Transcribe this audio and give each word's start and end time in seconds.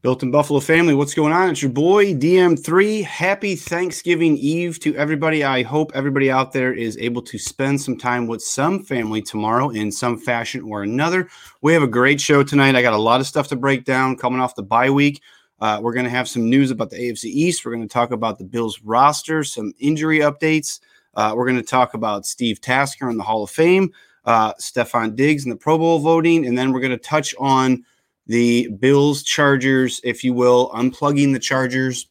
Built 0.00 0.22
in 0.22 0.30
Buffalo 0.30 0.60
family, 0.60 0.94
what's 0.94 1.12
going 1.12 1.32
on? 1.32 1.50
It's 1.50 1.60
your 1.60 1.72
boy 1.72 2.14
DM3. 2.14 3.02
Happy 3.02 3.56
Thanksgiving 3.56 4.36
Eve 4.36 4.78
to 4.78 4.94
everybody. 4.94 5.42
I 5.42 5.64
hope 5.64 5.90
everybody 5.92 6.30
out 6.30 6.52
there 6.52 6.72
is 6.72 6.96
able 6.98 7.20
to 7.22 7.36
spend 7.36 7.80
some 7.80 7.98
time 7.98 8.28
with 8.28 8.40
some 8.40 8.84
family 8.84 9.20
tomorrow 9.20 9.70
in 9.70 9.90
some 9.90 10.16
fashion 10.16 10.62
or 10.62 10.84
another. 10.84 11.28
We 11.62 11.72
have 11.72 11.82
a 11.82 11.88
great 11.88 12.20
show 12.20 12.44
tonight. 12.44 12.76
I 12.76 12.82
got 12.82 12.92
a 12.92 12.96
lot 12.96 13.20
of 13.20 13.26
stuff 13.26 13.48
to 13.48 13.56
break 13.56 13.84
down 13.84 14.16
coming 14.16 14.38
off 14.38 14.54
the 14.54 14.62
bye 14.62 14.88
week. 14.88 15.20
Uh, 15.60 15.80
we're 15.82 15.94
going 15.94 16.04
to 16.04 16.10
have 16.10 16.28
some 16.28 16.48
news 16.48 16.70
about 16.70 16.90
the 16.90 16.96
AFC 16.96 17.24
East. 17.24 17.64
We're 17.64 17.74
going 17.74 17.82
to 17.82 17.92
talk 17.92 18.12
about 18.12 18.38
the 18.38 18.44
Bills 18.44 18.80
roster, 18.82 19.42
some 19.42 19.72
injury 19.80 20.20
updates. 20.20 20.78
Uh, 21.14 21.32
we're 21.34 21.44
going 21.46 21.60
to 21.60 21.62
talk 21.68 21.94
about 21.94 22.24
Steve 22.24 22.60
Tasker 22.60 23.10
in 23.10 23.16
the 23.16 23.24
Hall 23.24 23.42
of 23.42 23.50
Fame, 23.50 23.92
uh, 24.26 24.52
Stefon 24.60 25.16
Diggs 25.16 25.42
in 25.42 25.50
the 25.50 25.56
Pro 25.56 25.76
Bowl 25.76 25.98
voting, 25.98 26.46
and 26.46 26.56
then 26.56 26.72
we're 26.72 26.78
going 26.78 26.92
to 26.92 26.98
touch 26.98 27.34
on 27.40 27.84
the 28.28 28.68
Bills 28.78 29.22
Chargers, 29.22 30.00
if 30.04 30.22
you 30.22 30.34
will, 30.34 30.70
unplugging 30.70 31.32
the 31.32 31.38
Chargers 31.38 32.08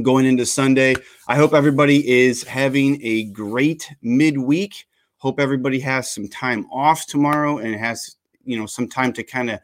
going 0.00 0.24
into 0.24 0.46
Sunday. 0.46 0.94
I 1.28 1.36
hope 1.36 1.52
everybody 1.52 2.08
is 2.08 2.42
having 2.44 2.98
a 3.02 3.24
great 3.24 3.92
midweek. 4.00 4.86
Hope 5.18 5.38
everybody 5.38 5.78
has 5.80 6.10
some 6.10 6.28
time 6.28 6.66
off 6.72 7.06
tomorrow 7.06 7.58
and 7.58 7.74
has, 7.74 8.16
you 8.44 8.58
know, 8.58 8.66
some 8.66 8.88
time 8.88 9.12
to 9.12 9.22
kind 9.22 9.50
of 9.50 9.60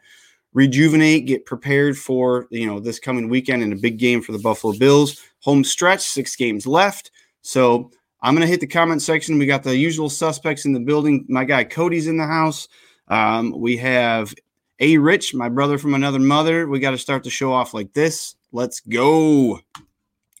rejuvenate, 0.53 1.25
get 1.25 1.45
prepared 1.45 1.97
for, 1.97 2.47
you 2.51 2.67
know, 2.67 2.79
this 2.79 2.99
coming 2.99 3.29
weekend 3.29 3.63
and 3.63 3.73
a 3.73 3.77
big 3.77 3.97
game 3.97 4.21
for 4.21 4.31
the 4.31 4.39
Buffalo 4.39 4.73
Bills. 4.77 5.23
Home 5.39 5.63
stretch, 5.63 6.01
six 6.01 6.35
games 6.35 6.67
left. 6.67 7.11
So 7.41 7.91
I'm 8.21 8.35
going 8.35 8.45
to 8.45 8.51
hit 8.51 8.59
the 8.59 8.67
comment 8.67 9.01
section. 9.01 9.37
We 9.37 9.45
got 9.45 9.63
the 9.63 9.75
usual 9.75 10.09
suspects 10.09 10.65
in 10.65 10.73
the 10.73 10.79
building. 10.79 11.25
My 11.29 11.45
guy 11.45 11.63
Cody's 11.63 12.07
in 12.07 12.17
the 12.17 12.25
house. 12.25 12.67
Um, 13.07 13.57
we 13.57 13.77
have 13.77 14.33
A 14.79 14.97
Rich, 14.97 15.33
my 15.33 15.49
brother 15.49 15.77
from 15.77 15.93
another 15.93 16.19
mother. 16.19 16.67
We 16.67 16.79
got 16.79 16.91
to 16.91 16.97
start 16.97 17.23
the 17.23 17.29
show 17.29 17.51
off 17.51 17.73
like 17.73 17.93
this. 17.93 18.35
Let's 18.51 18.79
go. 18.79 19.59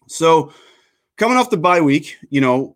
So, 0.07 0.53
coming 1.17 1.37
off 1.37 1.49
the 1.49 1.57
bye 1.57 1.81
week, 1.81 2.17
you 2.29 2.41
know, 2.41 2.75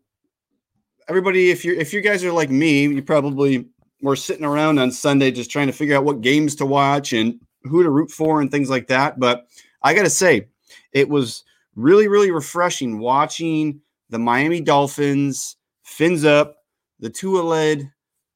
everybody, 1.08 1.52
if 1.52 1.64
you're 1.64 1.76
if 1.76 1.94
you 1.94 2.02
guys 2.02 2.24
are 2.24 2.32
like 2.32 2.50
me, 2.50 2.84
you 2.84 3.02
probably 3.02 3.66
were 4.02 4.16
sitting 4.16 4.46
around 4.46 4.80
on 4.80 4.92
Sunday 4.92 5.32
just 5.32 5.50
trying 5.50 5.68
to 5.68 5.74
figure 5.74 5.96
out 5.96 6.04
what 6.04 6.22
games 6.22 6.56
to 6.56 6.66
watch 6.66 7.14
and 7.14 7.40
who 7.64 7.82
to 7.82 7.90
root 7.90 8.12
for 8.12 8.42
and 8.42 8.52
things 8.52 8.70
like 8.70 8.88
that. 8.88 9.20
But 9.20 9.48
I 9.82 9.94
got 9.94 10.04
to 10.04 10.10
say, 10.10 10.48
it 10.92 11.08
was 11.08 11.44
really, 11.76 12.08
really 12.08 12.32
refreshing 12.32 13.00
watching 13.00 13.80
the 14.10 14.20
Miami 14.20 14.60
Dolphins 14.62 15.56
fins 15.84 16.26
up 16.26 16.58
the 17.00 17.10
Tua 17.10 17.42
led 17.42 17.92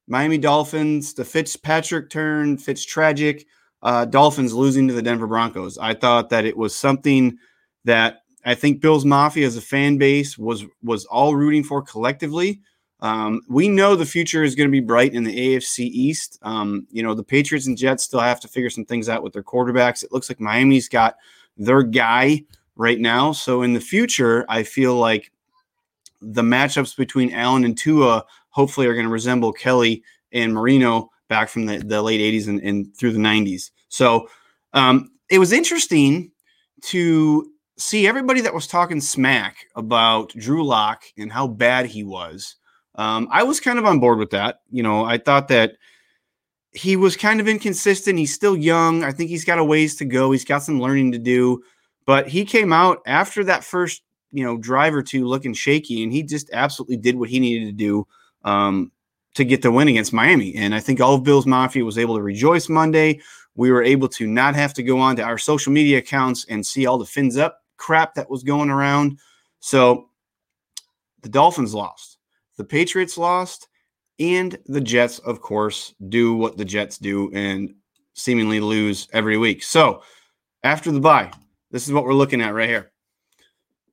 Miami 0.08 0.38
Dolphins, 0.38 1.14
the 1.14 1.24
Fitzpatrick 1.24 2.10
turn, 2.10 2.56
Fitz 2.56 2.84
tragic 2.84 3.46
uh, 3.82 4.04
Dolphins 4.04 4.52
losing 4.52 4.88
to 4.88 4.94
the 4.94 5.02
Denver 5.02 5.26
Broncos. 5.26 5.78
I 5.78 5.94
thought 5.94 6.30
that 6.30 6.44
it 6.44 6.56
was 6.56 6.74
something 6.74 7.38
that 7.84 8.22
I 8.44 8.54
think 8.54 8.80
Bills 8.80 9.04
Mafia 9.04 9.46
as 9.46 9.56
a 9.56 9.62
fan 9.62 9.98
base 9.98 10.36
was 10.38 10.64
was 10.82 11.04
all 11.06 11.36
rooting 11.36 11.62
for 11.62 11.82
collectively. 11.82 12.60
Um, 13.00 13.42
we 13.48 13.68
know 13.68 13.94
the 13.94 14.04
future 14.04 14.42
is 14.42 14.56
going 14.56 14.68
to 14.68 14.72
be 14.72 14.80
bright 14.80 15.14
in 15.14 15.22
the 15.22 15.36
AFC 15.36 15.80
East. 15.80 16.38
Um, 16.42 16.86
you 16.90 17.02
know, 17.02 17.14
the 17.14 17.22
Patriots 17.22 17.68
and 17.68 17.78
Jets 17.78 18.02
still 18.02 18.18
have 18.18 18.40
to 18.40 18.48
figure 18.48 18.70
some 18.70 18.84
things 18.84 19.08
out 19.08 19.22
with 19.22 19.32
their 19.32 19.44
quarterbacks. 19.44 20.02
It 20.02 20.10
looks 20.10 20.28
like 20.28 20.40
Miami's 20.40 20.88
got 20.88 21.16
their 21.56 21.84
guy 21.84 22.42
right 22.74 22.98
now. 22.98 23.30
So 23.30 23.62
in 23.62 23.72
the 23.72 23.80
future, 23.80 24.44
I 24.48 24.64
feel 24.64 24.96
like 24.96 25.30
the 26.20 26.42
matchups 26.42 26.96
between 26.96 27.32
Allen 27.32 27.64
and 27.64 27.78
Tua 27.78 28.24
hopefully 28.50 28.86
are 28.86 28.94
going 28.94 29.06
to 29.06 29.12
resemble 29.12 29.52
Kelly 29.52 30.02
and 30.32 30.52
Marino 30.52 31.10
back 31.28 31.48
from 31.48 31.66
the, 31.66 31.78
the 31.78 32.02
late 32.02 32.20
80s 32.20 32.48
and, 32.48 32.60
and 32.62 32.96
through 32.96 33.12
the 33.12 33.18
90s. 33.18 33.70
So 33.88 34.28
um, 34.72 35.10
it 35.30 35.38
was 35.38 35.52
interesting 35.52 36.30
to 36.82 37.50
see 37.76 38.06
everybody 38.06 38.40
that 38.40 38.54
was 38.54 38.66
talking 38.66 39.00
smack 39.00 39.58
about 39.74 40.30
Drew 40.30 40.64
Lock 40.64 41.04
and 41.16 41.30
how 41.30 41.46
bad 41.46 41.86
he 41.86 42.04
was 42.04 42.56
um, 42.98 43.28
I 43.30 43.44
was 43.44 43.60
kind 43.60 43.78
of 43.78 43.86
on 43.86 44.00
board 44.00 44.18
with 44.18 44.30
that. 44.30 44.60
You 44.70 44.82
know, 44.82 45.04
I 45.04 45.18
thought 45.18 45.48
that 45.48 45.76
he 46.72 46.96
was 46.96 47.16
kind 47.16 47.40
of 47.40 47.48
inconsistent. 47.48 48.18
He's 48.18 48.34
still 48.34 48.56
young. 48.56 49.04
I 49.04 49.12
think 49.12 49.30
he's 49.30 49.44
got 49.44 49.60
a 49.60 49.64
ways 49.64 49.94
to 49.96 50.04
go. 50.04 50.32
He's 50.32 50.44
got 50.44 50.64
some 50.64 50.80
learning 50.80 51.12
to 51.12 51.18
do. 51.18 51.62
But 52.04 52.26
he 52.26 52.44
came 52.44 52.72
out 52.72 52.98
after 53.06 53.44
that 53.44 53.62
first, 53.62 54.02
you 54.32 54.44
know, 54.44 54.58
drive 54.58 54.94
or 54.94 55.02
two 55.02 55.26
looking 55.26 55.54
shaky, 55.54 56.02
and 56.02 56.12
he 56.12 56.24
just 56.24 56.50
absolutely 56.52 56.96
did 56.96 57.16
what 57.16 57.28
he 57.28 57.38
needed 57.38 57.66
to 57.66 57.72
do 57.72 58.06
um, 58.44 58.92
to 59.34 59.44
get 59.44 59.62
the 59.62 59.70
win 59.70 59.88
against 59.88 60.12
Miami. 60.12 60.54
And 60.54 60.74
I 60.74 60.80
think 60.80 61.00
all 61.00 61.14
of 61.14 61.24
Bills 61.24 61.46
Mafia 61.46 61.84
was 61.84 61.98
able 61.98 62.16
to 62.16 62.22
rejoice 62.22 62.68
Monday. 62.68 63.20
We 63.54 63.70
were 63.70 63.82
able 63.82 64.08
to 64.08 64.26
not 64.26 64.54
have 64.54 64.74
to 64.74 64.82
go 64.82 64.98
on 64.98 65.16
to 65.16 65.22
our 65.22 65.38
social 65.38 65.72
media 65.72 65.98
accounts 65.98 66.46
and 66.48 66.64
see 66.64 66.86
all 66.86 66.98
the 66.98 67.06
fins 67.06 67.36
up 67.36 67.60
crap 67.76 68.14
that 68.14 68.30
was 68.30 68.42
going 68.42 68.70
around. 68.70 69.18
So 69.60 70.10
the 71.22 71.28
Dolphins 71.28 71.74
lost 71.74 72.18
the 72.58 72.64
Patriots 72.64 73.16
lost, 73.16 73.68
and 74.18 74.58
the 74.66 74.80
Jets, 74.80 75.20
of 75.20 75.40
course, 75.40 75.94
do 76.08 76.34
what 76.34 76.58
the 76.58 76.64
Jets 76.64 76.98
do 76.98 77.30
and 77.32 77.72
seemingly 78.14 78.60
lose 78.60 79.08
every 79.12 79.38
week. 79.38 79.62
So 79.62 80.02
after 80.64 80.90
the 80.90 81.00
bye, 81.00 81.30
this 81.70 81.86
is 81.86 81.92
what 81.92 82.04
we're 82.04 82.14
looking 82.14 82.42
at 82.42 82.52
right 82.52 82.68
here. 82.68 82.90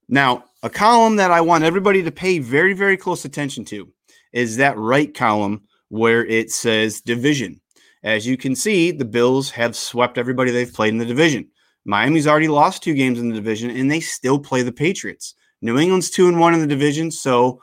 Now, 0.10 0.46
a 0.64 0.70
column 0.70 1.16
that 1.18 1.32
I 1.32 1.42
want 1.42 1.64
everybody 1.64 2.02
to 2.04 2.12
pay 2.12 2.40
very, 2.40 2.74
very 2.74 2.98
close 2.98 3.24
attention 3.24 3.66
to 3.66 3.88
is 4.36 4.58
that 4.58 4.78
right 4.78 5.14
column 5.14 5.64
where 5.90 6.26
it 6.26 6.52
says 6.52 7.02
division. 7.02 7.60
As 8.04 8.28
you 8.28 8.38
can 8.38 8.56
see, 8.56 8.92
the 8.92 9.06
Bills 9.06 9.50
have 9.52 9.76
swept 9.76 10.20
everybody 10.20 10.52
they've 10.52 10.72
played 10.72 10.90
in 10.90 11.00
the 11.00 11.06
division. 11.06 11.48
Miami's 11.86 12.28
already 12.28 12.48
lost 12.48 12.84
two 12.84 12.94
games 12.94 13.20
in 13.20 13.30
the 13.30 13.36
division, 13.36 13.72
and 13.72 13.90
they 13.90 14.00
still 14.00 14.38
play 14.38 14.62
the 14.62 14.72
Patriots. 14.72 15.34
New 15.62 15.80
England's 15.80 16.10
two 16.10 16.28
and 16.28 16.40
one 16.40 16.54
in 16.54 16.60
the 16.60 16.68
division, 16.68 17.10
so 17.10 17.62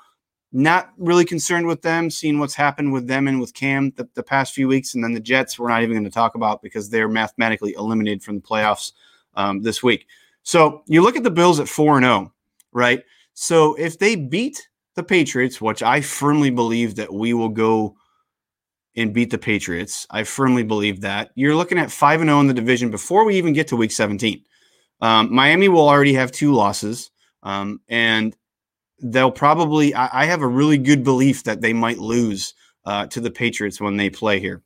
not 0.53 0.93
really 0.97 1.25
concerned 1.25 1.67
with 1.67 1.83
them, 1.83 2.11
seeing 2.11 2.39
what's 2.39 2.55
happened 2.55 2.93
with 2.93 3.07
them 3.07 3.29
and 3.29 3.41
with 3.41 3.55
Cam 3.55 3.93
the, 3.97 4.09
the 4.15 4.23
past 4.23 4.55
few 4.55 4.69
weeks. 4.69 4.95
And 4.95 5.05
then 5.05 5.13
the 5.13 5.21
Jets, 5.21 5.59
we're 5.59 5.69
not 5.69 5.83
even 5.83 5.95
going 5.95 6.05
to 6.05 6.11
talk 6.11 6.35
about 6.35 6.63
because 6.63 6.91
they're 6.91 7.09
mathematically 7.09 7.75
eliminated 7.75 8.23
from 8.23 8.37
the 8.37 8.43
playoffs 8.43 8.93
um, 9.35 9.63
this 9.63 9.83
week. 9.83 10.07
So 10.43 10.83
you 10.87 11.03
look 11.03 11.17
at 11.17 11.23
the 11.23 11.31
Bills 11.31 11.61
at 11.61 11.69
4 11.69 11.99
and 11.99 12.05
0, 12.05 12.33
right? 12.73 13.03
So 13.35 13.75
if 13.75 13.99
they 13.99 14.17
beat 14.17 14.69
the 14.95 15.03
Patriots, 15.03 15.61
which 15.61 15.83
I 15.83 16.01
firmly 16.01 16.51
believe 16.51 16.97
that 16.97 17.13
we 17.13 17.35
will 17.35 17.49
go 17.49 17.97
and 18.95 19.15
beat 19.15 19.31
the 19.31 19.39
Patriots, 19.39 20.07
I 20.11 20.25
firmly 20.25 20.63
believe 20.63 21.01
that 21.01 21.31
you're 21.35 21.57
looking 21.57 21.79
at 21.79 21.91
5 21.91 22.21
and 22.21 22.29
0 22.29 22.41
in 22.41 22.47
the 22.47 22.55
division 22.55 22.91
before 22.91 23.25
we 23.25 23.37
even 23.37 23.55
get 23.55 23.69
to 23.69 23.77
week 23.77 23.93
17. 23.93 24.43
Um, 25.01 25.35
Miami 25.35 25.69
will 25.69 25.89
already 25.89 26.13
have 26.15 26.31
two 26.31 26.53
losses. 26.53 27.11
Um, 27.43 27.81
and 27.89 28.37
they'll 29.03 29.33
probably. 29.33 29.95
I, 29.95 30.23
I, 30.23 30.25
have 30.27 30.43
a 30.43 30.47
really 30.47 30.79
good 30.79 31.03
belief 31.03 31.45
that 31.45 31.61
they 31.61 31.73
might 31.73 31.99
lose 31.99 32.55
uh, 32.85 33.07
to 33.09 33.21
the 33.21 33.31
Patriots 33.31 33.81
when 33.81 33.97
they 33.97 34.11
play 34.11 34.39
here. 34.39 34.63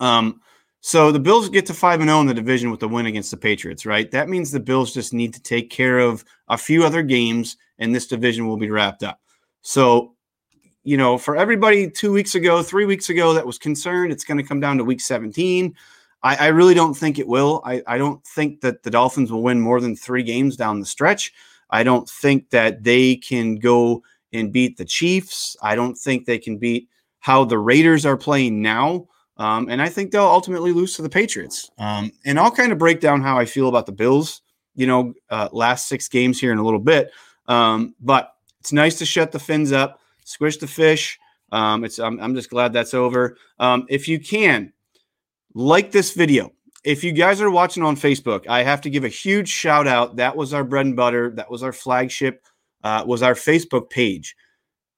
Um, 0.00 0.40
so 0.80 1.12
the 1.12 1.20
Bills 1.20 1.50
get 1.50 1.66
to 1.66 1.74
five 1.74 2.00
and 2.00 2.08
zero 2.08 2.18
oh 2.18 2.20
in 2.22 2.26
the 2.26 2.34
division 2.34 2.70
with 2.70 2.80
the 2.80 2.88
win 2.88 3.04
against 3.04 3.30
the 3.30 3.36
Patriots. 3.36 3.84
Right, 3.84 4.10
that 4.12 4.30
means 4.30 4.50
the 4.50 4.60
Bills 4.60 4.94
just 4.94 5.12
need 5.12 5.34
to 5.34 5.42
take 5.42 5.68
care 5.68 5.98
of 5.98 6.24
a 6.48 6.56
few 6.56 6.84
other 6.84 7.02
games, 7.02 7.58
and 7.78 7.94
this 7.94 8.06
division 8.06 8.46
will 8.46 8.56
be 8.56 8.70
wrapped 8.70 9.02
up. 9.02 9.20
So. 9.62 10.14
You 10.82 10.96
know, 10.96 11.18
for 11.18 11.36
everybody 11.36 11.90
two 11.90 12.10
weeks 12.10 12.34
ago, 12.34 12.62
three 12.62 12.86
weeks 12.86 13.10
ago 13.10 13.34
that 13.34 13.46
was 13.46 13.58
concerned, 13.58 14.12
it's 14.12 14.24
going 14.24 14.38
to 14.38 14.42
come 14.42 14.60
down 14.60 14.78
to 14.78 14.82
week 14.82 15.02
17. 15.02 15.74
I, 16.22 16.36
I, 16.36 16.46
really 16.48 16.72
don't 16.72 16.94
think 16.94 17.18
it 17.18 17.28
will. 17.28 17.60
I, 17.66 17.82
I, 17.86 17.98
don't 17.98 18.24
think 18.26 18.62
that 18.62 18.82
the 18.82 18.90
Dolphins 18.90 19.30
will 19.30 19.42
win 19.42 19.60
more 19.60 19.78
than 19.78 19.94
three 19.94 20.22
games 20.22 20.56
down 20.56 20.80
the 20.80 20.86
stretch. 20.86 21.34
I 21.68 21.82
don't 21.82 22.08
think 22.08 22.48
that 22.50 22.82
they 22.82 23.16
can 23.16 23.56
go 23.56 24.02
and 24.32 24.52
beat 24.52 24.76
the 24.76 24.84
Chiefs. 24.84 25.56
I 25.62 25.74
don't 25.74 25.96
think 25.96 26.24
they 26.24 26.38
can 26.38 26.58
beat 26.58 26.88
how 27.20 27.44
the 27.44 27.58
Raiders 27.58 28.04
are 28.06 28.16
playing 28.16 28.62
now. 28.62 29.06
Um, 29.36 29.68
and 29.70 29.80
I 29.80 29.88
think 29.88 30.10
they'll 30.10 30.24
ultimately 30.24 30.72
lose 30.72 30.94
to 30.96 31.02
the 31.02 31.08
Patriots. 31.08 31.70
Um, 31.78 32.12
and 32.24 32.38
I'll 32.38 32.50
kind 32.50 32.72
of 32.72 32.78
break 32.78 33.00
down 33.00 33.22
how 33.22 33.38
I 33.38 33.46
feel 33.46 33.68
about 33.68 33.86
the 33.86 33.92
Bills, 33.92 34.42
you 34.74 34.86
know, 34.86 35.14
uh, 35.30 35.48
last 35.52 35.88
six 35.88 36.08
games 36.08 36.38
here 36.38 36.52
in 36.52 36.58
a 36.58 36.64
little 36.64 36.80
bit. 36.80 37.10
Um, 37.46 37.94
but 38.00 38.34
it's 38.60 38.72
nice 38.72 38.98
to 38.98 39.06
shut 39.06 39.32
the 39.32 39.38
fins 39.38 39.72
up, 39.72 40.00
squish 40.24 40.58
the 40.58 40.66
fish. 40.66 41.18
Um, 41.52 41.84
it's 41.84 41.98
I'm, 41.98 42.20
I'm, 42.20 42.34
just 42.34 42.50
glad 42.50 42.72
that's 42.72 42.94
over. 42.94 43.36
Um, 43.58 43.86
if 43.88 44.06
you 44.06 44.20
can, 44.20 44.72
like 45.54 45.90
this 45.90 46.12
video 46.12 46.52
if 46.84 47.04
you 47.04 47.12
guys 47.12 47.40
are 47.40 47.50
watching 47.50 47.82
on 47.82 47.96
Facebook, 47.96 48.46
I 48.48 48.62
have 48.62 48.80
to 48.82 48.90
give 48.90 49.04
a 49.04 49.08
huge 49.08 49.48
shout 49.48 49.86
out. 49.86 50.16
That 50.16 50.36
was 50.36 50.54
our 50.54 50.64
bread 50.64 50.86
and 50.86 50.96
butter. 50.96 51.30
That 51.30 51.50
was 51.50 51.62
our 51.62 51.72
flagship. 51.72 52.44
Uh, 52.82 53.04
was 53.06 53.22
our 53.22 53.34
Facebook 53.34 53.90
page. 53.90 54.34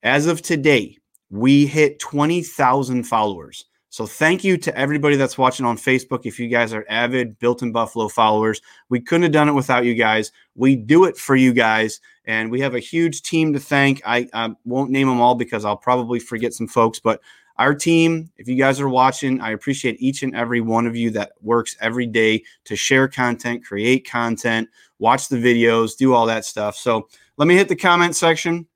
As 0.05 0.27
of 0.27 0.41
today, 0.43 0.99
we 1.31 1.67
hit 1.67 1.99
twenty 1.99 2.43
thousand 2.43 3.05
followers. 3.05 3.65
So 3.93 4.07
thank 4.07 4.43
you 4.43 4.57
to 4.57 4.75
everybody 4.75 5.17
that's 5.17 5.37
watching 5.37 5.67
on 5.67 5.77
Facebook. 5.77 6.25
If 6.25 6.41
you 6.41 6.49
guys 6.49 6.73
are 6.73 6.87
avid 6.89 7.39
Built 7.39 7.61
in 7.61 7.73
Buffalo 7.73 8.09
followers, 8.09 8.63
we 8.89 9.03
couldn't 9.03 9.25
have 9.25 9.33
done 9.33 9.51
it 9.51 9.53
without 9.53 9.85
you 9.85 9.95
guys. 9.95 10.33
We 10.55 10.77
do 10.77 11.05
it 11.05 11.19
for 11.19 11.37
you 11.37 11.53
guys, 11.53 12.01
and 12.25 12.51
we 12.51 12.59
have 12.61 12.75
a 12.75 12.79
huge 12.79 13.21
team 13.21 13.53
to 13.53 13.61
thank. 13.61 14.01
I, 14.07 14.31
I 14.33 14.55
won't 14.65 14.91
name 14.91 15.09
them 15.09 15.21
all 15.21 15.35
because 15.35 15.67
I'll 15.67 15.77
probably 15.77 16.21
forget 16.21 16.55
some 16.55 16.69
folks, 16.69 17.01
but 17.01 17.21
our 17.59 17.75
team, 17.75 18.31
if 18.39 18.49
you 18.49 18.57
guys 18.57 18.81
are 18.81 18.89
watching, 18.89 19.43
I 19.43 19.51
appreciate 19.51 20.01
each 20.01 20.23
and 20.23 20.35
every 20.35 20.63
one 20.63 20.87
of 20.87 20.97
you 20.97 21.11
that 21.11 21.33
works 21.43 21.77
every 21.79 22.07
day 22.07 22.45
to 22.65 22.77
share 22.77 23.09
content, 23.09 23.63
create 23.63 24.09
content, 24.09 24.71
watch 25.01 25.29
the 25.29 25.37
videos, 25.37 25.99
do 25.99 26.15
all 26.15 26.25
that 26.25 26.47
stuff. 26.47 26.77
So 26.77 27.09
let 27.37 27.47
me 27.47 27.57
hit 27.57 27.69
the 27.69 27.77
comment 27.77 28.17
section 28.17 28.67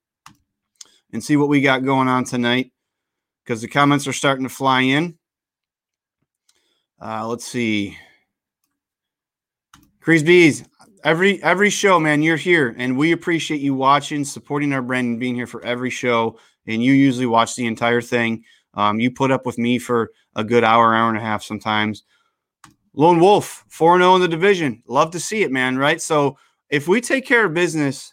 and 1.14 1.24
see 1.24 1.38
what 1.38 1.48
we 1.48 1.62
got 1.62 1.86
going 1.86 2.06
on 2.06 2.24
tonight 2.24 2.70
because 3.46 3.62
the 3.62 3.68
comments 3.68 4.08
are 4.08 4.12
starting 4.12 4.42
to 4.42 4.52
fly 4.52 4.80
in. 4.80 5.16
Uh, 7.00 7.26
let's 7.28 7.44
see. 7.44 7.96
Crease 10.00 10.22
Bees, 10.22 10.64
every 11.04 11.42
every 11.42 11.70
show, 11.70 12.00
man, 12.00 12.22
you're 12.22 12.36
here, 12.36 12.74
and 12.76 12.96
we 12.96 13.12
appreciate 13.12 13.60
you 13.60 13.74
watching, 13.74 14.24
supporting 14.24 14.72
our 14.72 14.82
brand, 14.82 15.06
and 15.06 15.20
being 15.20 15.34
here 15.34 15.46
for 15.46 15.64
every 15.64 15.90
show. 15.90 16.38
And 16.66 16.82
you 16.82 16.92
usually 16.92 17.26
watch 17.26 17.54
the 17.54 17.66
entire 17.66 18.00
thing. 18.00 18.44
Um, 18.74 18.98
you 18.98 19.10
put 19.10 19.30
up 19.30 19.46
with 19.46 19.58
me 19.58 19.78
for 19.78 20.10
a 20.34 20.44
good 20.44 20.64
hour, 20.64 20.94
hour 20.94 21.08
and 21.08 21.18
a 21.18 21.20
half 21.20 21.42
sometimes. 21.42 22.02
Lone 22.94 23.20
Wolf, 23.20 23.64
4 23.68 23.98
0 23.98 24.16
in 24.16 24.20
the 24.22 24.28
division. 24.28 24.82
Love 24.88 25.10
to 25.12 25.20
see 25.20 25.42
it, 25.42 25.52
man. 25.52 25.76
Right. 25.76 26.00
So 26.00 26.38
if 26.70 26.88
we 26.88 27.00
take 27.00 27.26
care 27.26 27.44
of 27.44 27.54
business, 27.54 28.12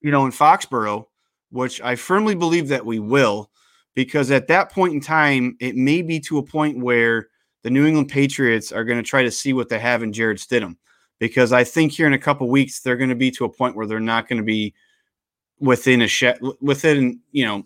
you 0.00 0.10
know, 0.10 0.24
in 0.24 0.32
Foxborough, 0.32 1.06
which 1.50 1.80
I 1.80 1.96
firmly 1.96 2.34
believe 2.34 2.68
that 2.68 2.86
we 2.86 2.98
will, 2.98 3.50
because 3.94 4.30
at 4.30 4.48
that 4.48 4.70
point 4.70 4.94
in 4.94 5.00
time, 5.00 5.56
it 5.60 5.76
may 5.76 6.02
be 6.02 6.20
to 6.20 6.38
a 6.38 6.42
point 6.42 6.78
where 6.78 7.28
the 7.62 7.70
New 7.70 7.86
England 7.86 8.08
Patriots 8.08 8.72
are 8.72 8.84
going 8.84 8.98
to 8.98 9.08
try 9.08 9.22
to 9.22 9.30
see 9.30 9.52
what 9.52 9.68
they 9.68 9.78
have 9.78 10.02
in 10.02 10.12
Jarrett 10.12 10.38
Stidham. 10.38 10.76
Because 11.18 11.52
I 11.52 11.62
think 11.62 11.92
here 11.92 12.06
in 12.06 12.14
a 12.14 12.18
couple 12.18 12.48
weeks, 12.48 12.80
they're 12.80 12.96
going 12.96 13.10
to 13.10 13.14
be 13.14 13.30
to 13.32 13.44
a 13.44 13.52
point 13.52 13.76
where 13.76 13.86
they're 13.86 14.00
not 14.00 14.28
going 14.28 14.38
to 14.38 14.44
be 14.44 14.74
within 15.60 16.02
a 16.02 16.08
shed, 16.08 16.40
within, 16.60 17.20
you 17.30 17.44
know, 17.44 17.64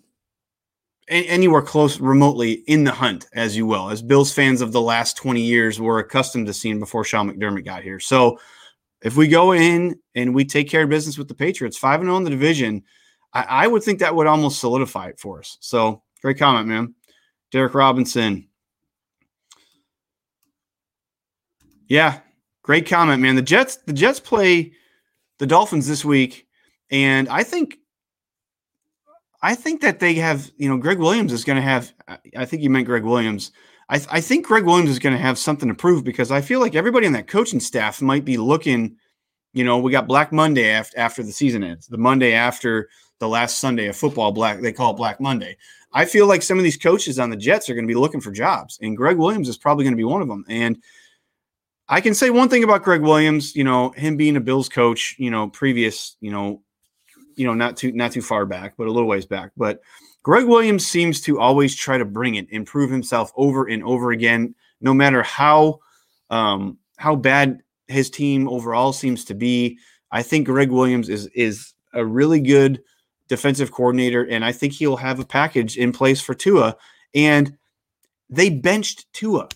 anywhere 1.09 1.63
close 1.63 2.01
remotely 2.01 2.53
in 2.67 2.85
the 2.85 2.93
hunt, 2.93 3.27
as 3.33 3.57
you 3.57 3.65
will, 3.65 3.91
as 3.91 4.03
Bills 4.03 4.33
fans 4.33 4.61
of 4.61 4.73
the 4.73 4.81
last 4.81 5.17
20 5.17 5.41
years 5.41 5.81
were 5.81 6.01
accustomed 6.01 6.47
to 6.47 6.53
seeing 6.53 6.81
before 6.81 7.05
Sean 7.05 7.31
McDermott 7.31 7.65
got 7.65 7.83
here. 7.83 8.01
So 8.01 8.39
if 9.03 9.17
we 9.17 9.29
go 9.29 9.53
in 9.53 9.99
and 10.15 10.35
we 10.35 10.45
take 10.45 10.69
care 10.69 10.83
of 10.83 10.89
business 10.89 11.17
with 11.17 11.29
the 11.29 11.35
Patriots, 11.35 11.79
5 11.79 12.01
and 12.01 12.09
0 12.09 12.17
in 12.19 12.25
the 12.25 12.31
division, 12.31 12.83
I, 13.33 13.43
I, 13.43 13.67
would 13.67 13.83
think 13.83 14.01
that 14.01 14.15
would 14.15 14.27
almost 14.27 14.59
solidify 14.59 15.09
it 15.09 15.21
for 15.21 15.39
us. 15.39 15.59
So 15.61 16.03
great 16.27 16.39
comment, 16.39 16.67
man. 16.67 16.93
Derek 17.53 17.73
Robinson. 17.73 18.49
Yeah, 21.87 22.19
great 22.63 22.89
comment, 22.89 23.23
man. 23.23 23.37
The 23.37 23.43
Jets, 23.43 23.77
the 23.87 23.93
Jets 23.93 24.19
play 24.19 24.73
the 25.39 25.47
Dolphins 25.47 25.87
this 25.87 26.05
week, 26.05 26.49
and 26.91 27.29
I 27.29 27.45
think 27.45 27.79
I 29.41 29.55
think 29.55 29.83
that 29.83 30.01
they 30.01 30.15
have, 30.15 30.51
you 30.57 30.69
know, 30.69 30.79
Gregg 30.79 30.99
Williams 30.99 31.33
is 31.33 31.45
going 31.45 31.59
to 31.59 31.63
have, 31.63 31.95
I 32.37 32.45
think 32.45 32.65
you 32.65 32.71
meant 32.71 32.87
Gregg 32.87 33.05
Williams. 33.05 33.53
I, 33.89 34.01
I 34.11 34.21
think 34.21 34.47
Gregg 34.47 34.65
Williams 34.65 34.91
is 34.91 34.99
going 34.99 35.15
to 35.15 35.23
have 35.23 35.39
something 35.39 35.69
to 35.69 35.77
prove 35.77 36.03
because 36.03 36.33
I 36.33 36.41
feel 36.41 36.59
like 36.59 36.75
everybody 36.75 37.07
on 37.07 37.13
that 37.13 37.29
coaching 37.29 37.61
staff 37.61 38.03
might 38.03 38.25
be 38.25 38.37
looking, 38.37 38.97
you 39.53 39.63
know, 39.63 39.79
we 39.79 39.93
got 39.93 40.09
Black 40.09 40.33
Monday 40.33 40.71
after, 40.71 40.99
after 40.99 41.23
the 41.23 41.31
season 41.31 41.63
ends, 41.63 41.87
the 41.87 41.99
Monday 41.99 42.33
after 42.33 42.89
the 43.21 43.29
last 43.29 43.59
Sunday 43.59 43.87
of 43.87 43.97
football, 43.97 44.33
Black, 44.33 44.61
they 44.61 44.73
call 44.73 44.93
it 44.93 44.97
Black 44.97 45.21
Monday. 45.21 45.57
I 45.97 46.05
feel 46.05 46.27
like 46.27 46.43
some 46.43 46.59
of 46.59 46.65
these 46.65 46.77
coaches 46.77 47.19
on 47.19 47.31
the 47.31 47.39
Jets 47.39 47.71
are 47.71 47.75
going 47.75 47.87
to 47.87 47.91
be 47.91 47.99
looking 47.99 48.21
for 48.21 48.31
jobs, 48.31 48.79
and 48.83 48.95
Gregg 48.95 49.17
Williams 49.17 49.49
is 49.49 49.57
probably 49.57 49.83
going 49.85 49.95
to 49.95 49.97
be 49.97 50.05
one 50.05 50.21
of 50.21 50.29
them. 50.29 50.45
And 50.47 50.77
I 51.89 52.03
can 52.03 52.13
say 52.13 52.29
one 52.29 52.51
thing 52.51 52.65
about 52.65 52.83
Gregg 52.83 53.01
Williams, 53.01 53.57
you 53.57 53.65
know, 53.65 53.93
him 53.93 54.19
being 54.19 54.37
a 54.37 54.41
Bills 54.41 54.69
coach, 54.69 55.17
you 55.19 55.31
know, 55.31 55.49
previous, 55.49 56.19
you 56.21 56.31
know, 56.31 56.61
you 57.35 57.47
know, 57.47 57.55
not 57.55 57.79
too 57.79 57.93
not 57.93 58.13
too 58.13 58.21
far 58.21 58.45
back, 58.45 58.75
but 58.77 58.89
a 58.89 58.93
little 58.93 59.09
ways 59.09 59.25
back. 59.25 59.53
But 59.57 59.81
Gregg 60.23 60.45
Williams 60.45 60.87
seems 60.87 61.23
to 61.23 61.41
always 61.41 61.75
try 61.75 61.97
to 61.97 62.05
bring 62.05 62.35
it, 62.35 62.47
improve 62.51 62.91
himself 62.91 63.33
over 63.35 63.65
and 63.65 63.83
over 63.83 64.11
again, 64.11 64.55
no 64.83 64.93
matter 64.93 65.23
how 65.23 65.79
um, 66.29 66.77
how 66.99 67.17
bad 67.17 67.63
his 67.89 68.11
team 68.11 68.51
overall 68.51 68.93
seems 68.93 69.25
to 69.25 69.35
be. 69.35 69.79
I 70.11 70.23
think 70.23 70.47
Gregg 70.47 70.71
Williams 70.71 71.09
is 71.09 71.27
is 71.29 71.73
a 71.95 72.05
really 72.05 72.41
good 72.41 72.83
defensive 73.29 73.73
coordinator, 73.73 74.25
and 74.25 74.45
I 74.45 74.53
think 74.53 74.73
he'll 74.73 74.97
have 74.97 75.19
a 75.19 75.27
package 75.27 75.77
in 75.77 75.93
place 75.93 76.21
for 76.21 76.35
Tua. 76.35 76.77
And 77.15 77.57
they 78.29 78.51
benched 78.51 79.13
Tua 79.13 79.49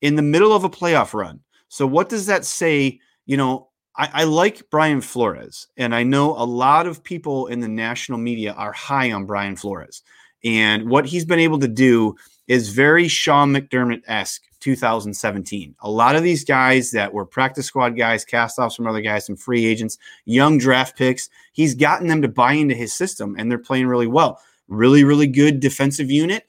in 0.00 0.16
the 0.16 0.22
middle 0.22 0.52
of 0.52 0.64
a 0.64 0.70
playoff 0.70 1.14
run. 1.14 1.40
So 1.68 1.86
what 1.86 2.08
does 2.08 2.26
that 2.26 2.44
say? 2.44 3.00
You 3.26 3.36
know, 3.36 3.68
I, 3.96 4.10
I, 4.12 4.24
like 4.24 4.68
Brian 4.70 5.00
Flores, 5.00 5.66
and 5.76 5.94
I 5.94 6.02
know 6.02 6.36
a 6.36 6.44
lot 6.44 6.86
of 6.86 7.02
people 7.02 7.46
in 7.46 7.60
the 7.60 7.68
national 7.68 8.18
media 8.18 8.52
are 8.52 8.72
high 8.72 9.10
on 9.12 9.26
Brian 9.26 9.56
Flores. 9.56 10.02
And 10.44 10.88
what 10.88 11.06
he's 11.06 11.24
been 11.24 11.40
able 11.40 11.58
to 11.60 11.68
do 11.68 12.14
is 12.46 12.68
very 12.68 13.08
Sean 13.08 13.52
McDermott 13.52 14.02
esque 14.06 14.42
2017. 14.66 15.74
A 15.80 15.90
lot 15.90 16.16
of 16.16 16.22
these 16.22 16.44
guys 16.44 16.90
that 16.90 17.12
were 17.12 17.24
practice 17.24 17.66
squad 17.66 17.96
guys, 17.96 18.24
cast 18.24 18.58
offs 18.58 18.76
from 18.76 18.86
other 18.86 19.00
guys, 19.00 19.26
some 19.26 19.36
free 19.36 19.64
agents, 19.64 19.98
young 20.24 20.58
draft 20.58 20.96
picks, 20.96 21.30
he's 21.52 21.74
gotten 21.74 22.06
them 22.06 22.22
to 22.22 22.28
buy 22.28 22.52
into 22.52 22.74
his 22.74 22.92
system 22.92 23.34
and 23.38 23.50
they're 23.50 23.58
playing 23.58 23.86
really 23.86 24.06
well. 24.06 24.40
Really, 24.68 25.04
really 25.04 25.28
good 25.28 25.60
defensive 25.60 26.10
unit, 26.10 26.46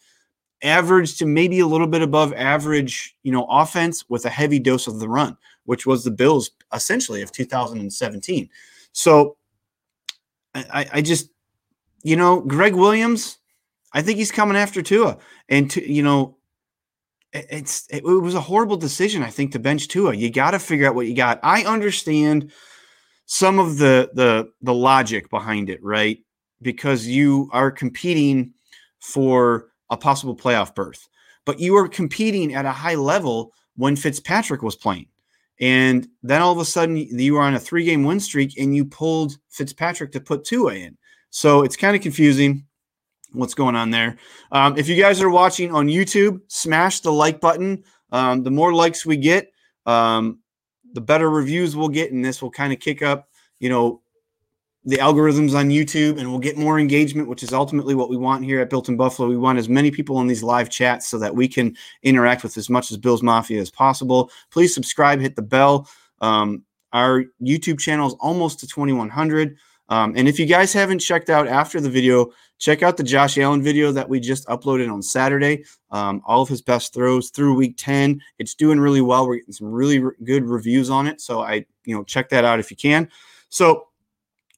average 0.63 1.17
to 1.17 1.25
maybe 1.25 1.59
a 1.59 1.67
little 1.67 1.87
bit 1.87 2.01
above 2.01 2.33
average, 2.33 3.15
you 3.23 3.31
know, 3.31 3.45
offense 3.49 4.03
with 4.09 4.25
a 4.25 4.29
heavy 4.29 4.59
dose 4.59 4.87
of 4.87 4.99
the 4.99 5.07
run 5.07 5.37
which 5.67 5.85
was 5.85 6.03
the 6.03 6.11
Bills 6.11 6.51
essentially 6.73 7.21
of 7.21 7.31
2017. 7.31 8.49
So 8.93 9.35
I, 10.55 10.87
I 10.93 11.01
just, 11.01 11.29
you 12.03 12.15
know, 12.15 12.39
Gregg 12.39 12.73
Williams, 12.73 13.37
I 13.93 14.01
think 14.01 14.17
he's 14.17 14.31
coming 14.31 14.57
after 14.57 14.81
Tua. 14.81 15.17
And, 15.49 15.69
to, 15.71 15.91
you 15.91 16.01
know, 16.03 16.37
it's 17.33 17.87
it, 17.89 18.03
was 18.03 18.35
a 18.35 18.41
horrible 18.41 18.77
decision, 18.77 19.23
I 19.23 19.29
think, 19.29 19.51
to 19.51 19.59
bench 19.59 19.87
Tua. 19.87 20.15
You 20.15 20.31
got 20.31 20.51
to 20.51 20.59
figure 20.59 20.87
out 20.87 20.95
what 20.95 21.07
you 21.07 21.15
got. 21.15 21.39
I 21.43 21.63
understand 21.63 22.51
some 23.25 23.59
of 23.59 23.77
the 23.77 24.09
the 24.13 24.49
the 24.61 24.73
logic 24.73 25.29
behind 25.29 25.69
it, 25.69 25.83
right? 25.83 26.19
Because 26.61 27.05
you 27.05 27.49
are 27.51 27.71
competing 27.71 28.53
for 28.99 29.67
a 29.89 29.97
possible 29.97 30.35
playoff 30.35 30.73
berth, 30.73 31.07
but 31.45 31.59
you 31.59 31.75
are 31.75 31.87
competing 31.87 32.53
at 32.55 32.65
a 32.65 32.71
high 32.71 32.95
level 32.95 33.53
when 33.75 33.95
Fitzpatrick 33.95 34.61
was 34.61 34.75
playing. 34.75 35.07
And 35.59 36.07
then 36.21 36.41
all 36.41 36.51
of 36.51 36.59
a 36.59 36.65
sudden 36.65 36.97
you 36.97 37.33
were 37.33 37.41
on 37.41 37.55
a 37.55 37.59
three 37.59 37.83
game 37.83 38.03
win 38.03 38.19
streak 38.19 38.57
and 38.59 38.75
you 38.75 38.85
pulled 38.85 39.37
Fitzpatrick 39.49 40.11
to 40.11 40.19
put 40.19 40.43
Tua 40.43 40.73
in. 40.73 40.97
So 41.29 41.63
it's 41.63 41.75
kind 41.75 41.95
of 41.95 42.01
confusing 42.01 42.65
what's 43.33 43.53
going 43.53 43.75
on 43.75 43.91
there. 43.91 44.17
Um, 44.51 44.77
if 44.77 44.87
you 44.87 45.01
guys 45.01 45.21
are 45.21 45.29
watching 45.29 45.73
on 45.73 45.87
YouTube, 45.87 46.41
smash 46.47 47.01
the 47.01 47.11
like 47.11 47.39
button. 47.41 47.83
Um, 48.11 48.43
the 48.43 48.51
more 48.51 48.73
likes 48.73 49.05
we 49.05 49.17
get, 49.17 49.51
um, 49.85 50.39
the 50.93 51.01
better 51.01 51.29
reviews 51.29 51.75
we'll 51.75 51.89
get, 51.89 52.11
and 52.11 52.23
this 52.23 52.41
will 52.41 52.51
kind 52.51 52.71
of 52.71 52.79
kick 52.79 53.01
up, 53.01 53.29
you 53.59 53.69
know, 53.69 54.01
the 54.87 54.97
algorithms 54.97 55.53
on 55.53 55.67
YouTube 55.67 56.17
and 56.17 56.29
we'll 56.29 56.39
get 56.39 56.57
more 56.57 56.79
engagement, 56.79 57.27
which 57.27 57.43
is 57.43 57.51
ultimately 57.51 57.93
what 57.93 58.09
we 58.09 58.15
want 58.15 58.45
here 58.45 58.61
at 58.61 58.69
Built 58.69 58.87
in 58.87 58.95
Buffalo. 58.95 59.27
We 59.27 59.35
want 59.35 59.59
as 59.59 59.67
many 59.67 59.91
people 59.91 60.21
in 60.21 60.27
these 60.27 60.43
live 60.43 60.69
chats 60.69 61.09
so 61.09 61.19
that 61.19 61.35
we 61.35 61.49
can 61.49 61.75
interact 62.03 62.41
with 62.41 62.55
as 62.55 62.69
much 62.69 62.89
as 62.89 62.97
Bills 62.97 63.21
Mafia 63.21 63.59
as 63.59 63.69
possible. 63.69 64.31
Please 64.49 64.73
subscribe, 64.73 65.19
hit 65.19 65.35
the 65.35 65.41
bell. 65.41 65.89
Um, 66.21 66.63
our 66.93 67.25
YouTube 67.41 67.79
channel 67.79 68.07
is 68.07 68.15
almost 68.21 68.61
to 68.61 68.67
2,100. 68.67 69.57
Um, 69.89 70.13
and 70.15 70.27
if 70.27 70.39
you 70.39 70.45
guys 70.45 70.73
haven't 70.73 70.99
checked 70.99 71.29
out 71.29 71.47
after 71.47 71.79
the 71.79 71.89
video, 71.89 72.31
check 72.59 72.83
out 72.83 72.97
the 72.97 73.03
Josh 73.03 73.37
Allen 73.37 73.61
video 73.61 73.91
that 73.91 74.09
we 74.09 74.19
just 74.19 74.47
uploaded 74.47 74.91
on 74.91 75.01
Saturday. 75.01 75.63
Um, 75.91 76.21
all 76.25 76.41
of 76.41 76.49
his 76.49 76.61
best 76.61 76.93
throws 76.93 77.29
through 77.29 77.55
week 77.55 77.75
10. 77.77 78.21
It's 78.39 78.55
doing 78.55 78.79
really 78.79 79.01
well. 79.01 79.27
We're 79.27 79.37
getting 79.37 79.53
some 79.53 79.71
really 79.71 79.99
re- 79.99 80.15
good 80.23 80.43
reviews 80.45 80.89
on 80.89 81.07
it. 81.07 81.21
So 81.21 81.41
I, 81.41 81.65
you 81.85 81.95
know, 81.95 82.03
check 82.03 82.29
that 82.29 82.43
out 82.43 82.59
if 82.59 82.69
you 82.69 82.77
can. 82.77 83.09
So 83.49 83.87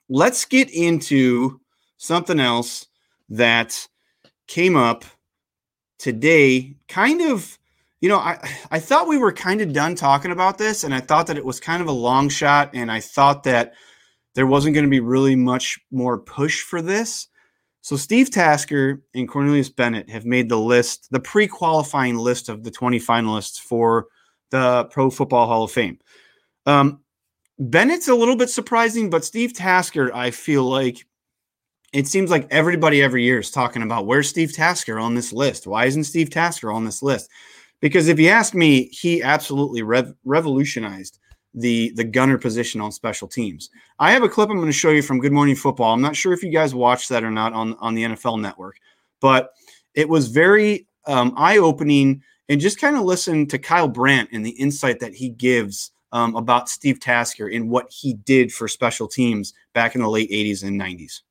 let's 0.10 0.46
get 0.46 0.70
into 0.72 1.60
something 1.98 2.40
else 2.40 2.88
that 3.30 3.88
came 4.48 4.76
up 4.76 5.06
today. 6.00 6.76
Kind 6.88 7.22
of, 7.22 7.58
you 8.02 8.10
know, 8.10 8.18
I, 8.18 8.40
I 8.72 8.80
thought 8.80 9.08
we 9.08 9.20
were 9.20 9.32
kind 9.32 9.62
of 9.62 9.74
done 9.74 9.94
talking 9.94 10.32
about 10.32 10.58
this, 10.58 10.84
and 10.84 10.96
I 10.96 11.02
thought 11.02 11.28
that 11.28 11.38
it 11.38 11.46
was 11.46 11.60
kind 11.60 11.82
of 11.82 11.88
a 11.88 11.94
long 11.94 12.30
shot, 12.30 12.72
and 12.74 12.92
I 12.92 13.00
thought 13.00 13.44
that 13.44 13.74
there 14.36 14.48
wasn't 14.48 14.74
going 14.74 14.86
to 14.86 14.90
be 14.90 15.00
really 15.00 15.36
much 15.36 15.80
more 15.92 16.18
push 16.18 16.62
for 16.62 16.82
this. 16.82 17.28
So 17.82 17.96
Steve 17.96 18.30
Tasker 18.30 19.02
and 19.16 19.28
Cornelius 19.28 19.70
Bennett 19.70 20.10
have 20.10 20.26
made 20.26 20.50
the 20.50 20.60
list, 20.60 21.08
the 21.12 21.20
pre-qualifying 21.20 22.18
list 22.18 22.50
of 22.50 22.64
the 22.64 22.72
20 22.72 23.00
finalists 23.00 23.60
for 23.60 24.08
the 24.52 24.86
Pro 24.92 25.10
Football 25.10 25.48
Hall 25.48 25.64
of 25.64 25.72
Fame. 25.72 25.98
Um, 26.66 27.00
Bennett's 27.58 28.08
a 28.08 28.16
little 28.16 28.36
bit 28.36 28.50
surprising, 28.50 29.10
but 29.10 29.26
Steve 29.26 29.54
Tasker, 29.54 30.14
I 30.14 30.32
feel 30.32 30.64
like 30.64 31.06
it 31.94 32.08
seems 32.08 32.30
like 32.30 32.48
everybody 32.52 33.02
every 33.02 33.24
year 33.24 33.40
is 33.40 33.52
talking 33.52 33.82
about 33.82 34.06
where's 34.06 34.30
Steve 34.30 34.54
Tasker 34.54 35.00
on 35.00 35.16
this 35.16 35.34
list? 35.34 35.66
Why 35.66 35.86
isn't 35.86 36.04
Steve 36.04 36.30
Tasker 36.30 36.72
on 36.72 36.86
this 36.86 37.02
list? 37.02 37.30
because 37.82 38.08
if 38.08 38.20
you 38.20 38.30
ask 38.30 38.54
me, 38.54 38.86
he 38.86 39.22
absolutely 39.22 39.82
rev- 39.82 40.14
revolutionized 40.26 41.19
the 41.60 41.92
the 41.96 42.04
gunner 42.04 42.38
position 42.38 42.82
on 42.82 42.92
special 42.92 43.28
teams. 43.28 43.70
I 44.00 44.12
have 44.12 44.24
a 44.24 44.30
clip 44.30 44.50
I'm 44.50 44.58
going 44.58 44.68
to 44.68 44.74
show 44.74 44.92
you 44.92 45.01
from 45.01 45.20
Good 45.20 45.34
Morning 45.34 45.56
Football. 45.56 45.94
I'm 45.94 46.01
not 46.01 46.16
sure 46.16 46.34
if 46.34 46.44
you 46.44 46.51
guys 46.51 46.74
watched 46.74 47.10
that 47.10 47.24
or 47.24 47.32
not 47.32 47.54
on 47.54 47.75
on 47.75 47.96
the 47.96 48.04
NFL 48.04 48.42
Network, 48.42 48.78
but 49.20 49.51
it 49.94 50.08
was 50.08 50.28
very 50.28 50.88
um, 51.06 51.34
eye 51.38 51.58
opening 51.58 52.22
and 52.48 52.60
just 52.60 52.80
kind 52.80 52.96
of 52.96 53.04
listen 53.04 53.46
to 53.48 53.58
Kyle 53.58 53.88
Brandt 53.88 54.30
and 54.32 54.46
the 54.46 54.51
insight 54.51 55.00
that 55.00 55.13
he 55.13 55.30
gives 55.30 55.92
um, 56.12 56.36
about 56.36 56.70
Steve 56.70 57.00
Tasker 57.00 57.48
and 57.48 57.70
what 57.70 57.88
he 57.92 58.13
did 58.13 58.51
for 58.51 58.68
special 58.68 59.08
teams 59.08 59.54
back 59.74 59.96
in 59.96 60.01
the 60.01 60.10
late 60.10 60.32
80s 60.32 60.63
and 60.63 60.80
90s. 60.80 61.22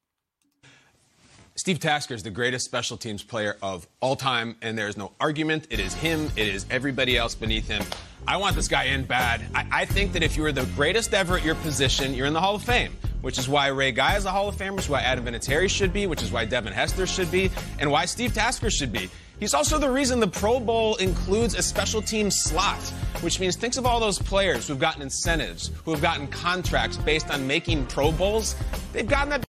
Steve 1.59 1.81
Tasker 1.81 2.15
is 2.15 2.23
the 2.23 2.31
greatest 2.31 2.65
special 2.65 2.97
teams 2.97 3.25
player 3.25 3.57
of 3.61 3.85
all 3.99 4.15
time, 4.15 4.55
and 4.63 4.79
there 4.79 4.87
is 4.87 4.97
no 4.97 5.11
argument. 5.19 5.67
It 5.71 5.81
is 5.81 5.93
him, 5.93 6.31
it 6.37 6.47
is 6.47 6.65
everybody 6.71 7.17
else 7.17 7.35
beneath 7.35 7.67
him. 7.67 7.83
I 8.29 8.37
want 8.37 8.55
this 8.55 8.69
guy 8.69 8.85
in 8.85 9.05
bad. 9.05 9.43
I, 9.57 9.67
I, 9.73 9.85
think 9.85 10.13
that 10.13 10.23
if 10.23 10.37
you 10.37 10.45
were 10.45 10.53
the 10.53 10.67
greatest 10.77 11.15
ever 11.15 11.37
at 11.37 11.45
your 11.45 11.57
position, 11.57 12.15
you're 12.15 12.29
in 12.29 12.33
the 12.33 12.41
Hall 12.41 12.55
of 12.55 12.63
Fame, 12.63 12.93
which 13.23 13.39
is 13.39 13.49
why 13.49 13.67
Ray 13.69 13.91
Guy 13.91 14.17
is 14.17 14.25
a 14.25 14.31
Hall 14.31 14.49
of 14.49 14.55
Famer, 14.55 14.77
which 14.77 14.85
is 14.85 14.89
why 14.89 15.01
Adam 15.01 15.25
Vinatieri 15.25 15.69
should 15.69 15.93
be, 15.93 16.07
which 16.07 16.23
is 16.23 16.31
why 16.31 16.45
Devin 16.45 16.73
Hester 16.73 17.09
should 17.09 17.29
be, 17.33 17.51
and 17.81 17.91
why 17.91 18.05
Steve 18.05 18.33
Tasker 18.33 18.71
should 18.71 18.93
be. 18.93 19.11
He's 19.41 19.53
also 19.53 19.79
the 19.79 19.91
reason 19.91 20.21
the 20.21 20.29
Pro 20.29 20.61
Bowl 20.61 20.95
includes 20.97 21.57
a 21.57 21.63
special 21.63 22.01
team 22.01 22.31
slot, 22.31 22.79
which 23.21 23.41
means 23.41 23.57
think 23.57 23.77
of 23.77 23.85
all 23.85 23.99
those 23.99 24.21
players 24.21 24.69
who've 24.69 24.79
gotten 24.79 25.03
incentives, 25.03 25.73
who 25.85 25.91
have 25.91 26.01
gotten 26.01 26.29
contracts 26.29 26.97
based 26.99 27.33
on 27.33 27.49
making 27.49 27.87
Pro 27.87 28.13
Bowls. 28.13 28.55
They've 28.93 29.09
gotten 29.09 29.31
that 29.31 29.48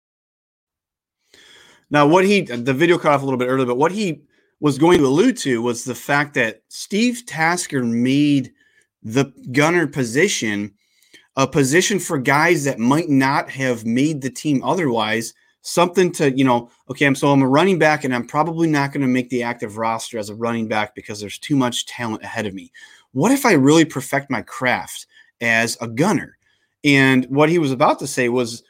now, 1.91 2.07
what 2.07 2.25
he 2.25 2.43
the 2.43 2.75
video 2.75 2.99
cut 2.99 3.13
off 3.13 3.23
a 3.23 3.25
little 3.25 3.39
bit 3.39 3.49
earlier, 3.49 3.67
but 3.67 3.79
what 3.79 3.93
he 3.93 4.23
was 4.61 4.79
going 4.79 4.99
to 4.99 5.07
allude 5.07 5.37
to 5.39 5.63
was 5.63 5.85
the 5.85 5.95
fact 5.95 6.35
that 6.35 6.63
Steve 6.69 7.25
Tasker 7.27 7.83
made 7.85 8.53
the 9.03 9.33
gunner 9.53 9.87
position 9.87 10.73
a 11.37 11.47
position 11.47 11.99
for 11.99 12.19
guys 12.19 12.65
that 12.65 12.79
might 12.79 13.09
not 13.09 13.51
have 13.51 13.85
made 13.85 14.21
the 14.21 14.31
team 14.31 14.63
otherwise. 14.63 15.35
Something 15.63 16.13
to, 16.13 16.31
you 16.31 16.45
know, 16.45 16.71
okay, 16.91 17.07
I'm 17.07 17.15
so 17.15 17.33
I'm 17.33 17.43
a 17.43 17.49
running 17.49 17.79
back 17.79 18.05
and 18.05 18.15
I'm 18.15 18.27
probably 18.27 18.69
not 18.69 18.93
going 18.93 19.01
to 19.01 19.09
make 19.09 19.31
the 19.31 19.43
active 19.43 19.79
roster 19.79 20.19
as 20.19 20.29
a 20.29 20.35
running 20.35 20.69
back 20.69 20.95
because 20.95 21.21
there's 21.21 21.39
too 21.39 21.57
much 21.57 21.87
talent 21.87 22.23
ahead 22.23 22.47
of 22.47 22.55
me. 22.55 22.71
What 23.13 23.33
if 23.33 23.47
I 23.47 23.53
really 23.53 23.85
perfect 23.85 24.31
my 24.31 24.43
craft 24.43 25.07
as 25.41 25.79
a 25.81 25.89
gunner? 25.89 26.37
And 26.85 27.25
what 27.27 27.49
he 27.49 27.59
was 27.59 27.73
about 27.73 27.99
to 28.01 28.07
say 28.07 28.29
was 28.29 28.63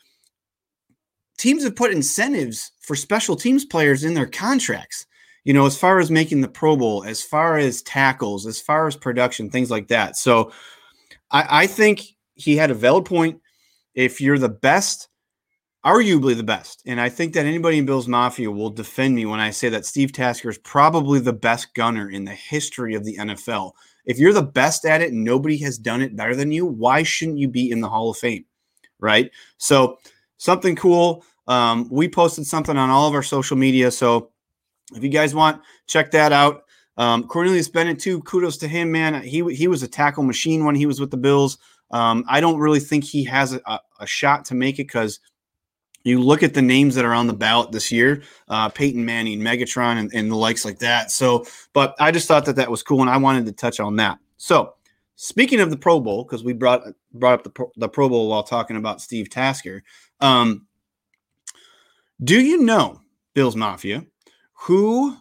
teams 1.39 1.65
have 1.65 1.77
put 1.77 1.93
incentives 1.93 2.73
for 2.81 2.95
special 2.95 3.37
teams 3.37 3.65
players 3.65 4.05
in 4.05 4.15
their 4.15 4.27
contracts. 4.27 5.07
You 5.45 5.53
know, 5.53 5.67
as 5.67 5.77
far 5.77 6.01
as 6.01 6.11
making 6.11 6.41
the 6.41 6.49
Pro 6.49 6.77
Bowl, 6.77 7.05
as 7.05 7.23
far 7.23 7.59
as 7.59 7.83
tackles, 7.83 8.47
as 8.47 8.61
far 8.61 8.87
as 8.87 8.97
production, 8.97 9.51
things 9.51 9.71
like 9.71 9.89
that. 9.89 10.17
So 10.17 10.53
I, 11.31 11.63
I 11.63 11.67
think 11.67 12.03
he 12.35 12.57
had 12.57 12.71
a 12.71 12.75
valid 12.75 13.05
point. 13.05 13.41
If 13.95 14.21
you're 14.21 14.39
the 14.39 14.49
best, 14.49 15.09
arguably 15.85 16.35
the 16.35 16.43
best, 16.43 16.83
and 16.87 16.99
I 16.99 17.11
think 17.11 17.35
that 17.35 17.45
anybody 17.45 17.77
in 17.79 17.85
Bills 17.85 18.09
Mafia 18.09 18.51
will 18.51 18.71
defend 18.71 19.15
me 19.15 19.27
when 19.27 19.39
I 19.39 19.51
say 19.51 19.69
that 19.69 19.85
Steve 19.85 20.13
Tasker 20.13 20.49
is 20.49 20.59
probably 20.59 21.21
the 21.21 21.35
best 21.35 21.75
gunner 21.75 22.11
in 22.11 22.25
the 22.25 22.35
history 22.35 22.95
of 22.95 23.05
the 23.05 23.17
NFL. 23.19 23.73
If 24.07 24.19
you're 24.19 24.33
the 24.33 24.43
best 24.43 24.87
at 24.87 25.03
it 25.03 25.13
and 25.13 25.25
nobody 25.25 25.59
has 25.59 25.79
done 25.79 26.01
it 26.01 26.17
better 26.17 26.35
than 26.35 26.53
you, 26.53 26.65
why 26.65 27.03
shouldn't 27.03 27.39
you 27.39 27.49
be 27.49 27.71
in 27.71 27.81
the 27.81 27.89
Hall 27.89 28.11
of 28.11 28.17
Fame? 28.17 28.47
Right. 28.99 29.31
So 29.59 29.99
something 30.37 30.77
cool. 30.77 31.25
Um, 31.47 31.89
we 31.91 32.09
posted 32.09 32.47
something 32.47 32.77
on 32.77 32.91
all 32.91 33.09
of 33.09 33.15
our 33.15 33.23
social 33.23 33.57
media. 33.57 33.91
So 33.91 34.31
if 34.95 35.03
you 35.03 35.11
guys 35.11 35.35
want, 35.35 35.63
check 35.87 36.11
that 36.13 36.33
out. 36.33 36.63
Um, 36.97 37.25
Cornelius 37.25 37.69
Bennett, 37.69 37.99
too, 37.99 38.23
kudos 38.23 38.57
to 38.59 38.69
him, 38.69 38.93
man. 38.93 39.23
He, 39.23 39.43
he 39.55 39.67
was 39.67 39.83
a 39.83 39.89
tackle 39.89 40.23
machine 40.23 40.65
when 40.65 40.75
he 40.75 40.87
was 40.87 41.01
with 41.01 41.11
the 41.11 41.17
Bills. 41.17 41.59
Um, 41.91 42.25
I 42.29 42.41
don't 42.41 42.59
really 42.59 42.81
think 42.81 43.05
he 43.05 43.25
has 43.25 43.53
a, 43.53 43.81
a 44.01 44.07
shot 44.07 44.45
to 44.47 44.55
make 44.55 44.79
it 44.79 44.87
because 44.87 45.21
you 46.05 46.21
look 46.21 46.43
at 46.43 46.55
the 46.55 46.63
names 46.63 46.95
that 46.95 47.05
are 47.05 47.15
on 47.15 47.27
the 47.27 47.35
ballot 47.35 47.73
this 47.73 47.91
year 47.91 48.23
uh, 48.49 48.69
Peyton 48.69 49.05
Manning, 49.05 49.41
Megatron, 49.41 49.99
and, 49.99 50.15
and 50.15 50.31
the 50.31 50.37
likes 50.37 50.65
like 50.65 50.79
that. 50.79 51.11
So, 51.11 51.47
but 51.73 51.95
I 51.99 52.11
just 52.11 52.29
thought 52.29 52.45
that 52.45 52.57
that 52.57 52.71
was 52.71 52.83
cool 52.83 53.01
and 53.01 53.11
I 53.11 53.17
wanted 53.17 53.47
to 53.47 53.53
touch 53.53 53.81
on 53.81 53.97
that. 53.97 54.19
So, 54.37 54.75
speaking 55.17 55.61
of 55.61 55.71
the 55.71 55.77
Pro 55.77 56.01
Bowl, 56.01 56.25
because 56.25 56.45
we 56.45 56.53
brought 56.53 56.85
brought 57.13 57.35
up 57.35 57.45
the 57.45 57.67
the 57.77 57.89
Pro 57.89 58.09
Bowl 58.09 58.29
while 58.29 58.43
talking 58.43 58.77
about 58.77 59.01
Steve 59.01 59.31
Tasker, 59.31 59.83
um, 60.25 60.67
do 62.23 62.41
you 62.41 62.63
know, 62.63 62.99
Bills 63.35 63.57
Mafia, 63.57 64.07
who 64.55 65.15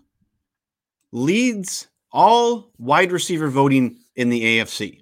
leads 1.11 1.89
all 2.13 2.71
wide 2.77 3.11
receiver 3.11 3.49
voting 3.49 3.97
in 4.15 4.29
the 4.29 4.59
AFC? 4.59 5.01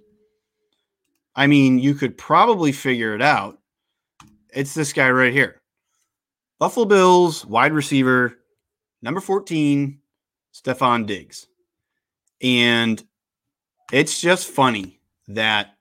I 1.35 1.45
mean, 1.45 1.77
you 1.77 1.93
could 1.93 2.17
probably 2.17 2.71
figure 2.71 3.13
it 3.13 3.21
out. 3.21 3.59
It's 4.51 4.73
this 4.73 4.91
guy 4.91 5.11
right 5.11 5.31
here. 5.31 5.61
Buffalo 6.57 6.87
Bills 6.87 7.45
wide 7.45 7.71
receiver, 7.71 8.39
number 9.03 9.21
14, 9.21 9.99
Stefon 10.51 11.05
Diggs. 11.05 11.45
And 12.41 13.01
it's 13.91 14.19
just 14.19 14.47
funny 14.47 14.99
that 15.27 15.75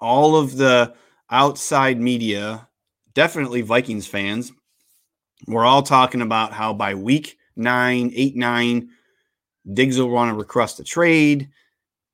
all 0.00 0.36
of 0.36 0.56
the 0.56 0.94
outside 1.30 2.00
media, 2.00 2.67
definitely 3.18 3.62
Vikings 3.62 4.06
fans, 4.06 4.52
we're 5.48 5.64
all 5.64 5.82
talking 5.82 6.22
about 6.22 6.52
how 6.52 6.72
by 6.72 6.94
week 6.94 7.36
nine, 7.56 8.12
eight, 8.14 8.36
nine, 8.36 8.90
Diggs 9.74 9.98
will 9.98 10.08
want 10.08 10.30
to 10.30 10.38
request 10.38 10.78
a 10.78 10.84
trade. 10.84 11.48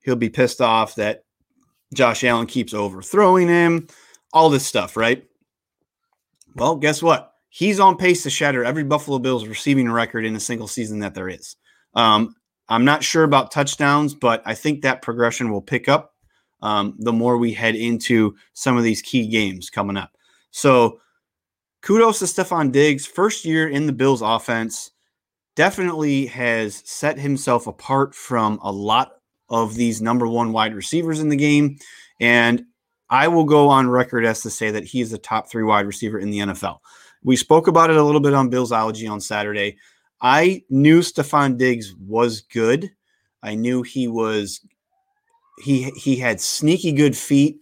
He'll 0.03 0.15
be 0.15 0.31
pissed 0.31 0.61
off 0.61 0.95
that 0.95 1.23
Josh 1.93 2.23
Allen 2.23 2.47
keeps 2.47 2.73
overthrowing 2.73 3.47
him, 3.47 3.85
all 4.33 4.49
this 4.49 4.65
stuff, 4.65 4.97
right? 4.97 5.23
Well, 6.55 6.75
guess 6.75 7.03
what? 7.03 7.33
He's 7.49 7.79
on 7.79 7.97
pace 7.97 8.23
to 8.23 8.31
shatter 8.31 8.65
every 8.65 8.83
Buffalo 8.83 9.19
Bills 9.19 9.47
receiving 9.47 9.91
record 9.91 10.25
in 10.25 10.35
a 10.35 10.39
single 10.39 10.67
season 10.67 10.99
that 10.99 11.13
there 11.13 11.29
is. 11.29 11.55
Um, 11.93 12.35
I'm 12.67 12.83
not 12.83 13.03
sure 13.03 13.23
about 13.23 13.51
touchdowns, 13.51 14.15
but 14.15 14.41
I 14.43 14.55
think 14.55 14.81
that 14.81 15.03
progression 15.03 15.51
will 15.51 15.61
pick 15.61 15.87
up 15.87 16.15
um, 16.63 16.95
the 16.97 17.13
more 17.13 17.37
we 17.37 17.53
head 17.53 17.75
into 17.75 18.35
some 18.53 18.75
of 18.75 18.83
these 18.83 19.03
key 19.03 19.27
games 19.27 19.69
coming 19.69 19.97
up. 19.97 20.09
So, 20.55 21.01
kudos 21.81 22.19
to 22.19 22.25
Stefon 22.25 22.71
Diggs. 22.71 23.05
First 23.05 23.43
year 23.43 23.67
in 23.67 23.87
the 23.87 23.91
Bills 23.91 24.21
offense, 24.21 24.91
definitely 25.57 26.27
has 26.27 26.81
set 26.85 27.19
himself 27.19 27.67
apart 27.67 28.15
from 28.15 28.57
a 28.63 28.71
lot 28.71 29.17
of 29.49 29.75
these 29.75 30.01
number 30.01 30.29
one 30.29 30.53
wide 30.53 30.73
receivers 30.73 31.19
in 31.19 31.27
the 31.27 31.35
game. 31.35 31.77
And 32.21 32.63
I 33.09 33.27
will 33.27 33.43
go 33.43 33.67
on 33.67 33.89
record 33.89 34.23
as 34.23 34.43
to 34.43 34.49
say 34.49 34.71
that 34.71 34.85
he 34.85 35.01
is 35.01 35.11
the 35.11 35.17
top 35.17 35.49
three 35.49 35.63
wide 35.63 35.87
receiver 35.87 36.19
in 36.19 36.29
the 36.29 36.39
NFL. 36.39 36.77
We 37.21 37.35
spoke 37.35 37.67
about 37.67 37.89
it 37.89 37.97
a 37.97 38.03
little 38.03 38.21
bit 38.21 38.33
on 38.33 38.49
Bill's 38.49 38.71
Billsology 38.71 39.11
on 39.11 39.19
Saturday. 39.19 39.75
I 40.21 40.63
knew 40.69 41.01
Stefon 41.01 41.57
Diggs 41.57 41.93
was 41.99 42.39
good. 42.39 42.89
I 43.43 43.55
knew 43.55 43.83
he 43.83 44.07
was 44.07 44.61
he 45.59 45.91
he 45.97 46.15
had 46.15 46.39
sneaky 46.39 46.93
good 46.93 47.17
feet. 47.17 47.59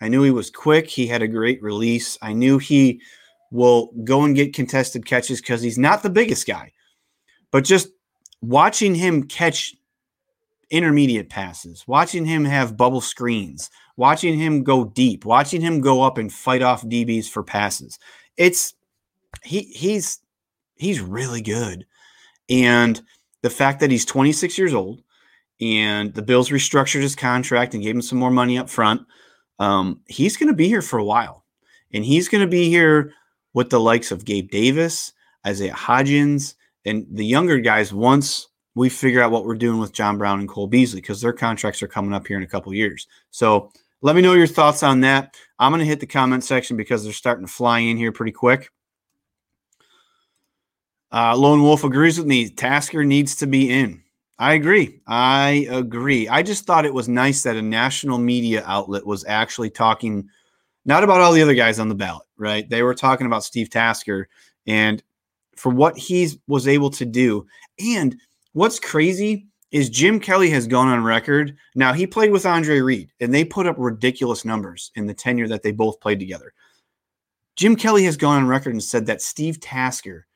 I 0.00 0.08
knew 0.08 0.22
he 0.22 0.30
was 0.30 0.50
quick. 0.50 0.88
He 0.88 1.06
had 1.06 1.22
a 1.22 1.28
great 1.28 1.62
release. 1.62 2.18
I 2.20 2.32
knew 2.32 2.58
he 2.58 3.00
will 3.50 3.92
go 4.04 4.22
and 4.22 4.36
get 4.36 4.54
contested 4.54 5.06
catches 5.06 5.40
because 5.40 5.62
he's 5.62 5.78
not 5.78 6.02
the 6.02 6.10
biggest 6.10 6.46
guy. 6.46 6.72
But 7.50 7.64
just 7.64 7.88
watching 8.42 8.94
him 8.94 9.22
catch 9.24 9.74
intermediate 10.70 11.30
passes, 11.30 11.84
watching 11.86 12.26
him 12.26 12.44
have 12.44 12.76
bubble 12.76 13.00
screens, 13.00 13.70
watching 13.96 14.38
him 14.38 14.64
go 14.64 14.84
deep, 14.84 15.24
watching 15.24 15.60
him 15.60 15.80
go 15.80 16.02
up 16.02 16.18
and 16.18 16.32
fight 16.32 16.62
off 16.62 16.82
DBs 16.82 17.28
for 17.28 17.42
passes. 17.42 17.98
It's 18.36 18.74
he 19.42 19.62
he's 19.62 20.20
he's 20.76 21.00
really 21.00 21.40
good. 21.40 21.86
And 22.48 23.00
the 23.42 23.50
fact 23.50 23.80
that 23.80 23.90
he's 23.90 24.04
26 24.04 24.58
years 24.58 24.74
old 24.74 25.02
and 25.60 26.12
the 26.14 26.22
Bills 26.22 26.50
restructured 26.50 27.02
his 27.02 27.16
contract 27.16 27.74
and 27.74 27.82
gave 27.82 27.94
him 27.94 28.02
some 28.02 28.18
more 28.18 28.30
money 28.30 28.58
up 28.58 28.68
front, 28.68 29.02
um, 29.58 30.00
he's 30.06 30.36
going 30.36 30.48
to 30.48 30.54
be 30.54 30.68
here 30.68 30.82
for 30.82 30.98
a 30.98 31.04
while. 31.04 31.44
And 31.92 32.04
he's 32.04 32.28
going 32.28 32.42
to 32.42 32.50
be 32.50 32.68
here 32.68 33.12
with 33.54 33.70
the 33.70 33.80
likes 33.80 34.10
of 34.10 34.24
Gabe 34.24 34.50
Davis, 34.50 35.12
Isaiah 35.46 35.72
Hodgins, 35.72 36.54
and 36.84 37.06
the 37.10 37.24
younger 37.24 37.58
guys 37.58 37.92
once 37.92 38.48
we 38.74 38.88
figure 38.90 39.22
out 39.22 39.30
what 39.30 39.46
we're 39.46 39.54
doing 39.54 39.80
with 39.80 39.92
John 39.92 40.18
Brown 40.18 40.40
and 40.40 40.48
Cole 40.48 40.66
Beasley 40.66 41.00
because 41.00 41.20
their 41.20 41.32
contracts 41.32 41.82
are 41.82 41.88
coming 41.88 42.12
up 42.12 42.26
here 42.26 42.36
in 42.36 42.42
a 42.42 42.48
couple 42.48 42.74
years. 42.74 43.06
So 43.30 43.72
let 44.02 44.14
me 44.14 44.22
know 44.22 44.34
your 44.34 44.46
thoughts 44.46 44.82
on 44.82 45.00
that. 45.00 45.36
I'm 45.58 45.72
going 45.72 45.80
to 45.80 45.86
hit 45.86 46.00
the 46.00 46.06
comment 46.06 46.44
section 46.44 46.76
because 46.76 47.02
they're 47.02 47.12
starting 47.12 47.46
to 47.46 47.52
fly 47.52 47.78
in 47.78 47.96
here 47.96 48.12
pretty 48.12 48.32
quick. 48.32 48.70
Uh, 51.10 51.34
Lone 51.34 51.62
Wolf 51.62 51.84
agrees 51.84 52.18
with 52.18 52.26
me. 52.26 52.50
Tasker 52.50 53.04
needs 53.04 53.36
to 53.36 53.46
be 53.46 53.70
in. 53.72 54.02
I 54.38 54.54
agree. 54.54 55.00
I 55.06 55.66
agree. 55.70 56.28
I 56.28 56.42
just 56.42 56.66
thought 56.66 56.84
it 56.84 56.92
was 56.92 57.08
nice 57.08 57.42
that 57.42 57.56
a 57.56 57.62
national 57.62 58.18
media 58.18 58.62
outlet 58.66 59.06
was 59.06 59.24
actually 59.26 59.70
talking 59.70 60.28
not 60.84 61.02
about 61.02 61.20
all 61.20 61.32
the 61.32 61.42
other 61.42 61.54
guys 61.54 61.78
on 61.78 61.88
the 61.88 61.94
ballot, 61.94 62.26
right? 62.36 62.68
They 62.68 62.82
were 62.82 62.94
talking 62.94 63.26
about 63.26 63.44
Steve 63.44 63.70
Tasker 63.70 64.28
and 64.66 65.02
for 65.56 65.70
what 65.70 65.96
he 65.96 66.30
was 66.46 66.68
able 66.68 66.90
to 66.90 67.04
do. 67.04 67.46
And 67.78 68.16
what's 68.52 68.78
crazy 68.78 69.46
is 69.72 69.90
Jim 69.90 70.20
Kelly 70.20 70.50
has 70.50 70.66
gone 70.66 70.88
on 70.88 71.02
record. 71.02 71.56
Now 71.74 71.92
he 71.92 72.06
played 72.06 72.30
with 72.30 72.46
Andre 72.46 72.80
Reed, 72.80 73.10
and 73.20 73.34
they 73.34 73.44
put 73.44 73.66
up 73.66 73.76
ridiculous 73.78 74.44
numbers 74.44 74.92
in 74.94 75.06
the 75.06 75.14
tenure 75.14 75.48
that 75.48 75.62
they 75.62 75.72
both 75.72 76.00
played 76.00 76.20
together. 76.20 76.52
Jim 77.56 77.74
Kelly 77.74 78.04
has 78.04 78.16
gone 78.16 78.42
on 78.42 78.48
record 78.48 78.74
and 78.74 78.82
said 78.82 79.06
that 79.06 79.22
Steve 79.22 79.60
Tasker 79.60 80.26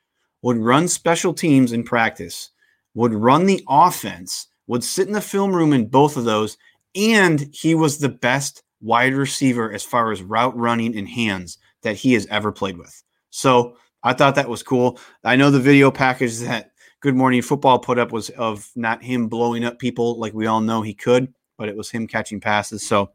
would 0.41 0.57
run 0.57 0.87
special 0.87 1.33
teams 1.33 1.71
in 1.71 1.83
practice, 1.83 2.49
would 2.93 3.13
run 3.13 3.45
the 3.45 3.63
offense, 3.67 4.47
would 4.67 4.83
sit 4.83 5.07
in 5.07 5.13
the 5.13 5.21
film 5.21 5.55
room 5.55 5.73
in 5.73 5.87
both 5.87 6.17
of 6.17 6.25
those, 6.25 6.57
and 6.95 7.49
he 7.53 7.75
was 7.75 7.97
the 7.97 8.09
best 8.09 8.63
wide 8.81 9.13
receiver 9.13 9.71
as 9.71 9.83
far 9.83 10.11
as 10.11 10.21
route 10.21 10.57
running 10.57 10.97
and 10.97 11.07
hands 11.07 11.57
that 11.83 11.95
he 11.95 12.13
has 12.13 12.25
ever 12.27 12.51
played 12.51 12.77
with. 12.77 13.03
So 13.29 13.77
I 14.03 14.13
thought 14.13 14.35
that 14.35 14.49
was 14.49 14.63
cool. 14.63 14.99
I 15.23 15.35
know 15.35 15.51
the 15.51 15.59
video 15.59 15.91
package 15.91 16.39
that 16.39 16.71
Good 17.01 17.15
Morning 17.15 17.41
Football 17.41 17.79
put 17.79 17.99
up 17.99 18.11
was 18.11 18.29
of 18.31 18.69
not 18.75 19.03
him 19.03 19.27
blowing 19.27 19.63
up 19.63 19.79
people 19.79 20.19
like 20.19 20.33
we 20.33 20.47
all 20.47 20.61
know 20.61 20.81
he 20.81 20.93
could, 20.93 21.33
but 21.57 21.69
it 21.69 21.75
was 21.75 21.89
him 21.89 22.07
catching 22.07 22.39
passes. 22.39 22.85
So 22.85 23.11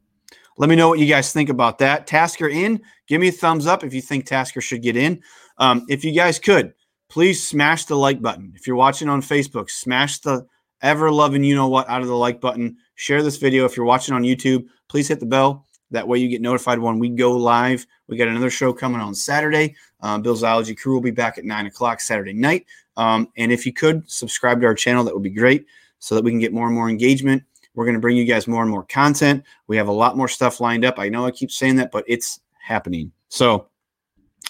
let 0.59 0.71
me 0.71 0.77
know 0.77 0.89
what 0.89 0.99
you 0.99 1.07
guys 1.07 1.33
think 1.33 1.51
about 1.51 1.79
that. 1.79 2.07
Tasker 2.07 2.49
in, 2.49 2.81
give 3.07 3.21
me 3.21 3.29
a 3.29 3.33
thumbs 3.33 3.67
up 3.67 3.85
if 3.85 3.93
you 3.93 4.01
think 4.01 4.27
Tasker 4.27 4.61
should 4.61 4.83
get 4.83 4.97
in. 4.97 5.23
Um, 5.59 5.85
if 5.89 6.05
you 6.05 6.12
guys 6.12 6.39
could, 6.39 6.73
please 7.09 7.47
smash 7.47 7.85
the 7.85 7.97
like 7.97 8.21
button. 8.21 8.53
If 8.55 8.66
you're 8.66 8.77
watching 8.77 9.09
on 9.09 9.23
Facebook, 9.23 9.71
smash 9.71 10.21
the 10.21 10.47
ever 10.83 11.11
loving 11.11 11.45
you 11.45 11.55
know 11.55 11.69
what 11.69 11.88
out 11.88 12.03
of 12.03 12.09
the 12.09 12.16
like 12.16 12.40
button. 12.40 12.77
Share 12.95 13.23
this 13.23 13.37
video. 13.37 13.64
If 13.64 13.77
you're 13.77 13.87
watching 13.87 14.14
on 14.14 14.23
YouTube, 14.23 14.66
please 14.88 15.09
hit 15.09 15.21
the 15.21 15.27
bell. 15.27 15.66
That 15.90 16.09
way 16.09 16.19
you 16.19 16.29
get 16.29 16.40
notified 16.40 16.79
when 16.79 16.99
we 16.99 17.09
go 17.11 17.33
live. 17.33 17.87
We 18.09 18.16
got 18.16 18.29
another 18.29 18.51
show 18.51 18.73
coming 18.73 19.01
on 19.01 19.14
Saturday. 19.14 19.77
Um, 20.01 20.23
Billsology 20.23 20.77
Crew 20.77 20.95
will 20.95 21.01
be 21.01 21.11
back 21.11 21.38
at 21.38 21.45
nine 21.45 21.66
o'clock 21.66 22.01
Saturday 22.01 22.33
night. 22.33 22.66
Um, 22.97 23.29
and 23.37 23.53
if 23.53 23.66
you 23.66 23.73
could 23.73 24.11
subscribe 24.11 24.61
to 24.61 24.66
our 24.66 24.75
channel, 24.75 25.05
that 25.05 25.14
would 25.14 25.23
be 25.23 25.31
great 25.31 25.66
so 25.99 26.14
that 26.14 26.25
we 26.25 26.31
can 26.31 26.40
get 26.40 26.53
more 26.53 26.66
and 26.66 26.75
more 26.75 26.88
engagement. 26.88 27.42
We're 27.75 27.85
going 27.85 27.95
to 27.95 28.01
bring 28.01 28.16
you 28.16 28.25
guys 28.25 28.49
more 28.49 28.62
and 28.62 28.71
more 28.71 28.85
content. 28.85 29.45
We 29.66 29.77
have 29.77 29.88
a 29.88 29.92
lot 29.92 30.16
more 30.16 30.29
stuff 30.29 30.61
lined 30.61 30.85
up. 30.85 30.99
I 30.99 31.09
know 31.09 31.27
I 31.27 31.31
keep 31.31 31.51
saying 31.51 31.77
that, 31.77 31.92
but 31.92 32.05
it's 32.09 32.40
happening. 32.59 33.12
So, 33.29 33.53
all 33.53 33.69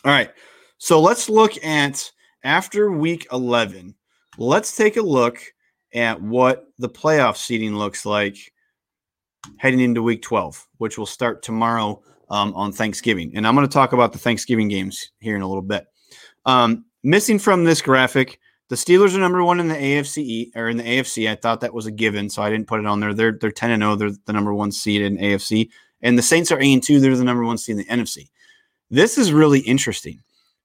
right. 0.04 0.30
So 0.78 1.00
let's 1.00 1.28
look 1.28 1.62
at 1.64 2.10
after 2.44 2.90
week 2.90 3.26
11. 3.32 3.94
Let's 4.38 4.76
take 4.76 4.96
a 4.96 5.02
look 5.02 5.40
at 5.94 6.20
what 6.20 6.66
the 6.78 6.88
playoff 6.88 7.36
seating 7.36 7.76
looks 7.76 8.04
like 8.04 8.52
heading 9.58 9.80
into 9.80 10.02
week 10.02 10.22
12, 10.22 10.66
which 10.78 10.98
will 10.98 11.06
start 11.06 11.42
tomorrow 11.42 12.02
um, 12.28 12.54
on 12.54 12.72
Thanksgiving. 12.72 13.32
And 13.34 13.46
I'm 13.46 13.54
going 13.54 13.66
to 13.66 13.72
talk 13.72 13.92
about 13.92 14.12
the 14.12 14.18
Thanksgiving 14.18 14.68
games 14.68 15.12
here 15.20 15.36
in 15.36 15.42
a 15.42 15.48
little 15.48 15.62
bit. 15.62 15.86
Um, 16.44 16.84
missing 17.02 17.38
from 17.38 17.64
this 17.64 17.80
graphic, 17.80 18.40
the 18.68 18.76
Steelers 18.76 19.14
are 19.14 19.20
number 19.20 19.44
one 19.44 19.60
in 19.60 19.68
the 19.68 19.74
AFC 19.74 20.50
or 20.56 20.68
in 20.68 20.76
the 20.76 20.82
AFC. 20.82 21.30
I 21.30 21.36
thought 21.36 21.60
that 21.60 21.74
was 21.74 21.86
a 21.86 21.92
given, 21.92 22.28
so 22.28 22.42
I 22.42 22.50
didn't 22.50 22.66
put 22.66 22.80
it 22.80 22.86
on 22.86 23.00
there. 23.00 23.14
They're 23.14 23.32
they're 23.32 23.52
10 23.52 23.70
and 23.70 23.82
0. 23.82 23.96
They're 23.96 24.10
the 24.24 24.32
number 24.32 24.52
one 24.52 24.72
seed 24.72 25.02
in 25.02 25.18
AFC. 25.18 25.70
And 26.02 26.18
the 26.18 26.22
Saints 26.22 26.50
are 26.50 26.60
8 26.60 26.72
and 26.72 26.82
2. 26.82 27.00
They're 27.00 27.16
the 27.16 27.24
number 27.24 27.44
one 27.44 27.58
seed 27.58 27.78
in 27.78 27.78
the 27.78 27.84
NFC. 27.84 28.28
This 28.90 29.18
is 29.18 29.32
really 29.32 29.60
interesting 29.60 30.20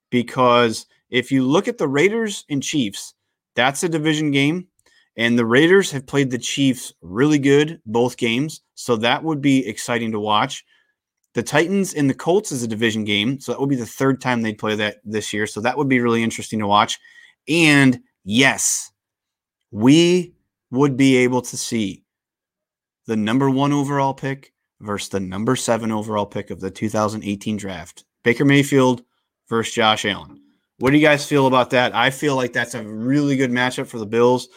because 0.09 0.87
if 1.11 1.31
you 1.31 1.43
look 1.43 1.67
at 1.67 1.77
the 1.77 1.87
Raiders 1.87 2.45
and 2.49 2.63
Chiefs, 2.63 3.13
that's 3.55 3.83
a 3.83 3.89
division 3.89 4.31
game. 4.31 4.67
And 5.17 5.37
the 5.37 5.45
Raiders 5.45 5.91
have 5.91 6.07
played 6.07 6.31
the 6.31 6.37
Chiefs 6.37 6.93
really 7.01 7.37
good 7.37 7.81
both 7.85 8.15
games. 8.15 8.61
So 8.75 8.95
that 8.97 9.23
would 9.23 9.41
be 9.41 9.67
exciting 9.67 10.13
to 10.13 10.19
watch. 10.19 10.63
The 11.33 11.43
Titans 11.43 11.93
and 11.93 12.09
the 12.09 12.13
Colts 12.13 12.51
is 12.51 12.63
a 12.63 12.67
division 12.67 13.03
game. 13.03 13.39
So 13.39 13.51
that 13.51 13.59
would 13.59 13.69
be 13.69 13.75
the 13.75 13.85
third 13.85 14.21
time 14.21 14.41
they'd 14.41 14.57
play 14.57 14.75
that 14.75 14.97
this 15.03 15.33
year. 15.33 15.47
So 15.47 15.61
that 15.61 15.77
would 15.77 15.89
be 15.89 15.99
really 15.99 16.23
interesting 16.23 16.59
to 16.59 16.67
watch. 16.67 16.97
And 17.47 17.99
yes, 18.23 18.91
we 19.69 20.33
would 20.71 20.95
be 20.95 21.17
able 21.17 21.41
to 21.41 21.57
see 21.57 22.03
the 23.05 23.17
number 23.17 23.49
one 23.49 23.73
overall 23.73 24.13
pick 24.13 24.53
versus 24.79 25.09
the 25.09 25.19
number 25.19 25.55
seven 25.55 25.91
overall 25.91 26.25
pick 26.25 26.49
of 26.49 26.61
the 26.61 26.71
2018 26.71 27.57
draft. 27.57 28.05
Baker 28.23 28.45
Mayfield 28.45 29.03
versus 29.49 29.73
Josh 29.73 30.05
Allen. 30.05 30.41
What 30.81 30.91
do 30.91 30.97
you 30.97 31.05
guys 31.05 31.25
feel 31.25 31.45
about 31.45 31.69
that? 31.69 31.93
I 31.93 32.09
feel 32.09 32.35
like 32.35 32.53
that's 32.53 32.73
a 32.73 32.83
really 32.83 33.37
good 33.37 33.51
matchup 33.51 33.87
for 33.87 33.99
the 33.99 34.05
Bills. 34.05 34.49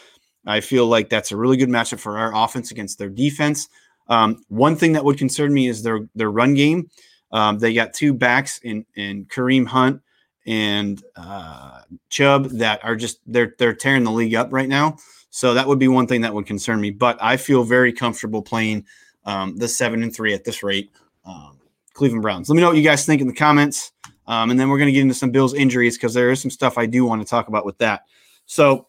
I 0.45 0.59
feel 0.59 0.87
like 0.87 1.09
that's 1.09 1.31
a 1.31 1.37
really 1.37 1.55
good 1.55 1.69
matchup 1.69 1.99
for 1.99 2.17
our 2.17 2.35
offense 2.35 2.71
against 2.71 2.97
their 2.97 3.09
defense. 3.09 3.69
Um, 4.07 4.43
one 4.47 4.75
thing 4.75 4.93
that 4.93 5.05
would 5.05 5.17
concern 5.17 5.53
me 5.53 5.67
is 5.67 5.83
their 5.83 6.09
their 6.15 6.31
run 6.31 6.53
game. 6.55 6.89
Um, 7.31 7.59
they 7.59 7.73
got 7.73 7.93
two 7.93 8.13
backs 8.13 8.59
in 8.59 8.85
in 8.95 9.25
Kareem 9.25 9.67
Hunt 9.67 10.01
and 10.45 11.03
uh, 11.15 11.81
Chubb 12.09 12.45
that 12.49 12.83
are 12.83 12.95
just 12.95 13.19
they're 13.25 13.55
they're 13.57 13.73
tearing 13.73 14.03
the 14.03 14.11
league 14.11 14.35
up 14.35 14.51
right 14.51 14.69
now. 14.69 14.97
So 15.29 15.53
that 15.53 15.67
would 15.67 15.79
be 15.79 15.87
one 15.87 16.07
thing 16.07 16.21
that 16.21 16.33
would 16.33 16.45
concern 16.45 16.79
me. 16.81 16.91
But 16.91 17.17
I 17.21 17.37
feel 17.37 17.63
very 17.63 17.91
comfortable 17.91 18.41
playing 18.41 18.85
um, 19.25 19.57
the 19.57 19.67
seven 19.67 20.01
and 20.01 20.15
three 20.15 20.33
at 20.33 20.43
this 20.43 20.63
rate. 20.63 20.91
Um, 21.25 21.59
Cleveland 21.93 22.21
Browns. 22.21 22.49
Let 22.49 22.55
me 22.55 22.61
know 22.61 22.69
what 22.69 22.77
you 22.77 22.83
guys 22.83 23.05
think 23.05 23.21
in 23.21 23.27
the 23.27 23.33
comments, 23.33 23.91
um, 24.27 24.51
and 24.51 24.59
then 24.59 24.69
we're 24.69 24.77
going 24.77 24.87
to 24.87 24.93
get 24.93 25.01
into 25.01 25.13
some 25.13 25.31
Bills 25.31 25.53
injuries 25.53 25.97
because 25.97 26.13
there 26.13 26.31
is 26.31 26.41
some 26.41 26.51
stuff 26.51 26.77
I 26.77 26.85
do 26.85 27.05
want 27.05 27.21
to 27.21 27.27
talk 27.27 27.47
about 27.47 27.65
with 27.65 27.77
that. 27.79 28.03
So 28.45 28.87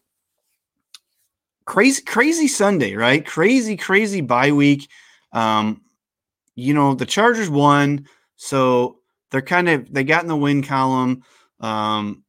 crazy, 1.65 2.03
crazy 2.03 2.49
Sunday, 2.49 2.95
right? 2.95 3.25
Crazy, 3.25 3.77
crazy 3.77 4.21
bye 4.21 4.53
week. 4.53 4.89
Um, 5.33 5.83
you 6.55 6.73
know 6.73 6.95
the 6.95 7.07
Chargers 7.07 7.51
won, 7.51 8.07
so 8.37 8.99
they're 9.31 9.43
kind 9.43 9.69
of 9.69 9.93
they 9.93 10.05
got 10.05 10.23
in 10.23 10.29
the 10.29 10.37
win 10.37 10.63
column. 10.63 11.23
Um, 11.61 12.25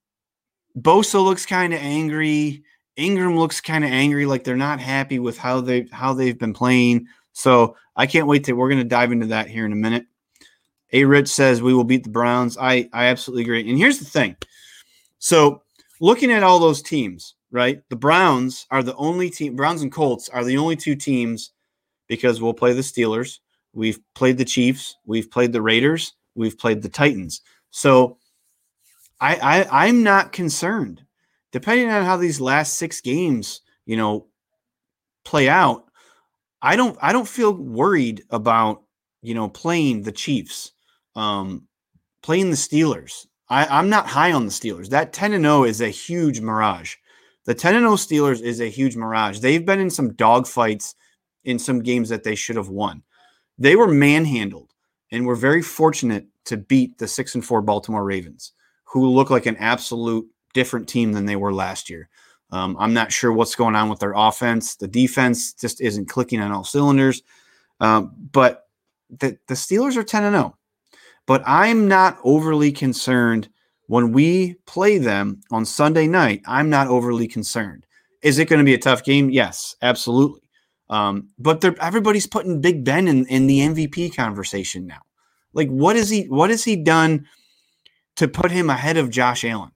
Bosa 0.78 1.24
looks 1.24 1.46
kind 1.46 1.74
of 1.74 1.80
angry. 1.80 2.64
Ingram 2.98 3.38
looks 3.38 3.62
kind 3.62 3.84
of 3.84 3.92
angry, 3.92 4.26
like 4.26 4.44
they're 4.44 4.58
not 4.58 4.80
happy 4.80 5.20
with 5.20 5.38
how 5.38 5.62
they 5.62 5.88
how 5.92 6.14
they've 6.14 6.38
been 6.38 6.54
playing. 6.54 7.08
So 7.32 7.76
I 7.96 8.08
can't 8.08 8.28
wait 8.28 8.44
to 8.46 8.54
we're 8.54 8.70
going 8.70 8.82
to 8.82 8.88
dive 8.90 9.12
into 9.12 9.28
that 9.28 9.48
here 9.48 9.66
in 9.66 9.72
a 9.72 9.76
minute. 9.76 10.06
A 10.94 11.06
Rich 11.06 11.28
says 11.28 11.62
we 11.62 11.74
will 11.74 11.84
beat 11.84 12.04
the 12.04 12.10
Browns. 12.10 12.58
I 12.58 12.90
I 12.94 13.06
absolutely 13.06 13.44
agree. 13.44 13.70
And 13.70 13.78
here's 13.78 14.00
the 14.00 14.06
thing. 14.06 14.36
So 15.20 15.64
looking 16.00 16.32
at 16.32 16.44
all 16.44 16.60
those 16.60 16.82
teams, 16.82 17.36
right? 17.52 17.82
The 17.90 17.96
Browns 17.96 18.66
are 18.72 18.84
the 18.84 18.96
only 18.96 19.30
team. 19.30 19.56
Browns 19.56 19.82
and 19.82 19.92
Colts 19.92 20.30
are 20.30 20.44
the 20.44 20.58
only 20.58 20.76
two 20.76 20.96
teams 20.96 21.52
because 22.08 22.42
we'll 22.42 22.54
play 22.54 22.74
the 22.74 22.82
Steelers. 22.82 23.40
We've 23.74 24.00
played 24.16 24.38
the 24.38 24.46
Chiefs. 24.46 24.96
We've 25.06 25.30
played 25.30 25.54
the 25.54 25.62
Raiders. 25.62 26.14
We've 26.36 26.58
played 26.58 26.82
the 26.82 26.90
Titans. 26.90 27.42
So 27.72 28.18
I, 29.20 29.36
I 29.36 29.86
I'm 29.88 30.04
not 30.04 30.32
concerned. 30.32 31.04
Depending 31.52 31.90
on 31.90 32.04
how 32.04 32.18
these 32.18 32.42
last 32.42 32.76
six 32.76 33.02
games, 33.02 33.62
you 33.86 33.98
know, 33.98 34.28
play 35.26 35.50
out, 35.50 35.86
I 36.62 36.76
don't 36.76 36.98
I 37.02 37.14
don't 37.14 37.28
feel 37.28 37.54
worried 37.54 38.24
about 38.30 38.84
you 39.22 39.34
know 39.34 39.50
playing 39.50 40.04
the 40.04 40.12
Chiefs, 40.12 40.74
um, 41.18 41.68
playing 42.22 42.50
the 42.50 42.56
Steelers. 42.56 43.28
I, 43.50 43.66
I'm 43.66 43.90
not 43.90 44.08
high 44.08 44.32
on 44.32 44.46
the 44.46 44.52
Steelers. 44.52 44.90
That 44.90 45.12
10 45.12 45.34
and 45.34 45.44
0 45.44 45.66
is 45.66 45.82
a 45.82 45.90
huge 45.90 46.40
mirage. 46.40 46.96
The 47.46 47.54
10 47.54 47.76
and 47.76 47.84
0 47.84 47.96
Steelers 47.96 48.42
is 48.42 48.62
a 48.62 48.70
huge 48.70 48.96
mirage. 48.96 49.40
They've 49.40 49.66
been 49.66 49.80
in 49.80 49.90
some 49.90 50.12
dogfights 50.12 50.96
in 51.44 51.60
some 51.60 51.82
games 51.82 52.10
that 52.10 52.24
they 52.24 52.36
should 52.36 52.56
have 52.56 52.70
won. 52.70 53.04
They 53.58 53.76
were 53.76 53.88
manhandled 53.88 54.74
and 55.12 55.26
were 55.26 55.36
very 55.36 55.62
fortunate 55.62 56.28
to 56.46 56.58
beat 56.58 56.98
the 56.98 57.08
6 57.08 57.36
and 57.36 57.46
4 57.46 57.62
Baltimore 57.62 58.04
Ravens 58.04 58.54
who 58.84 59.08
look 59.08 59.30
like 59.30 59.46
an 59.46 59.58
absolute 59.58 60.28
different 60.54 60.88
team 60.88 61.12
than 61.12 61.26
they 61.26 61.36
were 61.36 61.54
last 61.54 61.90
year. 61.90 62.10
Um, 62.52 62.78
I'm 62.80 62.94
not 62.94 63.12
sure 63.12 63.32
what's 63.34 63.56
going 63.56 63.76
on 63.76 63.90
with 63.90 64.00
their 64.00 64.14
offense. 64.16 64.76
The 64.76 64.88
defense 64.88 65.54
just 65.54 65.82
isn't 65.82 66.08
clicking 66.08 66.40
on 66.40 66.52
all 66.52 66.64
cylinders. 66.64 67.22
Um, 67.80 68.14
but 68.32 68.68
the, 69.10 69.38
the 69.48 69.54
Steelers 69.54 69.98
are 69.98 70.04
10 70.04 70.24
and 70.24 70.36
0. 70.36 70.57
But 71.28 71.44
I'm 71.46 71.88
not 71.88 72.18
overly 72.24 72.72
concerned 72.72 73.50
when 73.86 74.12
we 74.12 74.56
play 74.66 74.98
them 74.98 75.42
on 75.52 75.66
Sunday 75.66 76.08
night. 76.08 76.42
I'm 76.48 76.70
not 76.72 76.88
overly 76.88 77.28
concerned. 77.28 77.86
Is 78.24 78.40
it 78.40 78.50
going 78.50 78.60
to 78.60 78.66
be 78.66 78.74
a 78.74 78.80
tough 78.80 79.04
game? 79.04 79.30
Yes, 79.30 79.76
absolutely. 79.84 80.42
Um, 80.90 81.28
but 81.38 81.64
everybody's 81.80 82.28
putting 82.28 82.62
Big 82.62 82.84
Ben 82.84 83.08
in, 83.08 83.28
in 83.28 83.46
the 83.46 83.60
MVP 83.60 84.16
conversation 84.16 84.88
now. 84.88 85.02
Like, 85.54 85.70
what 85.70 85.96
is 85.96 86.10
he? 86.10 86.24
What 86.24 86.50
has 86.50 86.64
he 86.64 86.76
done 86.76 87.28
to 88.18 88.28
put 88.28 88.52
him 88.52 88.70
ahead 88.70 88.98
of 88.98 89.10
Josh 89.10 89.46
Allen. 89.46 89.72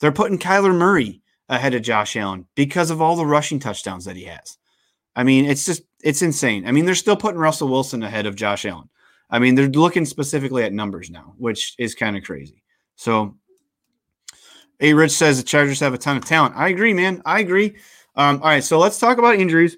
They're 0.00 0.12
putting 0.12 0.38
Kyler 0.38 0.74
Murray 0.74 1.22
ahead 1.48 1.74
of 1.74 1.82
Josh 1.82 2.14
Allen 2.14 2.46
because 2.54 2.90
of 2.90 3.02
all 3.02 3.16
the 3.16 3.26
rushing 3.26 3.58
touchdowns 3.58 4.04
that 4.04 4.16
he 4.16 4.24
has. 4.24 4.58
I 5.16 5.24
mean, 5.24 5.46
it's 5.46 5.64
just 5.64 5.82
it's 6.02 6.22
insane. 6.22 6.66
I 6.66 6.72
mean, 6.72 6.84
they're 6.84 6.94
still 6.94 7.16
putting 7.16 7.40
Russell 7.40 7.68
Wilson 7.68 8.02
ahead 8.02 8.26
of 8.26 8.36
Josh 8.36 8.64
Allen. 8.64 8.88
I 9.34 9.40
mean, 9.40 9.56
they're 9.56 9.66
looking 9.66 10.04
specifically 10.04 10.62
at 10.62 10.72
numbers 10.72 11.10
now, 11.10 11.34
which 11.38 11.74
is 11.76 11.96
kind 11.96 12.16
of 12.16 12.22
crazy. 12.22 12.62
So, 12.94 13.34
A 14.78 14.94
Rich 14.94 15.10
says 15.10 15.38
the 15.38 15.42
Chargers 15.42 15.80
have 15.80 15.92
a 15.92 15.98
ton 15.98 16.16
of 16.16 16.24
talent. 16.24 16.54
I 16.56 16.68
agree, 16.68 16.94
man. 16.94 17.20
I 17.26 17.40
agree. 17.40 17.74
Um, 18.14 18.36
all 18.36 18.48
right, 18.48 18.62
so 18.62 18.78
let's 18.78 19.00
talk 19.00 19.18
about 19.18 19.34
injuries, 19.34 19.76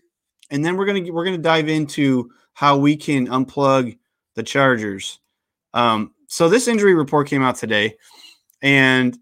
and 0.50 0.62
then 0.62 0.76
we're 0.76 0.84
gonna 0.84 1.10
we're 1.10 1.24
gonna 1.24 1.38
dive 1.38 1.70
into 1.70 2.30
how 2.52 2.76
we 2.76 2.98
can 2.98 3.28
unplug 3.28 3.96
the 4.34 4.42
Chargers. 4.42 5.20
Um, 5.72 6.12
so 6.28 6.50
this 6.50 6.68
injury 6.68 6.94
report 6.94 7.26
came 7.26 7.42
out 7.42 7.56
today, 7.56 7.96
and 8.60 9.16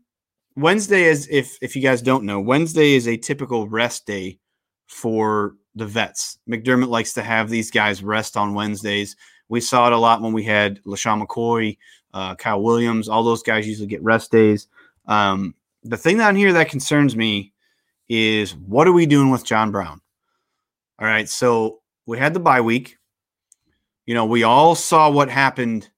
Wednesday 0.56 1.04
is 1.04 1.28
if 1.30 1.56
if 1.62 1.76
you 1.76 1.82
guys 1.82 2.02
don't 2.02 2.24
know, 2.24 2.40
Wednesday 2.40 2.94
is 2.94 3.06
a 3.06 3.16
typical 3.16 3.68
rest 3.68 4.04
day 4.04 4.40
for 4.88 5.54
the 5.76 5.86
vets. 5.86 6.38
McDermott 6.50 6.88
likes 6.88 7.12
to 7.12 7.22
have 7.22 7.48
these 7.48 7.70
guys 7.70 8.02
rest 8.02 8.36
on 8.36 8.54
Wednesdays. 8.54 9.14
We 9.48 9.60
saw 9.60 9.86
it 9.86 9.92
a 9.92 9.98
lot 9.98 10.22
when 10.22 10.32
we 10.32 10.44
had 10.44 10.82
LeSean 10.84 11.24
McCoy, 11.24 11.76
uh, 12.12 12.34
Kyle 12.34 12.62
Williams. 12.62 13.08
All 13.08 13.22
those 13.22 13.42
guys 13.42 13.66
usually 13.66 13.86
get 13.86 14.02
rest 14.02 14.30
days. 14.30 14.68
Um, 15.06 15.54
the 15.82 15.96
thing 15.96 16.18
down 16.18 16.36
here 16.36 16.52
that 16.54 16.70
concerns 16.70 17.14
me 17.14 17.52
is 18.08 18.54
what 18.54 18.88
are 18.88 18.92
we 18.92 19.06
doing 19.06 19.30
with 19.30 19.44
John 19.44 19.70
Brown? 19.70 20.00
All 20.98 21.06
right, 21.06 21.28
so 21.28 21.80
we 22.06 22.18
had 22.18 22.34
the 22.34 22.40
bye 22.40 22.60
week. 22.60 22.98
You 24.06 24.14
know, 24.14 24.26
we 24.26 24.42
all 24.42 24.74
saw 24.74 25.10
what 25.10 25.28
happened. 25.28 25.88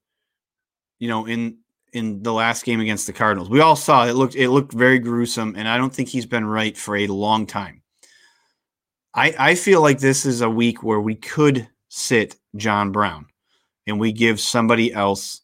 You 0.98 1.08
know, 1.08 1.26
in 1.26 1.58
in 1.92 2.22
the 2.22 2.32
last 2.32 2.64
game 2.64 2.80
against 2.80 3.06
the 3.06 3.12
Cardinals, 3.12 3.50
we 3.50 3.60
all 3.60 3.76
saw 3.76 4.06
it 4.06 4.14
looked 4.14 4.34
it 4.34 4.50
looked 4.50 4.72
very 4.72 4.98
gruesome, 4.98 5.54
and 5.56 5.68
I 5.68 5.76
don't 5.76 5.94
think 5.94 6.08
he's 6.08 6.26
been 6.26 6.44
right 6.44 6.76
for 6.76 6.96
a 6.96 7.06
long 7.06 7.46
time. 7.46 7.82
I 9.14 9.34
I 9.38 9.54
feel 9.54 9.82
like 9.82 9.98
this 9.98 10.24
is 10.24 10.40
a 10.40 10.50
week 10.50 10.82
where 10.82 11.00
we 11.00 11.14
could 11.14 11.68
sit 11.88 12.36
John 12.56 12.92
Brown, 12.92 13.26
and 13.86 14.00
we 14.00 14.12
give 14.12 14.40
somebody 14.40 14.92
else 14.92 15.42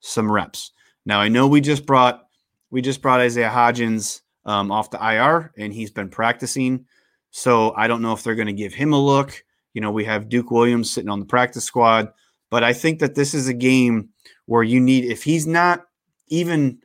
some 0.00 0.30
reps. 0.30 0.72
Now 1.04 1.20
I 1.20 1.28
know 1.28 1.46
we 1.46 1.60
just 1.60 1.86
brought 1.86 2.22
we 2.70 2.80
just 2.80 3.02
brought 3.02 3.20
Isaiah 3.20 3.50
Hodgins 3.50 4.22
um, 4.44 4.72
off 4.72 4.90
the 4.90 4.98
IR, 4.98 5.52
and 5.58 5.72
he's 5.72 5.90
been 5.90 6.08
practicing. 6.08 6.86
So 7.30 7.74
I 7.76 7.86
don't 7.86 8.02
know 8.02 8.12
if 8.12 8.22
they're 8.22 8.34
going 8.34 8.46
to 8.46 8.52
give 8.52 8.74
him 8.74 8.92
a 8.92 8.98
look. 8.98 9.44
You 9.74 9.80
know, 9.80 9.90
we 9.90 10.04
have 10.04 10.28
Duke 10.28 10.50
Williams 10.50 10.90
sitting 10.90 11.10
on 11.10 11.20
the 11.20 11.26
practice 11.26 11.64
squad, 11.64 12.08
but 12.50 12.64
I 12.64 12.72
think 12.72 12.98
that 13.00 13.14
this 13.14 13.34
is 13.34 13.48
a 13.48 13.54
game 13.54 14.10
where 14.46 14.62
you 14.62 14.80
need, 14.80 15.04
if 15.04 15.22
he's 15.22 15.46
not 15.46 15.84
even 16.28 16.78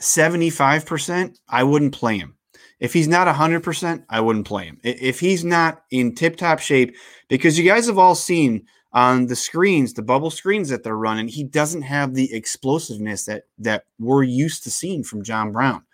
75%, 0.00 1.38
I 1.48 1.62
wouldn't 1.62 1.94
play 1.94 2.18
him. 2.18 2.36
If 2.80 2.92
he's 2.92 3.08
not 3.08 3.32
100%, 3.32 4.04
I 4.08 4.20
wouldn't 4.20 4.46
play 4.46 4.64
him. 4.64 4.78
If 4.82 5.20
he's 5.20 5.44
not 5.44 5.84
in 5.90 6.14
tip 6.14 6.36
top 6.36 6.58
shape, 6.58 6.96
because 7.28 7.58
you 7.58 7.64
guys 7.64 7.86
have 7.86 7.98
all 7.98 8.14
seen 8.14 8.66
on 8.92 9.26
the 9.26 9.36
screens, 9.36 9.94
the 9.94 10.02
bubble 10.02 10.30
screens 10.30 10.68
that 10.68 10.82
they're 10.82 10.96
running, 10.96 11.28
he 11.28 11.44
doesn't 11.44 11.82
have 11.82 12.14
the 12.14 12.32
explosiveness 12.32 13.24
that 13.24 13.44
that 13.58 13.84
we're 13.98 14.22
used 14.22 14.62
to 14.64 14.70
seeing 14.70 15.02
from 15.02 15.22
John 15.22 15.52
Brown 15.52 15.84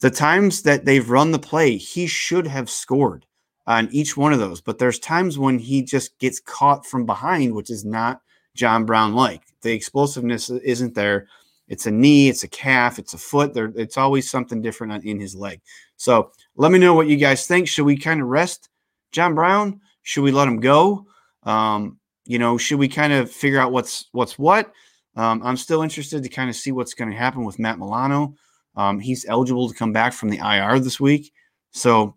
the 0.00 0.10
times 0.10 0.62
that 0.62 0.84
they've 0.84 1.08
run 1.08 1.30
the 1.30 1.38
play, 1.38 1.76
he 1.76 2.06
should 2.06 2.46
have 2.46 2.68
scored 2.68 3.24
on 3.66 3.88
each 3.90 4.16
one 4.16 4.32
of 4.32 4.38
those. 4.38 4.60
But 4.60 4.78
there's 4.78 4.98
times 4.98 5.38
when 5.38 5.58
he 5.58 5.82
just 5.82 6.18
gets 6.18 6.40
caught 6.40 6.86
from 6.86 7.06
behind, 7.06 7.54
which 7.54 7.70
is 7.70 7.84
not 7.84 8.20
John 8.54 8.84
Brown 8.84 9.14
like. 9.14 9.42
The 9.62 9.72
explosiveness 9.72 10.50
isn't 10.50 10.94
there. 10.94 11.28
It's 11.68 11.86
a 11.86 11.90
knee, 11.90 12.28
it's 12.28 12.44
a 12.44 12.48
calf, 12.48 12.98
it's 12.98 13.14
a 13.14 13.18
foot. 13.18 13.54
There, 13.54 13.72
it's 13.74 13.96
always 13.96 14.30
something 14.30 14.62
different 14.62 15.04
in 15.04 15.18
his 15.18 15.34
leg. 15.34 15.60
So 15.96 16.30
let 16.56 16.70
me 16.70 16.78
know 16.78 16.94
what 16.94 17.08
you 17.08 17.16
guys 17.16 17.46
think. 17.46 17.66
Should 17.66 17.86
we 17.86 17.96
kind 17.96 18.20
of 18.20 18.28
rest 18.28 18.68
John 19.10 19.34
Brown? 19.34 19.80
Should 20.02 20.22
we 20.22 20.30
let 20.30 20.46
him 20.46 20.60
go? 20.60 21.06
Um, 21.42 21.98
you 22.26 22.38
know, 22.38 22.58
should 22.58 22.78
we 22.78 22.88
kind 22.88 23.12
of 23.12 23.30
figure 23.30 23.60
out 23.60 23.72
what's 23.72 24.08
what's 24.12 24.38
what? 24.38 24.72
Um, 25.14 25.40
I'm 25.42 25.56
still 25.56 25.82
interested 25.82 26.22
to 26.22 26.28
kind 26.28 26.50
of 26.50 26.56
see 26.56 26.72
what's 26.72 26.94
going 26.94 27.10
to 27.10 27.16
happen 27.16 27.44
with 27.44 27.58
Matt 27.58 27.78
Milano. 27.78 28.34
Um, 28.74 29.00
he's 29.00 29.24
eligible 29.26 29.68
to 29.68 29.74
come 29.74 29.92
back 29.92 30.12
from 30.12 30.28
the 30.28 30.38
IR 30.38 30.78
this 30.78 31.00
week. 31.00 31.32
So, 31.70 32.16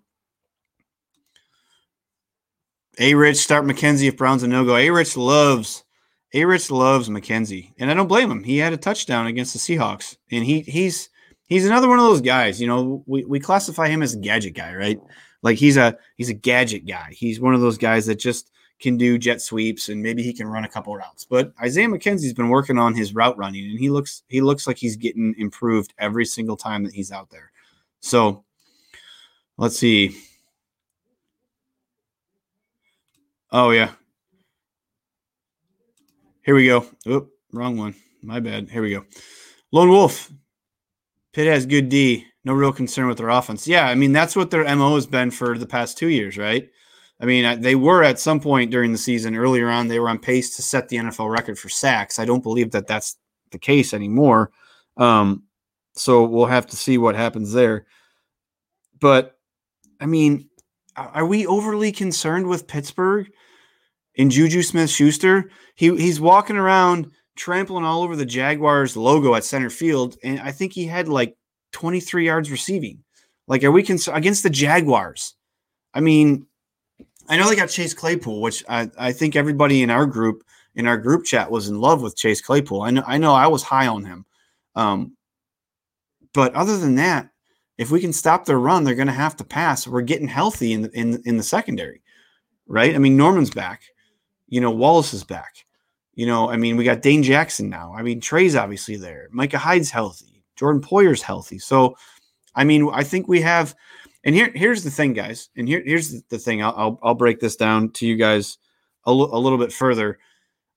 A 3.00 3.13
Rich, 3.13 3.38
start 3.38 3.63
McKenzie 3.63 4.10
if 4.10 4.17
Brown's 4.17 4.43
a 4.43 4.48
no 4.48 4.65
go. 4.65 4.76
A 4.76 4.89
Rich 4.89 5.15
loves. 5.15 5.86
A 6.34 6.43
Rich 6.43 6.69
loves 6.69 7.10
McKenzie, 7.10 7.74
and 7.80 7.89
I 7.89 7.93
don't 7.93 8.08
blame 8.08 8.30
him. 8.30 8.43
He 8.43 8.58
had 8.58 8.74
a 8.74 8.78
touchdown 8.78 9.28
against 9.28 9.54
the 9.54 9.60
Seahawks, 9.60 10.17
and 10.32 10.43
he 10.43 10.62
he's 10.62 11.10
he's 11.48 11.65
another 11.65 11.88
one 11.88 12.00
of 12.00 12.06
those 12.06 12.22
guys. 12.22 12.62
You 12.62 12.67
know, 12.67 13.04
we, 13.08 13.24
we 13.24 13.39
classify 13.39 13.88
him 13.88 14.04
as 14.04 14.13
a 14.13 14.19
gadget 14.19 14.54
guy, 14.54 14.76
right? 14.76 15.00
Like 15.41 15.58
he's 15.58 15.78
a 15.78 15.98
he's 16.17 16.30
a 16.30 16.34
gadget 16.34 16.86
guy. 16.86 17.10
He's 17.12 17.39
one 17.39 17.56
of 17.56 17.62
those 17.62 17.78
guys 17.78 18.06
that 18.06 18.15
just 18.15 18.52
can 18.80 18.98
do 18.98 19.18
jet 19.18 19.42
sweeps 19.42 19.89
and 19.89 20.02
maybe 20.02 20.24
he 20.24 20.34
can 20.34 20.48
run 20.48 20.63
a 20.63 20.70
couple 20.70 20.96
routes. 20.96 21.26
But 21.26 21.52
Isaiah 21.62 21.88
McKenzie's 21.88 22.34
been 22.34 22.50
working 22.50 22.78
on 22.78 22.96
his 22.96 23.13
route 23.13 23.38
running 23.38 23.65
and 23.65 23.80
he 23.80 23.89
looks 23.89 24.24
he 24.28 24.42
looks 24.42 24.68
like 24.68 24.78
he's 24.78 24.96
getting 24.96 25.36
improved 25.38 25.94
every 25.98 26.26
single 26.26 26.56
time 26.56 26.84
that 26.84 26.94
he's 26.94 27.12
out 27.12 27.30
there. 27.30 27.52
So 28.00 28.44
let's 29.58 29.78
see. 29.78 30.15
Oh 33.52 33.72
yeah. 33.72 33.92
Here 36.44 36.56
we 36.56 36.68
go. 36.68 36.86
Oop, 37.08 37.30
wrong 37.52 37.78
one. 37.78 37.96
My 38.24 38.39
bad. 38.39 38.70
Here 38.70 38.82
we 38.82 38.92
go. 38.92 39.06
Lone 39.72 39.89
Wolf. 39.89 40.32
Pitt 41.34 41.48
has 41.48 41.65
good 41.65 41.89
D. 41.89 42.26
No 42.46 42.54
real 42.54 42.72
concern 42.72 43.08
with 43.08 43.18
their 43.18 43.30
offense. 43.30 43.68
Yeah, 43.68 43.86
I 43.86 43.96
mean 43.96 44.13
that's 44.13 44.36
what 44.36 44.50
their 44.50 44.63
MO 44.76 44.96
has 44.96 45.06
been 45.06 45.32
for 45.32 45.58
the 45.58 45.68
past 45.68 45.98
two 45.98 46.08
years, 46.08 46.38
right? 46.38 46.70
I 47.19 47.25
mean, 47.25 47.62
they 47.62 47.75
were 47.75 48.03
at 48.03 48.19
some 48.19 48.39
point 48.39 48.71
during 48.71 48.91
the 48.91 48.97
season 48.97 49.36
earlier 49.36 49.69
on, 49.69 49.88
they 49.88 49.99
were 49.99 50.10
on 50.10 50.19
pace 50.19 50.55
to 50.55 50.62
set 50.62 50.88
the 50.88 50.97
NFL 50.97 51.29
record 51.29 51.60
for 51.60 51.67
sacks. 51.67 52.17
I 52.17 52.25
don't 52.25 52.43
believe 52.43 52.71
that 52.71 52.88
that's 52.88 53.17
the 53.51 53.60
case 53.60 53.93
anymore. 53.93 54.51
Um, 54.95 55.43
so 55.95 56.23
we'll 56.23 56.45
have 56.45 56.67
to 56.67 56.77
see 56.77 56.97
what 56.97 57.15
happens 57.15 57.51
there. 57.51 57.86
But 58.99 59.38
I 59.99 60.05
mean, 60.05 60.49
are 60.95 61.25
we 61.25 61.45
overly 61.45 61.91
concerned 61.91 62.47
with 62.47 62.67
Pittsburgh 62.67 63.29
and 64.17 64.32
Juju 64.32 64.62
Smith 64.62 64.89
Schuster? 64.89 65.51
He, 65.75 65.95
he's 65.97 66.21
walking 66.21 66.58
around 66.58 67.12
trampling 67.36 67.86
all 67.86 68.03
over 68.03 68.15
the 68.15 68.25
Jaguars 68.25 68.97
logo 68.97 69.36
at 69.36 69.43
center 69.43 69.69
field. 69.69 70.17
And 70.23 70.39
I 70.39 70.51
think 70.51 70.73
he 70.73 70.86
had 70.86 71.08
like 71.08 71.38
23 71.71 72.25
yards 72.25 72.51
receiving. 72.51 73.03
Like, 73.47 73.63
are 73.63 73.71
we 73.71 73.84
concerned 73.84 74.17
against 74.17 74.43
the 74.43 74.49
Jaguars? 74.49 75.36
I 75.93 76.01
mean, 76.01 76.45
I 77.30 77.38
know 77.38 77.48
they 77.48 77.56
got 77.56 77.70
Chase 77.70 77.94
Claypool, 77.94 78.42
which 78.42 78.63
I, 78.68 78.89
I 78.98 79.12
think 79.12 79.36
everybody 79.36 79.84
in 79.84 79.92
our 79.92 80.06
group 80.06 80.44
in 80.76 80.88
our 80.88 80.98
group 80.98 81.26
chat 81.26 81.50
was 81.52 81.68
in 81.68 81.80
love 81.80 82.02
with 82.02 82.18
Chase 82.18 82.42
Claypool. 82.42 82.82
I 82.82 82.89
know 82.92 83.04
I 83.06 83.18
know 83.18 83.34
I 83.34 83.48
was 83.48 83.63
high 83.63 83.88
on 83.88 84.04
him. 84.04 84.26
Um, 84.76 85.15
but 86.34 86.54
other 86.54 86.78
than 86.78 86.96
that, 86.96 87.30
if 87.78 87.92
we 87.92 88.02
can 88.02 88.13
stop 88.13 88.46
their 88.46 88.60
run, 88.60 88.84
they're 88.84 88.96
going 88.96 89.08
to 89.08 89.13
have 89.13 89.36
to 89.38 89.44
pass. 89.44 89.88
We're 89.88 90.02
getting 90.02 90.28
healthy 90.28 90.74
in 90.74 90.82
the, 90.84 90.92
in 90.92 91.22
in 91.26 91.38
the 91.38 91.44
secondary, 91.44 92.02
right? 92.68 92.96
I 92.96 92.98
mean, 92.98 93.15
Norman's 93.15 93.52
back. 93.52 93.84
You 94.48 94.62
know, 94.62 94.72
Wallace 94.72 95.13
is 95.13 95.24
back. 95.24 95.65
You 96.15 96.26
know, 96.26 96.50
I 96.50 96.58
mean, 96.58 96.76
we 96.76 96.84
got 96.84 97.02
Dane 97.02 97.24
Jackson 97.24 97.70
now. 97.70 97.94
I 97.96 98.02
mean, 98.02 98.20
Trey's 98.20 98.56
obviously 98.56 98.98
there. 98.98 99.30
Micah 99.32 99.58
Hyde's 99.58 99.92
healthy. 99.92 100.44
Jordan 100.56 100.82
Poyer's 100.82 101.22
healthy. 101.22 101.60
So, 101.60 101.96
I 102.56 102.65
mean, 102.65 102.89
I 102.92 103.04
think 103.04 103.28
we 103.28 103.39
have 103.39 103.76
and 104.23 104.36
here, 104.36 104.51
here's 104.53 104.84
the 104.84 104.91
thing, 104.91 105.13
guys. 105.13 105.49
And 105.55 105.67
here, 105.67 105.82
here's 105.86 106.21
the 106.23 106.38
thing. 106.38 106.62
I'll, 106.62 106.73
I'll, 106.75 106.99
I'll 107.03 107.15
break 107.15 107.39
this 107.39 107.55
down 107.55 107.91
to 107.93 108.08
you 108.08 108.15
guys 108.15 108.58
a, 109.05 109.10
l- 109.10 109.36
a 109.36 109.39
little 109.39 109.58
bit 109.58 109.71
further. 109.71 110.19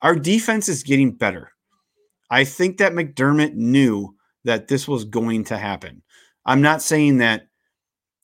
Our 0.01 0.15
defense 0.17 0.69
is 0.69 0.83
getting 0.83 1.13
better. 1.13 1.53
I 2.31 2.45
think 2.45 2.79
that 2.79 2.93
McDermott 2.93 3.55
knew 3.55 4.15
that 4.45 4.69
this 4.69 4.89
was 4.89 5.05
going 5.05 5.45
to 5.45 5.59
happen. 5.59 6.03
I'm 6.47 6.63
not 6.63 6.83
saying 6.83 7.19
that 7.19 7.49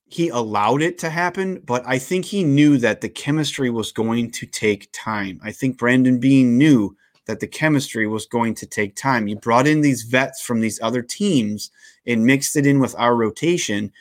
he 0.07 0.31
allowed 0.31 0.83
it 0.83 0.99
to 0.99 1.11
happen, 1.11 1.61
but 1.67 1.83
I 1.87 1.99
think 1.99 2.25
he 2.25 2.43
knew 2.43 2.79
that 2.79 3.01
the 3.03 3.09
chemistry 3.09 3.71
was 3.71 3.93
going 3.93 4.31
to 4.33 4.47
take 4.47 4.89
time. 4.93 5.39
I 5.43 5.53
think 5.53 5.79
Brandon 5.79 6.19
Beane 6.19 6.57
knew 6.57 6.97
that 7.27 7.41
the 7.41 7.47
chemistry 7.47 8.07
was 8.07 8.25
going 8.25 8.55
to 8.55 8.67
take 8.67 8.97
time. 8.97 9.29
You 9.29 9.37
brought 9.37 9.67
in 9.67 9.83
these 9.83 10.05
vets 10.05 10.41
from 10.41 10.61
these 10.61 10.81
other 10.81 11.03
teams 11.03 11.71
and 12.07 12.25
mixed 12.25 12.57
it 12.57 12.67
in 12.67 12.81
with 12.81 12.95
our 12.99 13.15
rotation 13.15 13.93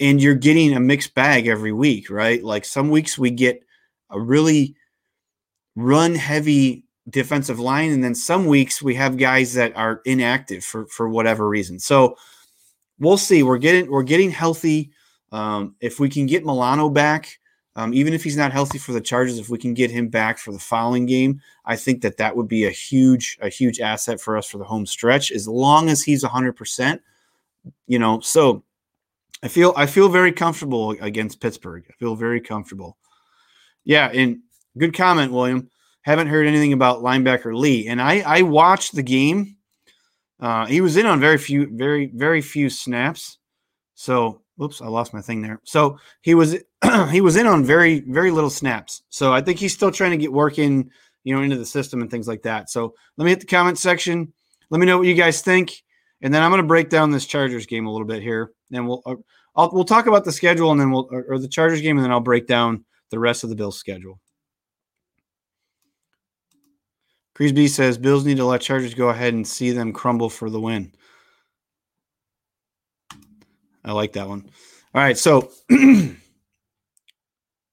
and 0.00 0.22
you're 0.22 0.34
getting 0.34 0.72
a 0.74 0.80
mixed 0.80 1.14
bag 1.14 1.46
every 1.46 1.72
week, 1.72 2.10
right? 2.10 2.42
Like 2.42 2.64
some 2.64 2.90
weeks 2.90 3.18
we 3.18 3.30
get 3.30 3.62
a 4.10 4.20
really 4.20 4.74
run 5.76 6.14
heavy 6.14 6.84
defensive 7.08 7.58
line, 7.58 7.90
and 7.90 8.02
then 8.02 8.14
some 8.14 8.46
weeks 8.46 8.82
we 8.82 8.94
have 8.94 9.16
guys 9.16 9.54
that 9.54 9.76
are 9.76 10.00
inactive 10.04 10.64
for 10.64 10.86
for 10.86 11.08
whatever 11.08 11.48
reason. 11.48 11.78
So 11.78 12.16
we'll 12.98 13.18
see. 13.18 13.42
We're 13.42 13.58
getting 13.58 13.90
we're 13.90 14.02
getting 14.02 14.30
healthy. 14.30 14.92
Um, 15.32 15.76
if 15.80 15.98
we 15.98 16.08
can 16.08 16.26
get 16.26 16.44
Milano 16.44 16.90
back, 16.90 17.38
um, 17.74 17.94
even 17.94 18.12
if 18.12 18.22
he's 18.22 18.36
not 18.36 18.52
healthy 18.52 18.76
for 18.78 18.92
the 18.92 19.00
Chargers, 19.00 19.38
if 19.38 19.48
we 19.48 19.56
can 19.56 19.72
get 19.72 19.90
him 19.90 20.08
back 20.08 20.38
for 20.38 20.52
the 20.52 20.58
following 20.58 21.06
game, 21.06 21.40
I 21.64 21.76
think 21.76 22.02
that 22.02 22.18
that 22.18 22.36
would 22.36 22.48
be 22.48 22.64
a 22.66 22.70
huge 22.70 23.38
a 23.40 23.48
huge 23.48 23.80
asset 23.80 24.20
for 24.20 24.36
us 24.36 24.46
for 24.46 24.58
the 24.58 24.64
home 24.64 24.86
stretch. 24.86 25.32
As 25.32 25.48
long 25.48 25.88
as 25.88 26.02
he's 26.02 26.22
hundred 26.22 26.54
percent, 26.54 27.02
you 27.86 27.98
know. 27.98 28.20
So 28.20 28.62
I 29.42 29.48
feel 29.48 29.72
I 29.76 29.86
feel 29.86 30.08
very 30.08 30.32
comfortable 30.32 30.92
against 30.92 31.40
Pittsburgh. 31.40 31.84
I 31.88 31.92
feel 31.94 32.14
very 32.14 32.40
comfortable. 32.40 32.96
Yeah, 33.84 34.08
and 34.08 34.40
good 34.78 34.94
comment, 34.94 35.32
William. 35.32 35.68
Haven't 36.02 36.28
heard 36.28 36.46
anything 36.46 36.72
about 36.72 37.02
linebacker 37.02 37.56
Lee, 37.56 37.88
and 37.88 38.00
I 38.00 38.20
I 38.20 38.42
watched 38.42 38.94
the 38.94 39.02
game. 39.02 39.56
Uh, 40.38 40.66
he 40.66 40.80
was 40.80 40.96
in 40.96 41.06
on 41.06 41.20
very 41.20 41.38
few, 41.38 41.68
very 41.76 42.06
very 42.06 42.40
few 42.40 42.70
snaps. 42.70 43.38
So, 43.94 44.42
whoops, 44.56 44.80
I 44.80 44.86
lost 44.86 45.12
my 45.12 45.20
thing 45.20 45.42
there. 45.42 45.60
So 45.64 45.98
he 46.22 46.34
was 46.34 46.56
he 47.10 47.20
was 47.20 47.36
in 47.36 47.46
on 47.46 47.64
very 47.64 48.00
very 48.00 48.30
little 48.30 48.50
snaps. 48.50 49.02
So 49.10 49.32
I 49.32 49.40
think 49.40 49.58
he's 49.58 49.74
still 49.74 49.90
trying 49.90 50.12
to 50.12 50.16
get 50.16 50.32
working, 50.32 50.90
you 51.24 51.34
know, 51.34 51.42
into 51.42 51.56
the 51.56 51.66
system 51.66 52.00
and 52.00 52.10
things 52.10 52.28
like 52.28 52.42
that. 52.42 52.70
So 52.70 52.94
let 53.16 53.24
me 53.24 53.30
hit 53.30 53.40
the 53.40 53.46
comment 53.46 53.78
section. 53.78 54.32
Let 54.70 54.78
me 54.78 54.86
know 54.86 54.98
what 54.98 55.06
you 55.06 55.14
guys 55.14 55.42
think, 55.42 55.82
and 56.22 56.32
then 56.32 56.42
I'm 56.42 56.50
going 56.50 56.62
to 56.62 56.66
break 56.66 56.88
down 56.88 57.10
this 57.10 57.26
Chargers 57.26 57.66
game 57.66 57.86
a 57.86 57.92
little 57.92 58.06
bit 58.06 58.22
here 58.22 58.52
and 58.72 58.88
we'll 58.88 59.02
uh, 59.06 59.14
I'll, 59.54 59.70
we'll 59.72 59.84
talk 59.84 60.06
about 60.06 60.24
the 60.24 60.32
schedule 60.32 60.70
and 60.72 60.80
then 60.80 60.90
we'll 60.90 61.08
or, 61.10 61.24
or, 61.28 61.38
the 61.38 61.48
Chargers 61.48 61.80
game 61.80 61.96
and 61.98 62.04
then 62.04 62.10
I'll 62.10 62.20
break 62.20 62.46
down 62.46 62.84
the 63.10 63.18
rest 63.18 63.44
of 63.44 63.50
the 63.50 63.56
Bills' 63.56 63.78
schedule. 63.78 64.18
Creasby 67.34 67.68
says 67.68 67.98
Bills 67.98 68.24
need 68.24 68.36
to 68.36 68.44
let 68.44 68.60
Chargers 68.60 68.94
go 68.94 69.08
ahead 69.08 69.34
and 69.34 69.46
see 69.46 69.70
them 69.70 69.92
crumble 69.92 70.30
for 70.30 70.50
the 70.50 70.60
win. 70.60 70.92
I 73.84 73.92
like 73.92 74.12
that 74.12 74.28
one. 74.28 74.50
All 74.94 75.02
right, 75.02 75.16
so 75.18 75.50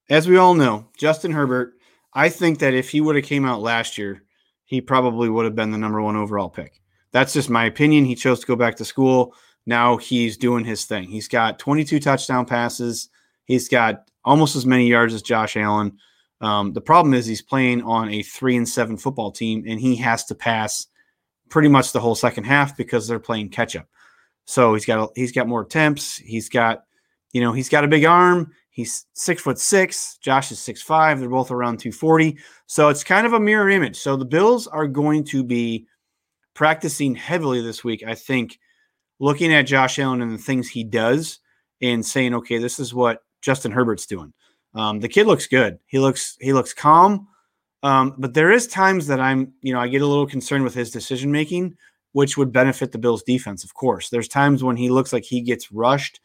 as 0.10 0.28
we 0.28 0.38
all 0.38 0.54
know, 0.54 0.88
Justin 0.98 1.32
Herbert, 1.32 1.74
I 2.14 2.30
think 2.30 2.60
that 2.60 2.74
if 2.74 2.90
he 2.90 3.02
would 3.02 3.16
have 3.16 3.26
came 3.26 3.46
out 3.46 3.62
last 3.62 3.98
year, 3.98 4.24
he 4.66 4.82
probably 4.82 5.30
would 5.30 5.46
have 5.46 5.56
been 5.56 5.72
the 5.72 5.78
number 5.78 6.02
one 6.02 6.16
overall 6.16 6.50
pick. 6.50 6.82
That's 7.12 7.34
just 7.34 7.50
my 7.50 7.66
opinion. 7.66 8.06
He 8.06 8.16
chose 8.16 8.40
to 8.40 8.48
go 8.48 8.56
back 8.56 8.76
to 8.78 8.86
school. 8.86 9.36
Now 9.70 9.98
he's 9.98 10.36
doing 10.36 10.66
his 10.66 10.86
thing. 10.86 11.08
He's 11.08 11.28
got 11.28 11.60
22 11.60 12.00
touchdown 12.00 12.48
passes. 12.48 13.10
He's 13.46 13.70
got 13.70 14.10
almost 14.26 14.56
as 14.56 14.66
many 14.66 14.88
yards 14.88 15.14
as 15.14 15.22
Josh 15.22 15.56
Allen. 15.56 15.96
Um, 16.42 16.74
the 16.74 16.82
problem 16.82 17.14
is 17.14 17.28
he's 17.28 17.44
playing 17.44 17.84
on 17.84 18.10
a 18.10 18.24
three 18.24 18.58
and 18.58 18.68
seven 18.68 18.98
football 18.98 19.32
team, 19.32 19.64
and 19.68 19.80
he 19.80 19.96
has 19.98 20.26
to 20.26 20.34
pass 20.34 20.88
pretty 21.50 21.68
much 21.68 21.92
the 21.92 22.00
whole 22.00 22.16
second 22.16 22.46
half 22.46 22.76
because 22.78 23.08
they're 23.08 23.20
playing 23.20 23.50
catch 23.50 23.76
up. 23.76 23.88
So 24.46 24.74
he's 24.74 24.88
got 24.88 25.12
he's 25.16 25.32
got 25.32 25.48
more 25.48 25.62
attempts. 25.62 26.18
He's 26.18 26.50
got, 26.50 26.86
you 27.32 27.40
know, 27.40 27.52
he's 27.54 27.70
got 27.70 27.84
a 27.84 27.88
big 27.88 28.06
arm. 28.06 28.52
He's 28.72 29.06
six 29.14 29.44
foot 29.44 29.60
six. 29.60 30.18
Josh 30.18 30.52
is 30.52 30.58
six 30.58 30.82
five. 30.82 31.20
They're 31.20 31.30
both 31.30 31.52
around 31.52 31.78
240. 31.78 32.40
So 32.66 32.90
it's 32.90 33.04
kind 33.04 33.28
of 33.28 33.34
a 33.34 33.40
mirror 33.40 33.70
image. 33.70 34.00
So 34.00 34.16
the 34.16 34.26
Bills 34.26 34.66
are 34.66 34.88
going 34.88 35.26
to 35.26 35.44
be 35.44 35.86
practicing 36.56 37.14
heavily 37.14 37.62
this 37.62 37.84
week, 37.84 38.04
I 38.08 38.16
think, 38.16 38.58
looking 39.20 39.54
at 39.54 39.64
Josh 39.64 40.00
Allen 40.00 40.22
and 40.22 40.32
the 40.32 40.38
things 40.38 40.68
he 40.68 40.84
does 40.84 41.40
and 41.82 42.06
saying, 42.06 42.34
okay, 42.34 42.58
this 42.58 42.80
is 42.80 42.94
what 42.94 43.24
Justin 43.42 43.72
Herbert's 43.72 44.06
doing. 44.06 44.34
Um, 44.74 45.00
the 45.00 45.10
kid 45.10 45.28
looks 45.28 45.48
good. 45.48 45.80
He 45.88 46.00
looks 46.00 46.38
he 46.40 46.54
looks 46.54 46.74
calm. 46.74 47.28
Um, 47.82 48.16
but 48.18 48.34
there 48.34 48.52
is 48.52 48.68
times 48.68 49.08
that 49.08 49.20
I'm, 49.20 49.54
you 49.62 49.74
know, 49.74 49.80
I 49.80 49.88
get 49.88 50.02
a 50.02 50.08
little 50.08 50.28
concerned 50.28 50.64
with 50.64 50.74
his 50.74 50.92
decision 50.92 51.32
making, 51.32 51.78
which 52.12 52.38
would 52.38 52.52
benefit 52.52 52.92
the 52.92 52.98
Bills 52.98 53.24
defense, 53.24 53.64
of 53.64 53.74
course. 53.74 54.10
There's 54.10 54.28
times 54.28 54.64
when 54.64 54.76
he 54.76 54.90
looks 54.90 55.14
like 55.14 55.24
he 55.24 55.42
gets 55.42 55.72
rushed 55.72 56.20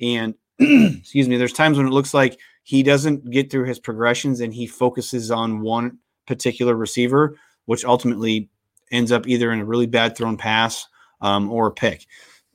and 0.00 0.34
excuse 0.58 1.28
me, 1.28 1.36
there's 1.36 1.52
times 1.52 1.78
when 1.78 1.86
it 1.86 1.92
looks 1.92 2.14
like 2.14 2.38
he 2.62 2.82
doesn't 2.82 3.28
get 3.30 3.50
through 3.50 3.64
his 3.64 3.78
progressions 3.78 4.40
and 4.40 4.54
he 4.54 4.66
focuses 4.66 5.30
on 5.30 5.60
one 5.60 5.98
particular 6.26 6.76
receiver, 6.76 7.36
which 7.66 7.84
ultimately 7.84 8.48
ends 8.92 9.10
up 9.10 9.26
either 9.26 9.52
in 9.52 9.60
a 9.60 9.64
really 9.64 9.86
bad 9.86 10.16
thrown 10.16 10.36
pass 10.36 10.86
um, 11.20 11.50
or 11.50 11.66
a 11.66 11.72
pick. 11.72 12.06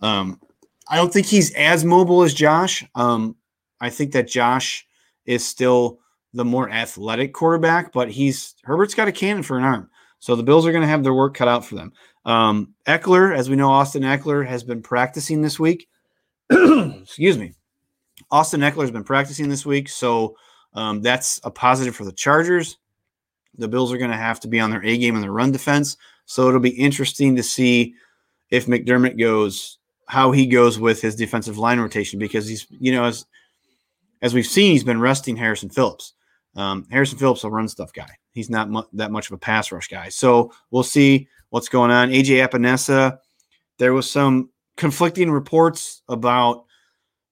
Um, 0.06 0.40
I 0.88 0.98
don't 0.98 1.12
think 1.12 1.26
he's 1.26 1.52
as 1.56 1.84
mobile 1.84 2.22
as 2.22 2.34
Josh. 2.34 2.86
Um, 2.94 3.36
I 3.82 3.90
think 3.90 4.12
that 4.12 4.28
Josh 4.28 4.86
is 5.26 5.46
still 5.46 6.00
the 6.34 6.46
more 6.46 6.70
athletic 6.70 7.34
quarterback, 7.34 7.92
but 7.92 8.12
he's 8.12 8.56
Herbert's 8.64 8.94
got 8.94 9.08
a 9.08 9.12
cannon 9.12 9.42
for 9.42 9.58
an 9.58 9.64
arm. 9.64 9.90
So 10.20 10.36
the 10.36 10.44
Bills 10.44 10.66
are 10.66 10.72
going 10.72 10.84
to 10.84 10.88
have 10.88 11.04
their 11.04 11.14
work 11.14 11.34
cut 11.34 11.48
out 11.48 11.66
for 11.66 11.76
them. 11.76 11.92
Um, 12.24 12.74
Ekeler, 12.88 13.36
as 13.36 13.50
we 13.50 13.56
know, 13.56 13.72
Austin 13.72 14.04
Ekeler 14.04 14.46
has 14.46 14.64
been 14.64 14.82
practicing 14.82 15.42
this 15.42 15.60
week. 15.60 15.88
Excuse 16.50 17.38
me. 17.38 17.54
Austin 18.30 18.62
Ekeler 18.62 18.82
has 18.82 18.92
been 18.92 19.04
practicing 19.04 19.50
this 19.50 19.66
week, 19.66 19.90
so 19.90 20.36
um, 20.74 21.02
that's 21.02 21.40
a 21.44 21.52
positive 21.52 21.96
for 21.96 22.06
the 22.06 22.12
Chargers. 22.12 22.78
The 23.58 23.68
Bills 23.68 23.92
are 23.92 23.98
going 23.98 24.12
to 24.12 24.18
have 24.18 24.40
to 24.42 24.48
be 24.48 24.60
on 24.60 24.70
their 24.70 24.84
A 24.84 24.98
game 24.98 25.16
in 25.16 25.22
the 25.22 25.32
run 25.32 25.52
defense, 25.52 25.98
so 26.26 26.48
it'll 26.48 26.60
be 26.60 26.70
interesting 26.70 27.36
to 27.36 27.44
see 27.44 27.96
if 28.50 28.66
McDermott 28.68 29.18
goes 29.20 29.80
how 30.08 30.32
he 30.32 30.46
goes 30.46 30.80
with 30.80 31.02
his 31.02 31.16
defensive 31.16 31.58
line 31.58 31.80
rotation 31.80 32.20
because 32.20 32.48
he's 32.48 32.68
you 32.70 32.92
know 32.92 33.06
as 33.06 33.26
as 34.22 34.34
we've 34.34 34.46
seen 34.46 34.72
he's 34.72 34.84
been 34.84 35.00
resting 35.00 35.36
Harrison 35.36 35.70
Phillips. 35.70 36.14
Um, 36.56 36.88
Harrison 36.90 37.18
Phillips 37.18 37.44
a 37.44 37.50
run 37.50 37.68
stuff 37.68 37.92
guy. 37.92 38.10
He's 38.32 38.50
not 38.50 38.70
mu- 38.70 38.84
that 38.94 39.12
much 39.12 39.28
of 39.28 39.34
a 39.34 39.38
pass 39.38 39.72
rush 39.72 39.88
guy. 39.88 40.10
So 40.10 40.54
we'll 40.72 40.84
see 40.84 41.28
what's 41.50 41.70
going 41.70 41.92
on. 41.92 42.10
AJ 42.10 42.48
Epenesa, 42.48 43.18
there 43.78 43.94
was 43.94 44.10
some 44.10 44.50
conflicting 44.78 45.32
reports 45.32 46.02
about 46.08 46.66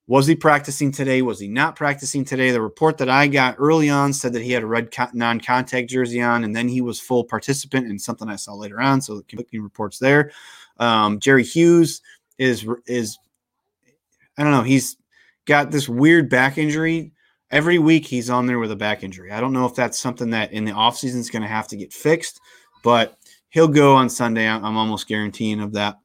was 0.06 0.26
he 0.26 0.34
practicing 0.34 0.92
today? 0.92 1.22
Was 1.22 1.40
he 1.40 1.48
not 1.48 1.76
practicing 1.76 2.26
today? 2.26 2.50
The 2.50 2.60
report 2.60 2.98
that 2.98 3.08
I 3.08 3.26
got 3.26 3.56
early 3.58 3.88
on 3.88 4.12
said 4.12 4.34
that 4.34 4.42
he 4.42 4.52
had 4.52 4.62
a 4.62 4.66
red 4.66 4.90
co- 4.90 5.08
non 5.14 5.40
contact 5.40 5.88
jersey 5.88 6.20
on, 6.20 6.44
and 6.44 6.54
then 6.54 6.68
he 6.68 6.82
was 6.82 7.00
full 7.00 7.24
participant 7.24 7.86
in 7.86 7.98
something 7.98 8.28
I 8.28 8.36
saw 8.36 8.52
later 8.54 8.80
on. 8.82 9.00
So 9.00 9.22
conflicting 9.22 9.62
reports 9.62 9.98
there. 9.98 10.30
Um, 10.78 11.20
Jerry 11.20 11.44
Hughes 11.44 12.02
is, 12.38 12.66
is, 12.86 13.18
I 14.36 14.42
don't 14.42 14.52
know, 14.52 14.62
he's 14.62 14.96
got 15.46 15.70
this 15.70 15.88
weird 15.88 16.28
back 16.28 16.58
injury. 16.58 17.12
Every 17.50 17.78
week 17.78 18.06
he's 18.06 18.30
on 18.30 18.46
there 18.46 18.58
with 18.58 18.72
a 18.72 18.76
back 18.76 19.04
injury. 19.04 19.30
I 19.30 19.40
don't 19.40 19.52
know 19.52 19.66
if 19.66 19.74
that's 19.74 19.98
something 19.98 20.30
that 20.30 20.52
in 20.52 20.64
the 20.64 20.72
offseason 20.72 21.16
is 21.16 21.30
going 21.30 21.42
to 21.42 21.48
have 21.48 21.68
to 21.68 21.76
get 21.76 21.92
fixed, 21.92 22.40
but 22.82 23.16
he'll 23.50 23.68
go 23.68 23.94
on 23.94 24.08
Sunday. 24.08 24.48
I'm 24.48 24.76
almost 24.76 25.06
guaranteeing 25.06 25.60
of 25.60 25.72
that. 25.74 25.98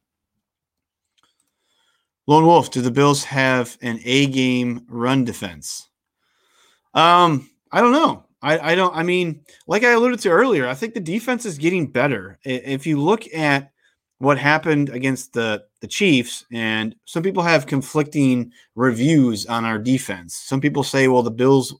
Lone 2.26 2.46
Wolf, 2.46 2.70
do 2.70 2.80
the 2.80 2.92
Bills 2.92 3.24
have 3.24 3.76
an 3.82 3.98
A 4.04 4.26
game 4.26 4.84
run 4.88 5.24
defense? 5.24 5.88
Um, 6.94 7.50
I 7.72 7.80
don't 7.80 7.92
know. 7.92 8.24
I, 8.42 8.72
I 8.72 8.74
don't, 8.76 8.94
I 8.96 9.02
mean, 9.02 9.40
like 9.66 9.82
I 9.82 9.90
alluded 9.90 10.20
to 10.20 10.30
earlier, 10.30 10.68
I 10.68 10.74
think 10.74 10.94
the 10.94 11.00
defense 11.00 11.44
is 11.44 11.58
getting 11.58 11.88
better. 11.88 12.38
If 12.44 12.86
you 12.86 13.00
look 13.00 13.26
at 13.34 13.72
what 14.20 14.38
happened 14.38 14.90
against 14.90 15.32
the, 15.32 15.64
the 15.80 15.86
Chiefs, 15.86 16.44
and 16.52 16.94
some 17.06 17.22
people 17.22 17.42
have 17.42 17.66
conflicting 17.66 18.52
reviews 18.74 19.46
on 19.46 19.64
our 19.64 19.78
defense. 19.78 20.36
Some 20.36 20.60
people 20.60 20.84
say, 20.84 21.08
well, 21.08 21.22
the 21.22 21.30
Bills 21.30 21.74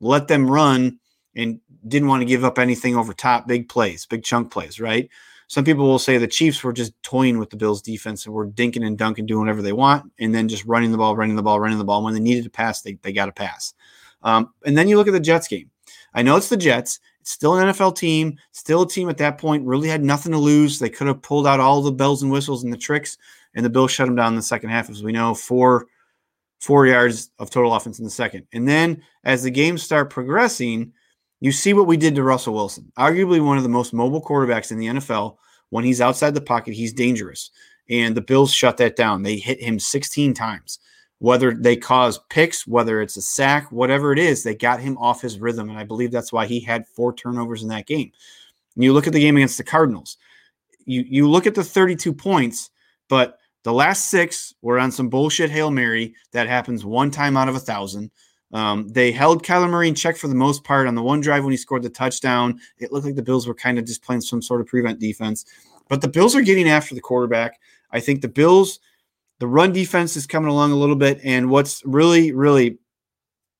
let 0.00 0.28
them 0.28 0.50
run 0.50 0.98
and 1.34 1.60
didn't 1.86 2.08
want 2.08 2.20
to 2.20 2.26
give 2.26 2.44
up 2.44 2.58
anything 2.58 2.94
over 2.94 3.14
top, 3.14 3.48
big 3.48 3.70
plays, 3.70 4.04
big 4.04 4.22
chunk 4.22 4.50
plays, 4.50 4.78
right? 4.78 5.08
Some 5.46 5.64
people 5.64 5.86
will 5.86 5.98
say 5.98 6.18
the 6.18 6.26
Chiefs 6.26 6.62
were 6.62 6.74
just 6.74 6.92
toying 7.02 7.38
with 7.38 7.48
the 7.48 7.56
Bills 7.56 7.80
defense 7.80 8.26
and 8.26 8.34
were 8.34 8.46
dinking 8.46 8.86
and 8.86 8.98
dunking, 8.98 9.24
doing 9.24 9.40
whatever 9.40 9.62
they 9.62 9.72
want, 9.72 10.12
and 10.18 10.34
then 10.34 10.46
just 10.46 10.66
running 10.66 10.92
the 10.92 10.98
ball, 10.98 11.16
running 11.16 11.36
the 11.36 11.42
ball, 11.42 11.58
running 11.58 11.78
the 11.78 11.84
ball. 11.84 12.04
When 12.04 12.12
they 12.12 12.20
needed 12.20 12.44
to 12.44 12.50
pass, 12.50 12.82
they, 12.82 12.98
they 13.00 13.14
got 13.14 13.26
to 13.26 13.32
pass. 13.32 13.72
Um, 14.22 14.52
and 14.66 14.76
then 14.76 14.88
you 14.88 14.98
look 14.98 15.08
at 15.08 15.12
the 15.12 15.20
Jets 15.20 15.48
game. 15.48 15.70
I 16.12 16.20
know 16.20 16.36
it's 16.36 16.50
the 16.50 16.56
Jets. 16.58 17.00
Still 17.28 17.58
an 17.58 17.68
NFL 17.68 17.94
team, 17.94 18.38
still 18.52 18.82
a 18.82 18.88
team 18.88 19.10
at 19.10 19.18
that 19.18 19.36
point, 19.36 19.66
really 19.66 19.86
had 19.86 20.02
nothing 20.02 20.32
to 20.32 20.38
lose. 20.38 20.78
They 20.78 20.88
could 20.88 21.08
have 21.08 21.20
pulled 21.20 21.46
out 21.46 21.60
all 21.60 21.82
the 21.82 21.92
bells 21.92 22.22
and 22.22 22.32
whistles 22.32 22.64
and 22.64 22.72
the 22.72 22.78
tricks, 22.78 23.18
and 23.54 23.62
the 23.62 23.68
Bills 23.68 23.90
shut 23.90 24.06
them 24.06 24.16
down 24.16 24.32
in 24.32 24.36
the 24.36 24.42
second 24.42 24.70
half, 24.70 24.88
as 24.88 25.02
we 25.02 25.12
know, 25.12 25.34
four 25.34 25.88
four 26.62 26.86
yards 26.86 27.30
of 27.38 27.50
total 27.50 27.74
offense 27.74 27.98
in 27.98 28.06
the 28.06 28.10
second. 28.10 28.46
And 28.54 28.66
then 28.66 29.02
as 29.24 29.42
the 29.42 29.50
games 29.50 29.82
start 29.82 30.08
progressing, 30.08 30.94
you 31.40 31.52
see 31.52 31.74
what 31.74 31.86
we 31.86 31.98
did 31.98 32.14
to 32.14 32.22
Russell 32.22 32.54
Wilson, 32.54 32.90
arguably 32.98 33.44
one 33.44 33.58
of 33.58 33.62
the 33.62 33.68
most 33.68 33.92
mobile 33.92 34.24
quarterbacks 34.24 34.72
in 34.72 34.78
the 34.78 34.86
NFL. 34.86 35.36
When 35.68 35.84
he's 35.84 36.00
outside 36.00 36.32
the 36.32 36.40
pocket, 36.40 36.72
he's 36.72 36.94
dangerous. 36.94 37.50
And 37.90 38.16
the 38.16 38.22
Bills 38.22 38.54
shut 38.54 38.78
that 38.78 38.96
down. 38.96 39.22
They 39.22 39.36
hit 39.36 39.60
him 39.60 39.78
16 39.78 40.32
times. 40.32 40.78
Whether 41.20 41.52
they 41.52 41.76
cause 41.76 42.20
picks, 42.30 42.66
whether 42.66 43.00
it's 43.00 43.16
a 43.16 43.22
sack, 43.22 43.72
whatever 43.72 44.12
it 44.12 44.18
is, 44.18 44.44
they 44.44 44.54
got 44.54 44.80
him 44.80 44.96
off 44.98 45.20
his 45.20 45.40
rhythm. 45.40 45.68
And 45.68 45.78
I 45.78 45.84
believe 45.84 46.12
that's 46.12 46.32
why 46.32 46.46
he 46.46 46.60
had 46.60 46.86
four 46.86 47.12
turnovers 47.12 47.62
in 47.62 47.68
that 47.70 47.86
game. 47.86 48.12
And 48.76 48.84
you 48.84 48.92
look 48.92 49.08
at 49.08 49.12
the 49.12 49.20
game 49.20 49.36
against 49.36 49.58
the 49.58 49.64
Cardinals. 49.64 50.16
You 50.84 51.04
you 51.06 51.28
look 51.28 51.46
at 51.46 51.54
the 51.54 51.64
32 51.64 52.12
points, 52.12 52.70
but 53.08 53.38
the 53.64 53.72
last 53.72 54.10
six 54.10 54.54
were 54.62 54.78
on 54.78 54.92
some 54.92 55.08
bullshit 55.08 55.50
Hail 55.50 55.70
Mary 55.70 56.14
that 56.32 56.46
happens 56.46 56.84
one 56.84 57.10
time 57.10 57.36
out 57.36 57.48
of 57.48 57.56
a 57.56 57.60
thousand. 57.60 58.10
Um, 58.52 58.88
they 58.88 59.12
held 59.12 59.44
Kyler 59.44 59.68
Murray 59.68 59.88
in 59.88 59.94
check 59.94 60.16
for 60.16 60.28
the 60.28 60.34
most 60.34 60.64
part 60.64 60.86
on 60.86 60.94
the 60.94 61.02
one 61.02 61.20
drive 61.20 61.44
when 61.44 61.50
he 61.50 61.56
scored 61.56 61.82
the 61.82 61.90
touchdown. 61.90 62.60
It 62.78 62.92
looked 62.92 63.04
like 63.04 63.14
the 63.14 63.22
Bills 63.22 63.46
were 63.46 63.54
kind 63.54 63.78
of 63.78 63.84
just 63.84 64.02
playing 64.02 64.22
some 64.22 64.40
sort 64.40 64.60
of 64.60 64.68
prevent 64.68 65.00
defense, 65.00 65.44
but 65.88 66.00
the 66.00 66.08
Bills 66.08 66.34
are 66.34 66.42
getting 66.42 66.68
after 66.68 66.94
the 66.94 67.00
quarterback. 67.00 67.60
I 67.90 68.00
think 68.00 68.22
the 68.22 68.28
Bills, 68.28 68.80
the 69.40 69.46
run 69.46 69.72
defense 69.72 70.16
is 70.16 70.26
coming 70.26 70.50
along 70.50 70.72
a 70.72 70.76
little 70.76 70.96
bit, 70.96 71.20
and 71.22 71.50
what's 71.50 71.82
really, 71.84 72.32
really, 72.32 72.78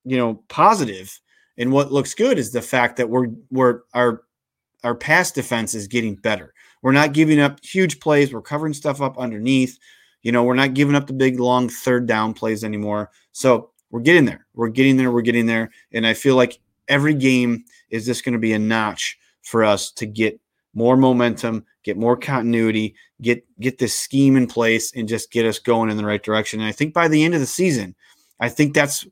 you 0.05 0.17
know, 0.17 0.43
positive 0.49 1.21
and 1.59 1.73
what 1.73 1.93
looks 1.93 2.15
good 2.15 2.39
is 2.39 2.53
the 2.53 2.63
fact 2.63 2.97
that 2.97 3.11
we're 3.11 3.27
we're 3.51 3.81
our 3.93 4.23
our 4.85 4.95
pass 4.95 5.33
defense 5.33 5.75
is 5.75 5.89
getting 5.89 6.15
better. 6.15 6.55
We're 6.83 6.93
not 6.93 7.13
giving 7.13 7.41
up 7.41 7.63
huge 7.65 7.99
plays. 7.99 8.33
We're 8.33 8.41
covering 8.41 8.73
stuff 8.73 9.03
up 9.03 9.19
underneath. 9.19 9.77
You 10.23 10.31
know, 10.31 10.45
we're 10.45 10.55
not 10.55 10.75
giving 10.75 10.95
up 10.95 11.09
the 11.09 11.13
big 11.13 11.41
long 11.41 11.69
third 11.69 12.07
down 12.07 12.33
plays 12.33 12.63
anymore. 12.63 13.11
So 13.33 13.71
we're 13.91 14.01
getting 14.01 14.25
there. 14.25 14.47
We're 14.55 14.69
getting 14.69 14.97
there. 14.97 15.11
We're 15.11 15.23
getting 15.23 15.47
there. 15.47 15.71
And 15.93 16.07
I 16.07 16.15
feel 16.15 16.37
like 16.37 16.61
every 16.87 17.15
game 17.15 17.65
is 17.91 18.07
just 18.07 18.25
going 18.25 18.35
to 18.35 18.39
be 18.39 18.53
a 18.53 18.59
notch 18.59 19.19
for 19.43 19.65
us 19.65 19.91
to 19.93 20.07
get 20.07 20.41
more 20.75 20.97
momentum, 20.97 21.65
get 21.89 21.97
more 21.97 22.17
continuity, 22.17 22.95
get 23.21 23.45
get 23.61 23.79
this 23.79 23.99
scheme 23.99 24.37
in 24.37 24.47
place, 24.47 24.93
and 24.95 25.09
just 25.09 25.31
get 25.31 25.47
us 25.47 25.59
going 25.59 25.91
in 25.91 25.97
the 25.97 26.05
right 26.05 26.23
direction. 26.23 26.61
And 26.61 26.69
I 26.69 26.73
think 26.73 26.95
by 26.95 27.09
the 27.09 27.25
end 27.25 27.35
of 27.35 27.41
the 27.41 27.47
season, 27.47 27.95
I 28.41 28.49
think 28.49 28.75
that's 28.75 29.07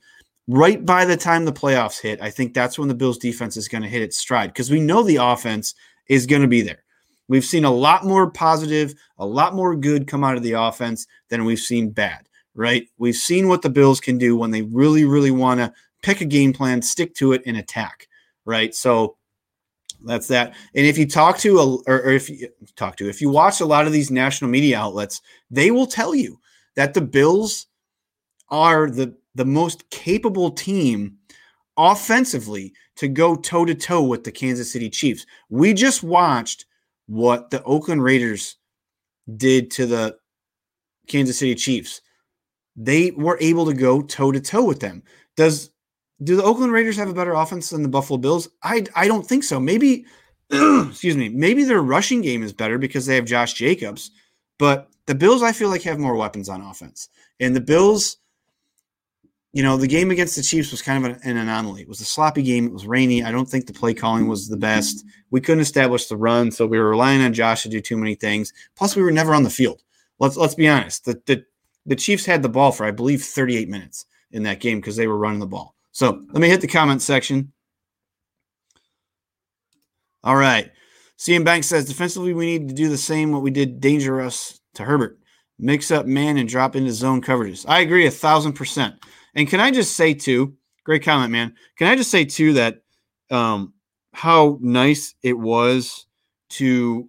right 0.46 0.84
by 0.84 1.04
the 1.04 1.16
time 1.16 1.44
the 1.44 1.52
playoffs 1.52 2.00
hit. 2.00 2.20
I 2.20 2.30
think 2.30 2.54
that's 2.54 2.78
when 2.78 2.88
the 2.88 2.94
Bills 2.94 3.18
defense 3.18 3.56
is 3.56 3.68
going 3.68 3.82
to 3.82 3.88
hit 3.88 4.02
its 4.02 4.18
stride 4.18 4.50
because 4.50 4.70
we 4.70 4.80
know 4.80 5.02
the 5.02 5.16
offense 5.16 5.74
is 6.08 6.26
going 6.26 6.42
to 6.42 6.48
be 6.48 6.62
there. 6.62 6.84
We've 7.28 7.44
seen 7.44 7.64
a 7.64 7.72
lot 7.72 8.04
more 8.04 8.30
positive, 8.30 8.94
a 9.18 9.26
lot 9.26 9.54
more 9.54 9.74
good 9.74 10.06
come 10.06 10.22
out 10.22 10.36
of 10.36 10.44
the 10.44 10.52
offense 10.52 11.06
than 11.28 11.44
we've 11.44 11.58
seen 11.58 11.90
bad 11.90 12.28
right? 12.56 12.88
We've 12.98 13.14
seen 13.14 13.48
what 13.48 13.62
the 13.62 13.70
Bills 13.70 14.00
can 14.00 14.18
do 14.18 14.36
when 14.36 14.50
they 14.50 14.62
really, 14.62 15.04
really 15.04 15.30
want 15.30 15.60
to 15.60 15.72
pick 16.02 16.20
a 16.20 16.24
game 16.24 16.52
plan, 16.52 16.82
stick 16.82 17.14
to 17.16 17.32
it, 17.32 17.42
and 17.46 17.56
attack. 17.56 18.08
Right. 18.44 18.74
So 18.74 19.15
that's 20.06 20.28
that. 20.28 20.54
And 20.74 20.86
if 20.86 20.96
you 20.96 21.06
talk 21.06 21.38
to 21.38 21.58
a, 21.58 21.76
or, 21.86 22.10
if 22.10 22.30
you 22.30 22.48
talk 22.76 22.96
to, 22.96 23.08
if 23.08 23.20
you 23.20 23.28
watch 23.28 23.60
a 23.60 23.66
lot 23.66 23.86
of 23.86 23.92
these 23.92 24.10
national 24.10 24.50
media 24.50 24.78
outlets, 24.78 25.20
they 25.50 25.70
will 25.70 25.86
tell 25.86 26.14
you 26.14 26.40
that 26.76 26.94
the 26.94 27.00
Bills 27.00 27.66
are 28.48 28.88
the 28.88 29.14
the 29.34 29.44
most 29.44 29.88
capable 29.90 30.50
team 30.50 31.18
offensively 31.76 32.72
to 32.96 33.08
go 33.08 33.36
toe 33.36 33.66
to 33.66 33.74
toe 33.74 34.02
with 34.02 34.24
the 34.24 34.32
Kansas 34.32 34.72
City 34.72 34.88
Chiefs. 34.88 35.26
We 35.50 35.74
just 35.74 36.02
watched 36.02 36.64
what 37.06 37.50
the 37.50 37.62
Oakland 37.64 38.02
Raiders 38.02 38.56
did 39.36 39.70
to 39.72 39.86
the 39.86 40.16
Kansas 41.06 41.38
City 41.38 41.54
Chiefs. 41.54 42.00
They 42.76 43.10
were 43.10 43.38
able 43.40 43.66
to 43.66 43.74
go 43.74 44.00
toe 44.02 44.32
to 44.32 44.40
toe 44.40 44.64
with 44.64 44.80
them. 44.80 45.02
Does 45.36 45.70
do 46.22 46.36
the 46.36 46.42
Oakland 46.42 46.72
Raiders 46.72 46.96
have 46.96 47.08
a 47.08 47.14
better 47.14 47.34
offense 47.34 47.70
than 47.70 47.82
the 47.82 47.88
Buffalo 47.88 48.18
Bills? 48.18 48.48
I 48.62 48.84
I 48.94 49.08
don't 49.08 49.26
think 49.26 49.44
so. 49.44 49.60
Maybe 49.60 50.06
excuse 50.50 51.16
me, 51.16 51.28
maybe 51.28 51.64
their 51.64 51.82
rushing 51.82 52.22
game 52.22 52.42
is 52.42 52.52
better 52.52 52.78
because 52.78 53.06
they 53.06 53.14
have 53.16 53.24
Josh 53.24 53.54
Jacobs, 53.54 54.10
but 54.58 54.88
the 55.06 55.14
Bills 55.14 55.42
I 55.42 55.52
feel 55.52 55.68
like 55.68 55.82
have 55.82 55.98
more 55.98 56.16
weapons 56.16 56.48
on 56.48 56.60
offense. 56.60 57.08
And 57.40 57.54
the 57.54 57.60
Bills 57.60 58.18
you 59.56 59.62
know, 59.62 59.78
the 59.78 59.86
game 59.86 60.10
against 60.10 60.36
the 60.36 60.42
Chiefs 60.42 60.70
was 60.70 60.82
kind 60.82 61.06
of 61.06 61.18
an 61.22 61.38
anomaly. 61.38 61.80
It 61.80 61.88
was 61.88 62.02
a 62.02 62.04
sloppy 62.04 62.42
game. 62.42 62.66
It 62.66 62.74
was 62.74 62.86
rainy. 62.86 63.24
I 63.24 63.32
don't 63.32 63.48
think 63.48 63.66
the 63.66 63.72
play 63.72 63.94
calling 63.94 64.28
was 64.28 64.48
the 64.48 64.56
best. 64.58 65.02
We 65.30 65.40
couldn't 65.40 65.62
establish 65.62 66.08
the 66.08 66.16
run, 66.18 66.50
so 66.50 66.66
we 66.66 66.78
were 66.78 66.90
relying 66.90 67.22
on 67.22 67.32
Josh 67.32 67.62
to 67.62 67.70
do 67.70 67.80
too 67.80 67.96
many 67.96 68.14
things. 68.16 68.52
Plus, 68.74 68.94
we 68.94 69.02
were 69.02 69.10
never 69.10 69.34
on 69.34 69.44
the 69.44 69.48
field. 69.50 69.82
Let's 70.18 70.36
let's 70.36 70.54
be 70.54 70.68
honest. 70.68 71.06
The 71.06 71.22
the, 71.24 71.44
the 71.86 71.96
Chiefs 71.96 72.26
had 72.26 72.42
the 72.42 72.50
ball 72.50 72.70
for 72.70 72.84
I 72.84 72.90
believe 72.90 73.22
38 73.22 73.70
minutes 73.70 74.04
in 74.30 74.42
that 74.42 74.60
game 74.60 74.78
because 74.78 74.96
they 74.96 75.06
were 75.06 75.16
running 75.16 75.40
the 75.40 75.46
ball. 75.46 75.74
So 75.96 76.20
let 76.30 76.42
me 76.42 76.50
hit 76.50 76.60
the 76.60 76.66
comment 76.66 77.00
section. 77.00 77.54
All 80.22 80.36
right. 80.36 80.70
CM 81.16 81.42
Bank 81.42 81.64
says 81.64 81.86
defensively, 81.86 82.34
we 82.34 82.44
need 82.44 82.68
to 82.68 82.74
do 82.74 82.90
the 82.90 82.98
same 82.98 83.32
what 83.32 83.40
we 83.40 83.50
did 83.50 83.80
dangerous 83.80 84.60
to 84.74 84.84
Herbert. 84.84 85.18
Mix 85.58 85.90
up 85.90 86.04
man 86.04 86.36
and 86.36 86.50
drop 86.50 86.76
into 86.76 86.92
zone 86.92 87.22
coverages. 87.22 87.64
I 87.66 87.80
agree 87.80 88.06
a 88.06 88.10
thousand 88.10 88.52
percent. 88.52 88.96
And 89.34 89.48
can 89.48 89.58
I 89.58 89.70
just 89.70 89.96
say 89.96 90.12
too, 90.12 90.54
great 90.84 91.02
comment, 91.02 91.32
man. 91.32 91.54
Can 91.78 91.88
I 91.88 91.96
just 91.96 92.10
say 92.10 92.26
too 92.26 92.52
that 92.52 92.82
um, 93.30 93.72
how 94.12 94.58
nice 94.60 95.14
it 95.22 95.38
was 95.38 96.04
to 96.50 97.08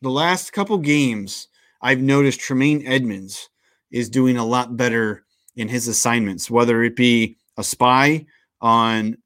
the 0.00 0.08
last 0.08 0.54
couple 0.54 0.78
games. 0.78 1.48
I've 1.82 2.00
noticed 2.00 2.40
Tremaine 2.40 2.86
Edmunds 2.86 3.50
is 3.90 4.08
doing 4.08 4.38
a 4.38 4.46
lot 4.46 4.78
better 4.78 5.26
in 5.56 5.68
his 5.68 5.88
assignments, 5.88 6.50
whether 6.50 6.82
it 6.82 6.96
be 6.96 7.36
a 7.56 7.64
spy 7.64 8.26
on 8.60 9.16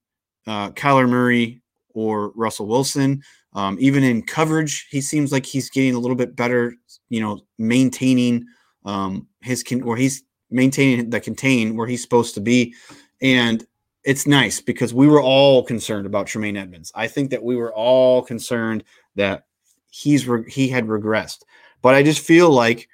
uh, 0.47 0.71
Kyler 0.71 1.09
Murray 1.09 1.63
or 1.95 2.31
Russell 2.31 2.67
Wilson. 2.67 3.23
Um, 3.55 3.77
even 3.81 4.05
in 4.05 4.23
coverage, 4.23 4.87
he 4.91 5.01
seems 5.01 5.33
like 5.33 5.47
he's 5.47 5.71
getting 5.71 5.95
a 5.95 5.99
little 5.99 6.17
bit 6.17 6.37
better. 6.37 6.75
You 7.09 7.21
know, 7.21 7.41
maintaining 7.59 8.45
um, 8.85 9.27
his 9.41 9.63
con- 9.63 9.83
or 9.83 9.97
he's 9.97 10.23
maintaining 10.51 11.11
the 11.11 11.21
contain 11.21 11.77
where 11.77 11.87
he's 11.87 12.03
supposed 12.03 12.35
to 12.35 12.41
be. 12.41 12.75
And 13.21 13.67
it's 14.05 14.27
nice 14.27 14.61
because 14.61 14.95
we 14.95 15.07
were 15.07 15.23
all 15.23 15.63
concerned 15.63 16.07
about 16.07 16.27
Tremaine 16.27 16.57
Edmunds. 16.57 16.93
I 16.95 17.09
think 17.09 17.31
that 17.31 17.43
we 17.43 17.57
were 17.57 17.75
all 17.75 18.23
concerned 18.23 18.85
that 19.17 19.45
he's 19.91 20.27
re- 20.27 20.51
he 20.51 20.69
had 20.69 20.87
regressed. 20.87 21.43
But 21.83 21.95
I 21.95 22.03
just 22.03 22.25
feel 22.25 22.51
like 22.51 22.89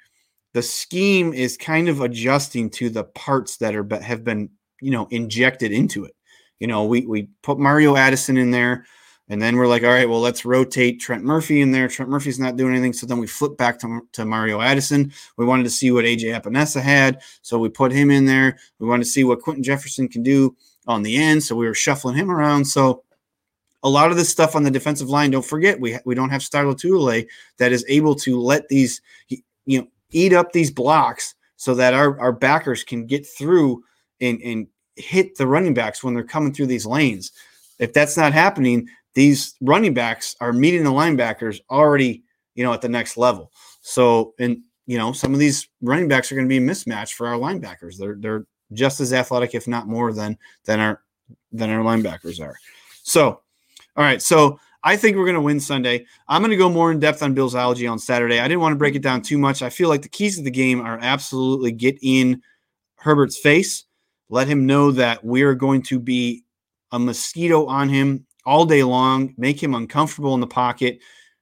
the 0.53 0.61
scheme 0.61 1.33
is 1.33 1.57
kind 1.57 1.89
of 1.89 2.01
adjusting 2.01 2.69
to 2.71 2.89
the 2.89 3.03
parts 3.03 3.57
that 3.57 3.75
are 3.75 3.83
but 3.83 4.01
have 4.01 4.23
been, 4.23 4.49
you 4.81 4.91
know, 4.91 5.07
injected 5.11 5.71
into 5.71 6.05
it. 6.05 6.15
You 6.59 6.67
know, 6.67 6.85
we 6.85 7.05
we 7.05 7.29
put 7.41 7.59
Mario 7.59 7.95
Addison 7.95 8.37
in 8.37 8.51
there 8.51 8.85
and 9.27 9.41
then 9.41 9.55
we're 9.55 9.67
like, 9.67 9.83
all 9.83 9.89
right, 9.89 10.07
well, 10.07 10.19
let's 10.19 10.45
rotate 10.45 10.99
Trent 10.99 11.23
Murphy 11.23 11.61
in 11.61 11.71
there. 11.71 11.87
Trent 11.87 12.11
Murphy's 12.11 12.39
not 12.39 12.57
doing 12.57 12.73
anything. 12.73 12.93
So 12.93 13.07
then 13.07 13.17
we 13.17 13.25
flip 13.25 13.57
back 13.57 13.79
to, 13.79 14.01
to 14.13 14.23
Mario 14.23 14.61
Addison. 14.61 15.11
We 15.37 15.45
wanted 15.45 15.63
to 15.63 15.71
see 15.71 15.91
what 15.91 16.05
AJ 16.05 16.39
Epenesa 16.39 16.81
had. 16.81 17.21
So 17.41 17.57
we 17.57 17.69
put 17.69 17.91
him 17.91 18.11
in 18.11 18.25
there. 18.25 18.57
We 18.77 18.87
wanted 18.87 19.05
to 19.05 19.09
see 19.09 19.23
what 19.23 19.41
Quinton 19.41 19.63
Jefferson 19.63 20.07
can 20.07 20.21
do 20.21 20.55
on 20.85 21.01
the 21.01 21.17
end. 21.17 21.43
So 21.43 21.55
we 21.55 21.65
were 21.65 21.73
shuffling 21.73 22.15
him 22.15 22.29
around. 22.29 22.65
So 22.65 23.03
a 23.81 23.89
lot 23.89 24.11
of 24.11 24.17
this 24.17 24.29
stuff 24.29 24.55
on 24.55 24.61
the 24.61 24.69
defensive 24.69 25.09
line, 25.09 25.31
don't 25.31 25.45
forget, 25.45 25.79
we, 25.79 25.97
we 26.05 26.13
don't 26.13 26.29
have 26.29 26.43
Star 26.43 26.63
Lotulelei 26.63 27.27
that 27.57 27.71
is 27.71 27.85
able 27.87 28.13
to 28.15 28.39
let 28.39 28.67
these, 28.67 29.01
you 29.27 29.81
know, 29.81 29.87
eat 30.11 30.33
up 30.33 30.51
these 30.51 30.69
blocks 30.69 31.33
so 31.55 31.73
that 31.73 31.95
our, 31.95 32.19
our 32.19 32.31
backers 32.31 32.83
can 32.83 33.07
get 33.07 33.25
through 33.25 33.83
and, 34.21 34.41
and 34.41 34.67
hit 34.95 35.35
the 35.35 35.47
running 35.47 35.73
backs 35.73 36.03
when 36.03 36.13
they're 36.13 36.23
coming 36.23 36.53
through 36.53 36.67
these 36.67 36.85
lanes. 36.85 37.31
If 37.79 37.93
that's 37.93 38.17
not 38.17 38.33
happening, 38.33 38.87
these 39.13 39.55
running 39.61 39.93
backs 39.93 40.35
are 40.41 40.53
meeting 40.53 40.83
the 40.83 40.91
linebackers 40.91 41.59
already, 41.69 42.23
you 42.53 42.63
know, 42.63 42.73
at 42.73 42.81
the 42.81 42.89
next 42.89 43.17
level. 43.17 43.51
So, 43.81 44.33
and 44.39 44.59
you 44.87 44.97
know, 44.97 45.11
some 45.13 45.33
of 45.33 45.39
these 45.39 45.67
running 45.81 46.07
backs 46.07 46.31
are 46.31 46.35
going 46.35 46.47
to 46.47 46.49
be 46.49 46.57
a 46.57 46.67
mismatch 46.67 47.13
for 47.13 47.27
our 47.27 47.37
linebackers. 47.37 47.97
They're 47.97 48.15
they're 48.19 48.45
just 48.73 48.99
as 48.99 49.13
athletic, 49.13 49.55
if 49.55 49.67
not 49.67 49.87
more, 49.87 50.13
than 50.13 50.37
than 50.65 50.79
our 50.79 51.01
than 51.51 51.69
our 51.69 51.83
linebackers 51.83 52.39
are. 52.39 52.57
So, 53.03 53.27
all 53.27 54.03
right. 54.03 54.21
So 54.21 54.59
I 54.83 54.97
think 54.97 55.17
we're 55.17 55.25
going 55.25 55.35
to 55.35 55.41
win 55.41 55.59
Sunday. 55.59 56.05
I'm 56.27 56.41
going 56.41 56.51
to 56.51 56.57
go 56.57 56.69
more 56.69 56.91
in 56.91 56.99
depth 56.99 57.23
on 57.23 57.35
Billsology 57.35 57.89
on 57.89 57.97
Saturday. 57.97 58.39
I 58.39 58.47
didn't 58.47 58.61
want 58.61 58.73
to 58.73 58.77
break 58.77 58.95
it 58.95 59.01
down 59.01 59.21
too 59.21 59.37
much. 59.37 59.61
I 59.61 59.69
feel 59.69 59.89
like 59.89 60.03
the 60.03 60.09
keys 60.09 60.37
of 60.37 60.43
the 60.43 60.51
game 60.51 60.79
are 60.79 60.99
absolutely 61.01 61.71
get 61.71 61.97
in 62.01 62.41
Herbert's 62.97 63.37
face, 63.37 63.84
let 64.29 64.47
him 64.47 64.65
know 64.65 64.91
that 64.91 65.23
we 65.23 65.43
are 65.43 65.55
going 65.55 65.81
to 65.83 65.99
be 65.99 66.43
a 66.91 66.99
mosquito 66.99 67.65
on 67.65 67.89
him 67.89 68.25
all 68.45 68.65
day 68.65 68.83
long, 68.83 69.33
make 69.37 69.61
him 69.61 69.75
uncomfortable 69.75 70.33
in 70.33 70.39
the 70.39 70.47
pocket. 70.47 70.99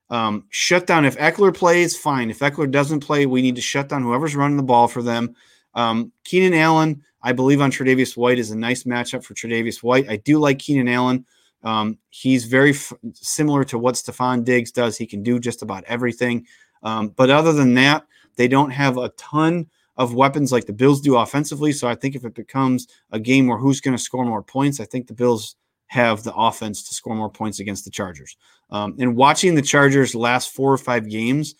Um, 0.09 0.45
shut 0.49 0.85
down 0.85 1.05
if 1.05 1.17
Ekeler 1.17 1.53
plays, 1.53 1.97
fine. 1.97 2.29
If 2.29 2.39
Ekeler 2.39 2.69
doesn't 2.69 3.01
play, 3.01 3.25
we 3.25 3.41
need 3.41 3.55
to 3.55 3.61
shut 3.61 3.89
down 3.89 4.03
whoever's 4.03 4.35
running 4.35 4.57
the 4.57 4.63
ball 4.63 4.87
for 4.87 5.01
them. 5.01 5.35
Um, 5.73 6.11
Keenan 6.23 6.53
Allen, 6.53 7.03
I 7.21 7.33
believe 7.33 7.61
on 7.61 7.71
Tre'Davious 7.71 8.15
White 8.15 8.39
is 8.39 8.51
a 8.51 8.57
nice 8.57 8.83
matchup 8.83 9.23
for 9.23 9.33
Tre'Davious 9.33 9.81
White. 9.81 10.09
I 10.09 10.17
do 10.17 10.39
like 10.39 10.59
Keenan 10.59 10.87
Allen. 10.87 11.25
Um, 11.63 11.97
he's 12.09 12.45
very 12.45 12.71
f- 12.71 12.93
similar 13.13 13.63
to 13.65 13.79
what 13.79 13.95
Stefon 13.95 14.43
Diggs 14.43 14.71
does. 14.71 14.97
He 14.97 15.07
can 15.07 15.23
do 15.23 15.39
just 15.39 15.61
about 15.61 15.83
everything. 15.85 16.45
Um, 16.83 17.09
but 17.09 17.29
other 17.29 17.53
than 17.53 17.73
that, 17.75 18.05
they 18.35 18.47
don't 18.47 18.71
have 18.71 18.97
a 18.97 19.09
ton 19.09 19.67
of 19.97 20.13
weapons 20.13 20.51
like 20.51 20.65
the 20.65 20.73
Bills 20.73 21.01
do 21.01 21.17
offensively. 21.17 21.71
So 21.71 21.87
I 21.87 21.95
think 21.95 22.15
if 22.15 22.25
it 22.25 22.33
becomes 22.33 22.87
a 23.11 23.19
game 23.19 23.47
where 23.47 23.57
who's 23.57 23.81
going 23.81 23.95
to 23.95 24.03
score 24.03 24.25
more 24.25 24.43
points, 24.43 24.79
I 24.79 24.85
think 24.85 25.07
the 25.07 25.13
Bills 25.13 25.55
have 25.87 26.23
the 26.23 26.33
offense 26.33 26.87
to 26.87 26.93
score 26.93 27.15
more 27.15 27.29
points 27.29 27.59
against 27.59 27.85
the 27.85 27.91
Chargers. 27.91 28.35
Um, 28.71 28.95
and 28.97 29.15
watching 29.15 29.53
the 29.53 29.61
Chargers 29.61 30.15
last 30.15 30.51
four 30.51 30.73
or 30.73 30.77
five 30.77 31.07
games, 31.07 31.53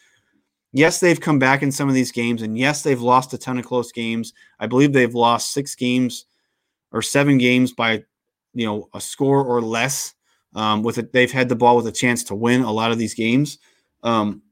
yes, 0.71 0.99
they've 0.99 1.19
come 1.19 1.37
back 1.37 1.61
in 1.61 1.71
some 1.71 1.87
of 1.87 1.93
these 1.93 2.11
games, 2.11 2.41
and 2.41 2.57
yes, 2.57 2.81
they've 2.81 3.01
lost 3.01 3.33
a 3.33 3.37
ton 3.37 3.59
of 3.59 3.65
close 3.65 3.91
games. 3.91 4.33
I 4.59 4.67
believe 4.67 4.91
they've 4.91 5.13
lost 5.13 5.53
six 5.53 5.75
games 5.75 6.25
or 6.91 7.01
seven 7.01 7.37
games 7.37 7.71
by 7.71 8.03
you 8.53 8.65
know 8.65 8.89
a 8.93 8.99
score 8.99 9.43
or 9.43 9.61
less. 9.61 10.13
Um, 10.55 10.83
with 10.83 10.99
it, 10.99 11.13
they've 11.13 11.31
had 11.31 11.49
the 11.49 11.55
ball 11.55 11.75
with 11.75 11.87
a 11.87 11.91
chance 11.91 12.23
to 12.25 12.35
win 12.35 12.61
a 12.61 12.71
lot 12.71 12.91
of 12.91 12.99
these 12.99 13.15
games. 13.15 13.57
Um, 14.03 14.43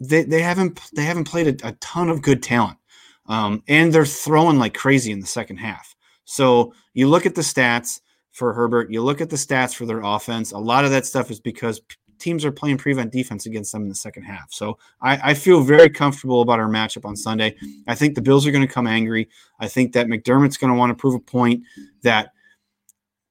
they 0.00 0.24
they 0.24 0.42
haven't 0.42 0.80
they 0.94 1.04
haven't 1.04 1.24
played 1.24 1.62
a, 1.62 1.68
a 1.68 1.72
ton 1.72 2.08
of 2.08 2.22
good 2.22 2.42
talent, 2.42 2.78
um, 3.26 3.62
and 3.68 3.92
they're 3.92 4.06
throwing 4.06 4.58
like 4.58 4.74
crazy 4.74 5.12
in 5.12 5.20
the 5.20 5.26
second 5.26 5.58
half. 5.58 5.94
So 6.24 6.74
you 6.94 7.08
look 7.08 7.26
at 7.26 7.34
the 7.34 7.42
stats 7.42 8.00
for 8.32 8.52
Herbert. 8.52 8.90
You 8.90 9.02
look 9.02 9.20
at 9.20 9.30
the 9.30 9.36
stats 9.36 9.74
for 9.74 9.86
their 9.86 10.00
offense. 10.00 10.52
A 10.52 10.58
lot 10.58 10.84
of 10.84 10.90
that 10.90 11.06
stuff 11.06 11.30
is 11.30 11.40
because 11.40 11.80
teams 12.18 12.44
are 12.44 12.52
playing 12.52 12.78
prevent 12.78 13.12
defense 13.12 13.46
against 13.46 13.72
them 13.72 13.82
in 13.82 13.88
the 13.88 13.94
second 13.94 14.24
half. 14.24 14.52
So 14.52 14.78
I, 15.00 15.30
I 15.30 15.34
feel 15.34 15.62
very 15.62 15.90
comfortable 15.90 16.40
about 16.42 16.58
our 16.58 16.68
matchup 16.68 17.04
on 17.04 17.16
Sunday. 17.16 17.56
I 17.86 17.94
think 17.94 18.14
the 18.14 18.22
Bills 18.22 18.46
are 18.46 18.50
going 18.50 18.66
to 18.66 18.72
come 18.72 18.86
angry. 18.86 19.28
I 19.60 19.68
think 19.68 19.92
that 19.92 20.06
McDermott's 20.06 20.56
going 20.56 20.72
to 20.72 20.78
want 20.78 20.90
to 20.90 20.94
prove 20.94 21.14
a 21.14 21.20
point 21.20 21.62
that 22.02 22.30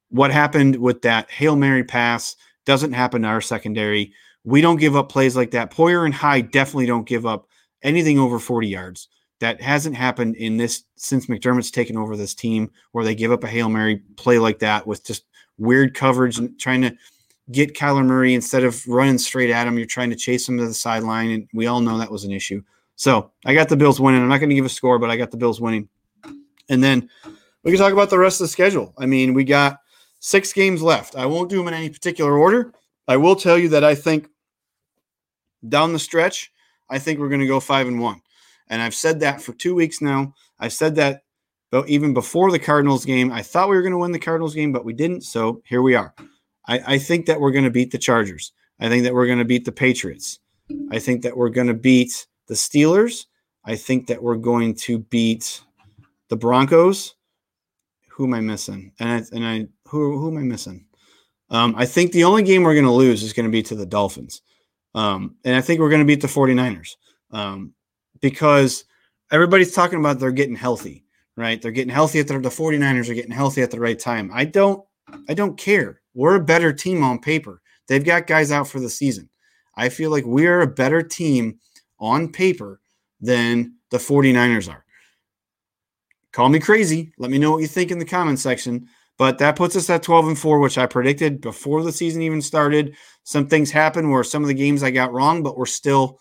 what 0.09 0.31
happened 0.31 0.75
with 0.75 1.01
that 1.01 1.31
Hail 1.31 1.55
Mary 1.55 1.83
pass 1.83 2.35
doesn't 2.65 2.93
happen 2.93 3.23
to 3.23 3.27
our 3.27 3.41
secondary. 3.41 4.13
We 4.43 4.61
don't 4.61 4.79
give 4.79 4.95
up 4.95 5.09
plays 5.09 5.35
like 5.35 5.51
that. 5.51 5.71
Poyer 5.71 6.05
and 6.05 6.13
Hyde 6.13 6.51
definitely 6.51 6.85
don't 6.85 7.07
give 7.07 7.25
up 7.25 7.47
anything 7.81 8.19
over 8.19 8.39
40 8.39 8.67
yards. 8.67 9.07
That 9.43 9.59
hasn't 9.59 9.97
happened 9.97 10.37
in 10.37 10.55
this 10.55 10.85
since 10.95 11.25
McDermott's 11.25 11.69
taken 11.69 11.97
over 11.97 12.15
this 12.15 12.33
team, 12.33 12.71
where 12.93 13.03
they 13.03 13.13
give 13.13 13.33
up 13.33 13.43
a 13.43 13.47
hail 13.47 13.67
mary 13.67 13.97
play 14.15 14.39
like 14.39 14.59
that 14.59 14.87
with 14.87 15.05
just 15.05 15.25
weird 15.57 15.93
coverage 15.93 16.37
and 16.37 16.57
trying 16.57 16.81
to 16.83 16.95
get 17.51 17.75
Kyler 17.75 18.05
Murray 18.05 18.35
instead 18.35 18.63
of 18.63 18.87
running 18.87 19.17
straight 19.17 19.49
at 19.49 19.67
him. 19.67 19.77
You're 19.77 19.85
trying 19.85 20.11
to 20.11 20.15
chase 20.15 20.47
him 20.47 20.57
to 20.59 20.65
the 20.65 20.73
sideline, 20.73 21.31
and 21.31 21.49
we 21.53 21.67
all 21.67 21.81
know 21.81 21.97
that 21.97 22.09
was 22.09 22.23
an 22.23 22.31
issue. 22.31 22.63
So 22.95 23.31
I 23.45 23.53
got 23.53 23.67
the 23.67 23.75
Bills 23.75 23.99
winning. 23.99 24.21
I'm 24.21 24.29
not 24.29 24.37
going 24.37 24.47
to 24.47 24.55
give 24.55 24.63
a 24.63 24.69
score, 24.69 24.97
but 24.97 25.09
I 25.09 25.17
got 25.17 25.29
the 25.29 25.35
Bills 25.35 25.59
winning. 25.59 25.89
And 26.69 26.81
then 26.81 27.09
we 27.63 27.71
can 27.71 27.81
talk 27.81 27.91
about 27.91 28.09
the 28.09 28.19
rest 28.19 28.39
of 28.39 28.45
the 28.45 28.47
schedule. 28.47 28.93
I 28.97 29.07
mean, 29.07 29.33
we 29.33 29.43
got 29.43 29.79
six 30.19 30.53
games 30.53 30.81
left. 30.81 31.17
I 31.17 31.25
won't 31.25 31.49
do 31.49 31.57
them 31.57 31.67
in 31.67 31.73
any 31.73 31.89
particular 31.89 32.37
order. 32.37 32.71
I 33.09 33.17
will 33.17 33.35
tell 33.35 33.57
you 33.57 33.67
that 33.67 33.83
I 33.83 33.93
think 33.93 34.29
down 35.67 35.91
the 35.91 35.99
stretch, 35.99 36.49
I 36.89 36.97
think 36.97 37.19
we're 37.19 37.27
going 37.27 37.41
to 37.41 37.47
go 37.47 37.59
five 37.59 37.89
and 37.89 37.99
one. 37.99 38.21
And 38.74 38.82
I've 38.82 38.95
said 38.95 39.19
that 39.19 39.39
for 39.39 39.53
two 39.53 39.76
weeks 39.76 40.01
now. 40.01 40.34
I've 40.59 40.74
said 40.74 40.95
that 40.95 41.21
but 41.69 41.88
even 41.88 42.11
before 42.11 42.51
the 42.51 42.57
Cardinals 42.57 43.05
game, 43.05 43.32
I 43.32 43.43
thought 43.43 43.69
we 43.69 43.76
were 43.76 43.84
going 43.84 43.93
to 43.93 43.99
win 43.99 44.11
the 44.11 44.17
Cardinals 44.17 44.55
game, 44.55 44.71
but 44.71 44.84
we 44.84 44.93
didn't. 44.93 45.21
So 45.21 45.61
here 45.63 45.84
we 45.84 45.93
are. 45.93 46.15
I, 46.67 46.80
I 46.86 46.97
think 46.97 47.28
that 47.28 47.39
we're 47.39 47.51
going 47.51 47.65
to 47.65 47.69
beat 47.69 47.91
the 47.91 47.99
Chargers. 47.99 48.51
I 48.80 48.89
think 48.89 49.03
that 49.03 49.13
we're 49.13 49.28
going 49.28 49.38
to 49.38 49.45
beat 49.45 49.65
the 49.65 49.71
Patriots. 49.71 50.39
I 50.89 50.97
think 50.97 51.21
that 51.21 51.38
we're 51.38 51.49
going 51.49 51.67
to 51.67 51.76
beat 51.76 52.26
the 52.47 52.55
Steelers. 52.55 53.26
I 53.63 53.76
think 53.76 54.07
that 54.07 54.24
we're 54.24 54.38
going 54.38 54.74
to 54.86 54.99
beat 54.99 55.61
the 56.30 56.36
Broncos. 56.36 57.13
Who 58.09 58.26
am 58.26 58.34
I 58.34 58.39
missing? 58.41 58.91
And 58.99 59.09
I, 59.09 59.36
and 59.36 59.45
I 59.45 59.67
who 59.88 60.19
who 60.19 60.32
am 60.32 60.38
I 60.38 60.43
missing? 60.43 60.86
Um, 61.49 61.76
I 61.78 61.86
think 61.86 62.11
the 62.11 62.24
only 62.24 62.41
game 62.41 62.63
we're 62.63 62.74
going 62.74 62.86
to 62.86 62.91
lose 62.91 63.21
is 63.21 63.34
going 63.34 63.47
to 63.47 63.51
be 63.51 63.61
to 63.63 63.76
the 63.76 63.86
Dolphins. 63.86 64.41
Um, 64.95 65.38
and 65.43 65.55
I 65.55 65.61
think 65.61 65.80
we're 65.80 65.89
going 65.89 66.01
to 66.01 66.05
beat 66.05 66.21
the 66.21 66.28
49ers 66.28 66.97
um, 67.32 67.74
because 68.24 68.86
everybody's 69.32 69.74
talking 69.74 69.99
about 69.99 70.17
they're 70.17 70.32
getting 70.32 70.55
healthy, 70.55 71.03
right? 71.36 71.61
They're 71.61 71.71
getting 71.71 71.93
healthy 71.93 72.19
at 72.19 72.28
the, 72.30 72.39
the 72.39 72.47
49ers 72.47 73.09
are 73.09 73.13
getting 73.13 73.32
healthy 73.32 73.61
at 73.61 73.69
the 73.69 73.82
right 73.82 73.99
time. 73.99 74.32
I 74.34 74.45
don't, 74.45 74.82
I 75.28 75.34
don't 75.34 75.57
care. 75.57 75.99
We're 76.13 76.36
a 76.36 76.43
better 76.43 76.71
team 76.71 77.03
on 77.03 77.19
paper. 77.19 77.61
They've 77.89 78.03
got 78.03 78.26
guys 78.26 78.49
out 78.49 78.69
for 78.69 78.80
the 78.80 78.89
season. 78.89 79.30
I 79.76 79.89
feel 79.89 80.09
like 80.09 80.24
we're 80.24 80.61
a 80.61 80.67
better 80.67 81.03
team 81.03 81.59
on 81.99 82.32
paper 82.32 82.80
than 83.19 83.76
the 83.91 83.97
49ers 83.97 84.71
are. 84.71 84.86
Call 86.32 86.47
me 86.47 86.59
crazy. 86.59 87.11
Let 87.17 87.30
me 87.30 87.39
know 87.39 87.51
what 87.51 87.61
you 87.61 87.67
think 87.67 87.91
in 87.91 87.99
the 87.99 88.05
comment 88.05 88.39
section. 88.39 88.88
But 89.17 89.38
that 89.39 89.57
puts 89.57 89.76
us 89.76 89.89
at 89.89 90.01
12 90.01 90.30
and 90.30 90.39
4, 90.39 90.59
which 90.59 90.78
I 90.78 90.86
predicted 90.86 91.41
before 91.41 91.84
the 91.84 91.91
season 91.91 92.21
even 92.21 92.41
started. 92.41 92.95
Some 93.24 93.47
things 93.47 93.69
happened 93.69 94.09
where 94.09 94.24
some 94.24 94.43
of 94.43 94.47
the 94.47 94.53
games 94.53 94.82
I 94.82 94.91
got 94.91 95.11
wrong, 95.11 95.43
but 95.43 95.57
we're 95.57 95.65
still 95.65 96.19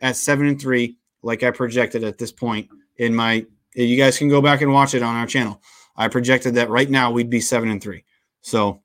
at 0.00 0.16
7 0.16 0.46
and 0.46 0.60
3, 0.60 0.96
like 1.22 1.42
I 1.42 1.50
projected 1.50 2.04
at 2.04 2.18
this 2.18 2.32
point 2.32 2.68
in 2.96 3.14
my. 3.14 3.46
You 3.74 3.96
guys 3.96 4.18
can 4.18 4.28
go 4.28 4.42
back 4.42 4.62
and 4.62 4.72
watch 4.72 4.94
it 4.94 5.02
on 5.02 5.14
our 5.14 5.26
channel. 5.26 5.62
I 5.96 6.08
projected 6.08 6.54
that 6.54 6.70
right 6.70 6.90
now 6.90 7.12
we'd 7.12 7.30
be 7.30 7.40
7 7.40 7.68
and 7.70 7.80
3. 7.80 8.04
So, 8.40 8.82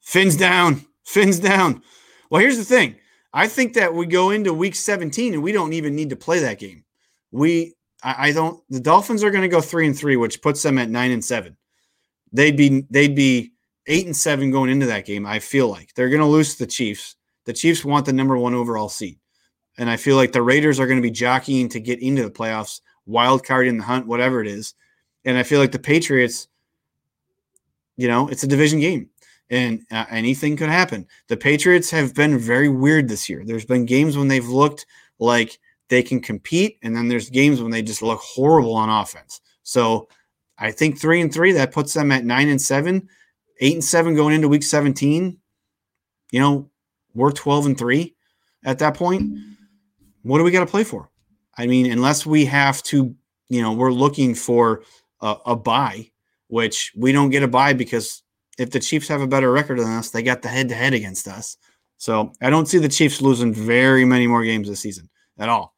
fins 0.00 0.36
down, 0.36 0.84
fins 1.04 1.40
down. 1.40 1.82
Well, 2.30 2.40
here's 2.40 2.56
the 2.56 2.64
thing 2.64 2.96
I 3.32 3.48
think 3.48 3.74
that 3.74 3.92
we 3.92 4.06
go 4.06 4.30
into 4.30 4.54
week 4.54 4.74
17 4.74 5.34
and 5.34 5.42
we 5.42 5.52
don't 5.52 5.72
even 5.72 5.96
need 5.96 6.10
to 6.10 6.16
play 6.16 6.38
that 6.40 6.58
game. 6.58 6.84
We 7.32 7.74
I, 8.02 8.28
I 8.28 8.32
don't. 8.32 8.62
The 8.70 8.80
Dolphins 8.80 9.24
are 9.24 9.30
going 9.30 9.42
to 9.42 9.48
go 9.48 9.60
three 9.60 9.86
and 9.86 9.96
three, 9.96 10.16
which 10.16 10.42
puts 10.42 10.62
them 10.62 10.78
at 10.78 10.90
nine 10.90 11.10
and 11.10 11.24
seven. 11.24 11.56
They'd 12.32 12.56
be 12.56 12.86
they'd 12.90 13.14
be 13.14 13.52
eight 13.86 14.06
and 14.06 14.16
seven 14.16 14.50
going 14.50 14.70
into 14.70 14.86
that 14.86 15.06
game. 15.06 15.26
I 15.26 15.38
feel 15.38 15.68
like 15.68 15.94
they're 15.94 16.10
going 16.10 16.20
to 16.20 16.26
lose 16.26 16.56
the 16.56 16.66
Chiefs. 16.66 17.16
The 17.44 17.52
Chiefs 17.52 17.84
want 17.84 18.06
the 18.06 18.12
number 18.12 18.36
one 18.36 18.54
overall 18.54 18.88
seed, 18.88 19.18
and 19.78 19.88
I 19.88 19.96
feel 19.96 20.16
like 20.16 20.32
the 20.32 20.42
Raiders 20.42 20.78
are 20.78 20.86
going 20.86 20.98
to 20.98 21.02
be 21.02 21.10
jockeying 21.10 21.68
to 21.70 21.80
get 21.80 22.00
into 22.00 22.22
the 22.22 22.30
playoffs, 22.30 22.80
wild 23.06 23.44
card 23.44 23.66
in 23.66 23.78
the 23.78 23.84
hunt, 23.84 24.06
whatever 24.06 24.40
it 24.40 24.48
is. 24.48 24.74
And 25.24 25.38
I 25.38 25.44
feel 25.44 25.60
like 25.60 25.72
the 25.72 25.78
Patriots, 25.78 26.48
you 27.96 28.08
know, 28.08 28.28
it's 28.28 28.42
a 28.42 28.48
division 28.48 28.80
game 28.80 29.08
and 29.50 29.84
uh, 29.90 30.04
anything 30.10 30.56
could 30.56 30.68
happen. 30.68 31.06
The 31.28 31.36
Patriots 31.36 31.90
have 31.90 32.14
been 32.14 32.38
very 32.38 32.68
weird 32.68 33.08
this 33.08 33.28
year. 33.28 33.44
There's 33.44 33.64
been 33.64 33.86
games 33.86 34.16
when 34.16 34.28
they've 34.28 34.46
looked 34.46 34.86
like 35.18 35.58
they 35.88 36.02
can 36.02 36.20
compete, 36.20 36.78
and 36.82 36.94
then 36.94 37.08
there's 37.08 37.30
games 37.30 37.62
when 37.62 37.70
they 37.70 37.80
just 37.80 38.02
look 38.02 38.20
horrible 38.20 38.74
on 38.74 38.90
offense. 38.90 39.40
So 39.62 40.08
I 40.58 40.70
think 40.70 40.98
three 40.98 41.20
and 41.20 41.32
three 41.32 41.52
that 41.52 41.72
puts 41.72 41.94
them 41.94 42.12
at 42.12 42.24
nine 42.24 42.48
and 42.48 42.60
seven, 42.60 43.08
eight 43.60 43.74
and 43.74 43.84
seven 43.84 44.14
going 44.14 44.34
into 44.34 44.48
week 44.48 44.62
17. 44.62 45.38
You 46.30 46.40
know, 46.40 46.68
we're 47.14 47.32
12 47.32 47.66
and 47.66 47.78
three 47.78 48.14
at 48.64 48.78
that 48.80 48.94
point. 48.94 49.32
What 50.28 50.38
do 50.38 50.44
we 50.44 50.50
got 50.50 50.60
to 50.60 50.70
play 50.70 50.84
for? 50.84 51.10
I 51.56 51.66
mean, 51.66 51.90
unless 51.90 52.24
we 52.24 52.44
have 52.44 52.82
to, 52.84 53.14
you 53.48 53.62
know, 53.62 53.72
we're 53.72 53.92
looking 53.92 54.34
for 54.34 54.82
a, 55.20 55.36
a 55.46 55.56
buy, 55.56 56.10
which 56.48 56.92
we 56.96 57.12
don't 57.12 57.30
get 57.30 57.42
a 57.42 57.48
buy 57.48 57.72
because 57.72 58.22
if 58.58 58.70
the 58.70 58.80
Chiefs 58.80 59.08
have 59.08 59.20
a 59.20 59.26
better 59.26 59.50
record 59.50 59.78
than 59.78 59.88
us, 59.88 60.10
they 60.10 60.22
got 60.22 60.42
the 60.42 60.48
head 60.48 60.68
to 60.68 60.74
head 60.74 60.94
against 60.94 61.28
us. 61.28 61.56
So 61.96 62.32
I 62.40 62.50
don't 62.50 62.66
see 62.66 62.78
the 62.78 62.88
Chiefs 62.88 63.20
losing 63.20 63.52
very 63.52 64.04
many 64.04 64.26
more 64.26 64.44
games 64.44 64.68
this 64.68 64.80
season 64.80 65.08
at 65.38 65.48
all 65.48 65.74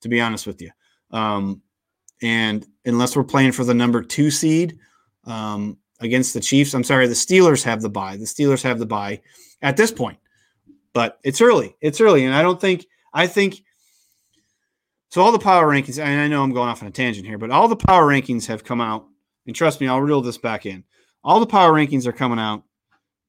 to 0.00 0.08
be 0.08 0.20
honest 0.20 0.46
with 0.46 0.60
you. 0.60 0.70
Um, 1.10 1.62
and 2.22 2.66
unless 2.84 3.16
we're 3.16 3.24
playing 3.24 3.52
for 3.52 3.64
the 3.64 3.74
number 3.74 4.02
two 4.02 4.30
seed 4.30 4.78
um, 5.24 5.78
against 6.00 6.34
the 6.34 6.40
Chiefs, 6.40 6.74
I'm 6.74 6.84
sorry, 6.84 7.06
the 7.06 7.14
Steelers 7.14 7.62
have 7.64 7.82
the 7.82 7.88
buy. 7.88 8.16
The 8.16 8.24
Steelers 8.24 8.62
have 8.62 8.78
the 8.78 8.86
buy 8.86 9.20
at 9.62 9.76
this 9.76 9.90
point, 9.90 10.18
but 10.92 11.18
it's 11.24 11.40
early. 11.40 11.76
It's 11.80 12.00
early, 12.00 12.24
and 12.24 12.34
I 12.34 12.42
don't 12.42 12.60
think 12.60 12.86
I 13.12 13.26
think 13.26 13.62
so. 15.10 15.22
All 15.22 15.32
the 15.32 15.38
power 15.38 15.66
rankings, 15.66 16.02
and 16.02 16.20
I 16.20 16.28
know 16.28 16.42
I'm 16.42 16.52
going 16.52 16.68
off 16.68 16.82
on 16.82 16.88
a 16.88 16.92
tangent 16.92 17.26
here, 17.26 17.38
but 17.38 17.50
all 17.50 17.68
the 17.68 17.76
power 17.76 18.06
rankings 18.06 18.46
have 18.46 18.64
come 18.64 18.80
out, 18.80 19.06
and 19.46 19.54
trust 19.54 19.80
me, 19.80 19.88
I'll 19.88 20.00
reel 20.00 20.20
this 20.20 20.38
back 20.38 20.66
in. 20.66 20.84
All 21.22 21.40
the 21.40 21.46
power 21.46 21.72
rankings 21.72 22.06
are 22.06 22.12
coming 22.12 22.38
out, 22.38 22.62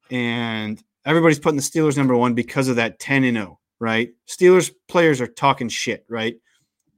and 0.09 0.81
everybody's 1.05 1.39
putting 1.39 1.57
the 1.57 1.63
Steelers 1.63 1.97
number 1.97 2.15
one 2.15 2.33
because 2.33 2.67
of 2.67 2.77
that 2.77 2.99
10 2.99 3.23
and 3.23 3.37
0, 3.37 3.59
right? 3.79 4.09
Steelers 4.27 4.71
players 4.87 5.19
are 5.19 5.27
talking 5.27 5.69
shit, 5.69 6.05
right? 6.09 6.35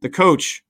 the 0.03 0.09
coach 0.09 0.63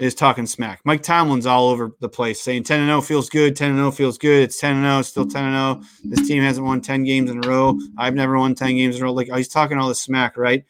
is 0.00 0.14
talking 0.14 0.46
smack. 0.46 0.82
Mike 0.84 1.02
Tomlin's 1.02 1.46
all 1.46 1.70
over 1.70 1.92
the 2.00 2.10
place 2.10 2.42
saying 2.42 2.62
10 2.62 2.80
and 2.80 2.88
0 2.88 3.00
feels 3.00 3.30
good, 3.30 3.56
10 3.56 3.70
and 3.70 3.78
0 3.78 3.90
feels 3.90 4.18
good. 4.18 4.44
It's 4.44 4.60
10 4.60 4.76
and 4.76 4.84
0, 4.84 5.02
still 5.02 5.26
10 5.26 5.44
and 5.44 5.82
0. 5.82 5.88
This 6.04 6.28
team 6.28 6.42
hasn't 6.42 6.64
won 6.64 6.82
10 6.82 7.02
games 7.04 7.30
in 7.30 7.42
a 7.42 7.48
row. 7.48 7.78
I've 7.96 8.14
never 8.14 8.38
won 8.38 8.54
10 8.54 8.76
games 8.76 8.96
in 8.96 9.02
a 9.02 9.06
row. 9.06 9.14
Like 9.14 9.32
he's 9.34 9.48
talking 9.48 9.78
all 9.78 9.88
this 9.88 10.02
smack, 10.02 10.36
right? 10.36 10.62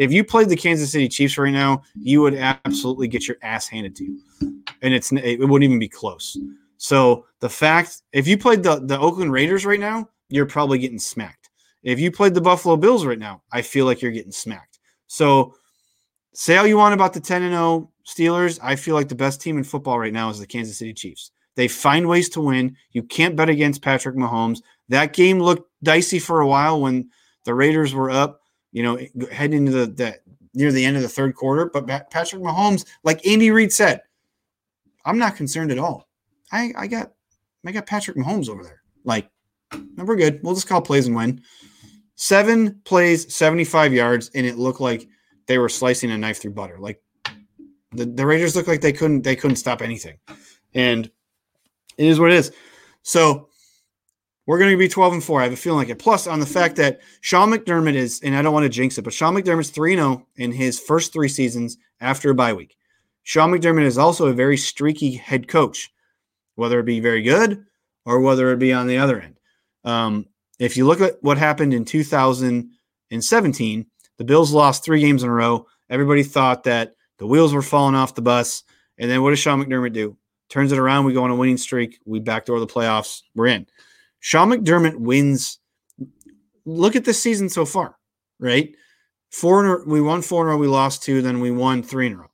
If 0.00 0.12
you 0.12 0.24
played 0.24 0.48
the 0.48 0.56
Kansas 0.56 0.90
City 0.90 1.08
Chiefs 1.08 1.38
right 1.38 1.52
now, 1.52 1.82
you 1.94 2.22
would 2.22 2.34
absolutely 2.34 3.06
get 3.06 3.28
your 3.28 3.36
ass 3.42 3.68
handed 3.68 3.94
to 3.96 4.04
you. 4.04 4.20
And 4.82 4.94
it's 4.94 5.12
it 5.12 5.38
wouldn't 5.40 5.64
even 5.64 5.78
be 5.78 5.88
close. 5.88 6.36
So 6.78 7.26
the 7.40 7.48
fact 7.48 8.02
if 8.12 8.26
you 8.26 8.36
played 8.36 8.62
the, 8.62 8.80
the 8.80 8.98
Oakland 8.98 9.32
Raiders 9.32 9.64
right 9.64 9.78
now, 9.78 10.08
you're 10.28 10.46
probably 10.46 10.78
getting 10.78 10.98
smacked. 10.98 11.50
If 11.82 12.00
you 12.00 12.10
played 12.10 12.34
the 12.34 12.40
Buffalo 12.40 12.76
Bills 12.76 13.04
right 13.04 13.18
now, 13.18 13.42
I 13.52 13.62
feel 13.62 13.84
like 13.86 14.02
you're 14.02 14.10
getting 14.10 14.32
smacked. 14.32 14.80
So 15.06 15.54
Say 16.32 16.56
all 16.56 16.66
you 16.66 16.76
want 16.76 16.94
about 16.94 17.12
the 17.12 17.20
10 17.20 17.42
and 17.42 17.52
0 17.52 17.90
Steelers. 18.06 18.58
I 18.62 18.76
feel 18.76 18.94
like 18.94 19.08
the 19.08 19.14
best 19.14 19.40
team 19.40 19.58
in 19.58 19.64
football 19.64 19.98
right 19.98 20.12
now 20.12 20.30
is 20.30 20.38
the 20.38 20.46
Kansas 20.46 20.78
City 20.78 20.94
Chiefs. 20.94 21.32
They 21.56 21.66
find 21.66 22.08
ways 22.08 22.28
to 22.30 22.40
win. 22.40 22.76
You 22.92 23.02
can't 23.02 23.36
bet 23.36 23.48
against 23.48 23.82
Patrick 23.82 24.16
Mahomes. 24.16 24.62
That 24.88 25.12
game 25.12 25.40
looked 25.40 25.68
dicey 25.82 26.18
for 26.18 26.40
a 26.40 26.46
while 26.46 26.80
when 26.80 27.10
the 27.44 27.54
Raiders 27.54 27.92
were 27.92 28.10
up, 28.10 28.39
you 28.72 28.82
know, 28.82 28.98
heading 29.30 29.66
into 29.66 29.72
the, 29.72 29.86
the 29.86 30.20
near 30.54 30.72
the 30.72 30.84
end 30.84 30.96
of 30.96 31.02
the 31.02 31.08
third 31.08 31.34
quarter. 31.34 31.66
But 31.66 31.86
Patrick 32.10 32.42
Mahomes, 32.42 32.86
like 33.04 33.26
Andy 33.26 33.50
Reid 33.50 33.72
said, 33.72 34.02
I'm 35.04 35.18
not 35.18 35.36
concerned 35.36 35.70
at 35.70 35.78
all. 35.78 36.08
I, 36.52 36.72
I 36.76 36.86
got 36.86 37.12
I 37.66 37.72
got 37.72 37.86
Patrick 37.86 38.16
Mahomes 38.16 38.48
over 38.48 38.62
there. 38.62 38.82
Like, 39.04 39.30
we're 39.96 40.16
good. 40.16 40.40
We'll 40.42 40.54
just 40.54 40.68
call 40.68 40.82
plays 40.82 41.06
and 41.06 41.16
win. 41.16 41.42
Seven 42.16 42.80
plays, 42.84 43.34
75 43.34 43.94
yards, 43.94 44.30
and 44.34 44.46
it 44.46 44.58
looked 44.58 44.80
like– 44.80 45.08
they 45.50 45.58
were 45.58 45.68
slicing 45.68 46.12
a 46.12 46.16
knife 46.16 46.40
through 46.40 46.52
butter. 46.52 46.78
Like 46.78 47.02
the, 47.90 48.06
the 48.06 48.24
Raiders 48.24 48.54
looked 48.54 48.68
like 48.68 48.80
they 48.80 48.92
couldn't 48.92 49.22
they 49.22 49.34
couldn't 49.34 49.56
stop 49.56 49.82
anything. 49.82 50.16
And 50.74 51.10
it 51.98 52.06
is 52.06 52.20
what 52.20 52.30
it 52.30 52.36
is. 52.36 52.52
So 53.02 53.48
we're 54.50 54.58
going 54.58 54.72
to 54.72 54.76
be 54.76 54.88
12 54.88 55.12
and 55.12 55.22
4. 55.22 55.40
I 55.40 55.44
have 55.44 55.52
a 55.52 55.56
feeling 55.56 55.78
like 55.78 55.90
it. 55.90 56.00
Plus, 56.00 56.26
on 56.26 56.40
the 56.40 56.44
fact 56.44 56.74
that 56.74 56.98
Sean 57.20 57.52
McDermott 57.52 57.94
is, 57.94 58.20
and 58.24 58.34
I 58.34 58.42
don't 58.42 58.52
want 58.52 58.64
to 58.64 58.68
jinx 58.68 58.98
it, 58.98 59.02
but 59.02 59.12
Sean 59.12 59.32
McDermott's 59.32 59.70
3 59.70 59.94
0 59.94 60.26
in 60.38 60.50
his 60.50 60.80
first 60.80 61.12
three 61.12 61.28
seasons 61.28 61.78
after 62.00 62.30
a 62.30 62.34
bye 62.34 62.52
week. 62.52 62.76
Sean 63.22 63.52
McDermott 63.52 63.84
is 63.84 63.96
also 63.96 64.26
a 64.26 64.32
very 64.32 64.56
streaky 64.56 65.12
head 65.12 65.46
coach, 65.46 65.92
whether 66.56 66.80
it 66.80 66.84
be 66.84 66.98
very 66.98 67.22
good 67.22 67.64
or 68.04 68.18
whether 68.18 68.50
it 68.50 68.58
be 68.58 68.72
on 68.72 68.88
the 68.88 68.98
other 68.98 69.20
end. 69.20 69.38
Um, 69.84 70.26
if 70.58 70.76
you 70.76 70.84
look 70.84 71.00
at 71.00 71.22
what 71.22 71.38
happened 71.38 71.72
in 71.72 71.84
2017, 71.84 73.86
the 74.16 74.24
Bills 74.24 74.52
lost 74.52 74.84
three 74.84 75.00
games 75.00 75.22
in 75.22 75.28
a 75.28 75.32
row. 75.32 75.64
Everybody 75.88 76.24
thought 76.24 76.64
that 76.64 76.94
the 77.18 77.26
wheels 77.28 77.54
were 77.54 77.62
falling 77.62 77.94
off 77.94 78.16
the 78.16 78.22
bus. 78.22 78.64
And 78.98 79.08
then 79.08 79.22
what 79.22 79.30
does 79.30 79.38
Sean 79.38 79.64
McDermott 79.64 79.92
do? 79.92 80.16
Turns 80.48 80.72
it 80.72 80.78
around. 80.80 81.04
We 81.04 81.12
go 81.12 81.22
on 81.22 81.30
a 81.30 81.36
winning 81.36 81.56
streak. 81.56 82.00
We 82.04 82.18
backdoor 82.18 82.58
the 82.58 82.66
playoffs. 82.66 83.22
We're 83.36 83.46
in. 83.46 83.68
Sean 84.20 84.50
McDermott 84.50 84.96
wins. 84.96 85.58
Look 86.64 86.94
at 86.94 87.04
this 87.04 87.20
season 87.20 87.48
so 87.48 87.64
far, 87.64 87.96
right? 88.38 88.72
Four 89.30 89.64
in 89.64 89.70
a, 89.70 89.88
we 89.88 90.00
won 90.00 90.22
four 90.22 90.42
in 90.42 90.48
a 90.48 90.50
row. 90.52 90.58
We 90.58 90.66
lost 90.66 91.02
two. 91.02 91.22
Then 91.22 91.40
we 91.40 91.50
won 91.50 91.82
three 91.82 92.06
in 92.06 92.14
a 92.14 92.16
row. 92.16 92.30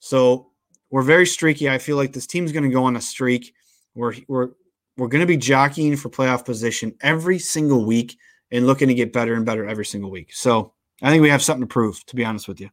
So 0.00 0.50
we're 0.90 1.02
very 1.02 1.26
streaky. 1.26 1.68
I 1.68 1.78
feel 1.78 1.96
like 1.96 2.12
this 2.12 2.26
team's 2.26 2.52
going 2.52 2.64
to 2.64 2.70
go 2.70 2.84
on 2.84 2.96
a 2.96 3.00
streak. 3.00 3.54
We're 3.94 4.14
we're 4.26 4.50
we're 4.96 5.08
going 5.08 5.20
to 5.20 5.26
be 5.26 5.36
jockeying 5.36 5.96
for 5.96 6.08
playoff 6.08 6.44
position 6.44 6.94
every 7.02 7.38
single 7.38 7.84
week 7.84 8.16
and 8.50 8.66
looking 8.66 8.88
to 8.88 8.94
get 8.94 9.12
better 9.12 9.34
and 9.34 9.46
better 9.46 9.66
every 9.66 9.84
single 9.84 10.10
week. 10.10 10.32
So 10.32 10.72
I 11.02 11.10
think 11.10 11.22
we 11.22 11.30
have 11.30 11.42
something 11.42 11.66
to 11.68 11.72
prove, 11.72 12.04
to 12.06 12.16
be 12.16 12.24
honest 12.24 12.48
with 12.48 12.60
you. 12.60 12.70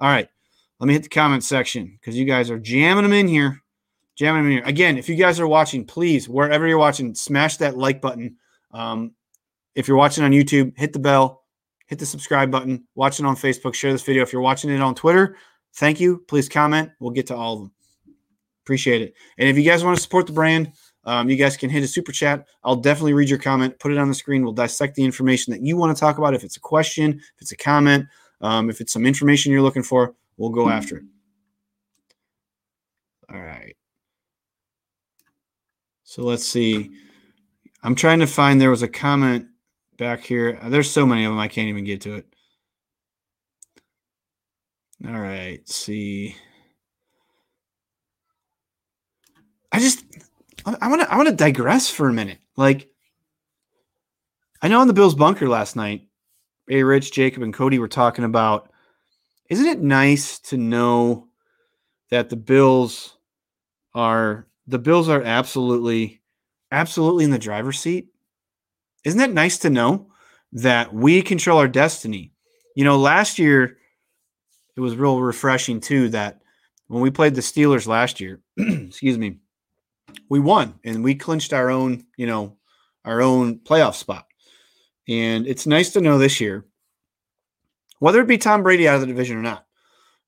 All 0.00 0.08
right. 0.08 0.28
Let 0.78 0.86
me 0.86 0.94
hit 0.94 1.02
the 1.02 1.10
comment 1.10 1.44
section 1.44 1.98
because 2.00 2.16
you 2.16 2.24
guys 2.24 2.50
are 2.50 2.58
jamming 2.58 3.02
them 3.02 3.12
in 3.12 3.28
here. 3.28 3.60
Jamming 4.16 4.50
here. 4.50 4.62
Again, 4.64 4.98
if 4.98 5.08
you 5.08 5.14
guys 5.14 5.40
are 5.40 5.46
watching, 5.46 5.84
please, 5.84 6.28
wherever 6.28 6.66
you're 6.66 6.78
watching, 6.78 7.14
smash 7.14 7.56
that 7.58 7.76
like 7.76 8.00
button. 8.00 8.36
Um, 8.72 9.12
if 9.74 9.88
you're 9.88 9.96
watching 9.96 10.24
on 10.24 10.32
YouTube, 10.32 10.76
hit 10.76 10.92
the 10.92 10.98
bell, 10.98 11.44
hit 11.86 11.98
the 11.98 12.06
subscribe 12.06 12.50
button, 12.50 12.84
watch 12.94 13.18
it 13.18 13.26
on 13.26 13.36
Facebook, 13.36 13.74
share 13.74 13.92
this 13.92 14.02
video. 14.02 14.22
If 14.22 14.32
you're 14.32 14.42
watching 14.42 14.70
it 14.70 14.80
on 14.80 14.94
Twitter, 14.94 15.36
thank 15.74 16.00
you. 16.00 16.24
Please 16.28 16.48
comment. 16.48 16.90
We'll 17.00 17.12
get 17.12 17.26
to 17.28 17.36
all 17.36 17.54
of 17.54 17.58
them. 17.60 17.72
Appreciate 18.64 19.02
it. 19.02 19.14
And 19.38 19.48
if 19.48 19.56
you 19.56 19.64
guys 19.64 19.84
want 19.84 19.96
to 19.96 20.02
support 20.02 20.26
the 20.26 20.32
brand, 20.32 20.72
um, 21.04 21.30
you 21.30 21.36
guys 21.36 21.56
can 21.56 21.70
hit 21.70 21.82
a 21.82 21.88
super 21.88 22.12
chat. 22.12 22.46
I'll 22.62 22.76
definitely 22.76 23.14
read 23.14 23.30
your 23.30 23.38
comment, 23.38 23.78
put 23.78 23.90
it 23.90 23.98
on 23.98 24.08
the 24.08 24.14
screen. 24.14 24.44
We'll 24.44 24.52
dissect 24.52 24.96
the 24.96 25.04
information 25.04 25.50
that 25.52 25.62
you 25.62 25.76
want 25.76 25.96
to 25.96 25.98
talk 25.98 26.18
about. 26.18 26.34
If 26.34 26.44
it's 26.44 26.56
a 26.56 26.60
question, 26.60 27.14
if 27.14 27.40
it's 27.40 27.52
a 27.52 27.56
comment, 27.56 28.06
um, 28.42 28.68
if 28.68 28.80
it's 28.80 28.92
some 28.92 29.06
information 29.06 29.50
you're 29.50 29.62
looking 29.62 29.82
for, 29.82 30.14
we'll 30.36 30.50
go 30.50 30.68
after 30.68 30.98
it. 30.98 31.04
All 33.32 33.40
right. 33.40 33.76
So 36.10 36.24
let's 36.24 36.44
see. 36.44 36.90
I'm 37.84 37.94
trying 37.94 38.18
to 38.18 38.26
find 38.26 38.60
there 38.60 38.68
was 38.68 38.82
a 38.82 38.88
comment 38.88 39.46
back 39.96 40.24
here. 40.24 40.58
There's 40.64 40.90
so 40.90 41.06
many 41.06 41.24
of 41.24 41.30
them, 41.30 41.38
I 41.38 41.46
can't 41.46 41.68
even 41.68 41.84
get 41.84 42.00
to 42.00 42.16
it. 42.16 42.26
All 45.06 45.20
right, 45.20 45.60
see. 45.68 46.34
I 49.70 49.78
just 49.78 50.04
I 50.66 50.88
want 50.88 51.02
to 51.02 51.12
I 51.12 51.16
want 51.16 51.28
to 51.28 51.34
digress 51.36 51.88
for 51.88 52.08
a 52.08 52.12
minute. 52.12 52.38
Like 52.56 52.88
I 54.60 54.66
know 54.66 54.82
in 54.82 54.88
the 54.88 54.94
Bills 54.94 55.14
bunker 55.14 55.48
last 55.48 55.76
night, 55.76 56.08
A 56.68 56.82
Rich, 56.82 57.12
Jacob, 57.12 57.44
and 57.44 57.54
Cody 57.54 57.78
were 57.78 57.86
talking 57.86 58.24
about 58.24 58.72
isn't 59.48 59.64
it 59.64 59.80
nice 59.80 60.40
to 60.40 60.56
know 60.56 61.28
that 62.10 62.30
the 62.30 62.36
Bills 62.36 63.16
are 63.94 64.48
the 64.70 64.78
Bills 64.78 65.08
are 65.08 65.22
absolutely 65.22 66.22
absolutely 66.70 67.24
in 67.24 67.30
the 67.30 67.38
driver's 67.38 67.80
seat? 67.80 68.08
Isn't 69.04 69.18
that 69.18 69.32
nice 69.32 69.58
to 69.58 69.70
know 69.70 70.12
that 70.52 70.94
we 70.94 71.22
control 71.22 71.58
our 71.58 71.68
destiny? 71.68 72.32
You 72.76 72.84
know, 72.84 72.96
last 72.96 73.38
year 73.38 73.78
it 74.76 74.80
was 74.80 74.96
real 74.96 75.20
refreshing 75.20 75.80
too 75.80 76.10
that 76.10 76.40
when 76.86 77.02
we 77.02 77.10
played 77.10 77.34
the 77.34 77.40
Steelers 77.40 77.86
last 77.86 78.20
year, 78.20 78.40
excuse 78.56 79.18
me, 79.18 79.38
we 80.28 80.38
won 80.38 80.78
and 80.84 81.02
we 81.02 81.16
clinched 81.16 81.52
our 81.52 81.70
own, 81.70 82.04
you 82.16 82.26
know, 82.26 82.56
our 83.04 83.20
own 83.20 83.58
playoff 83.58 83.94
spot. 83.94 84.26
And 85.08 85.46
it's 85.48 85.66
nice 85.66 85.90
to 85.94 86.00
know 86.00 86.18
this 86.18 86.40
year, 86.40 86.66
whether 87.98 88.20
it 88.20 88.28
be 88.28 88.38
Tom 88.38 88.62
Brady 88.62 88.86
out 88.86 88.94
of 88.96 89.00
the 89.00 89.06
division 89.08 89.36
or 89.36 89.42
not, 89.42 89.66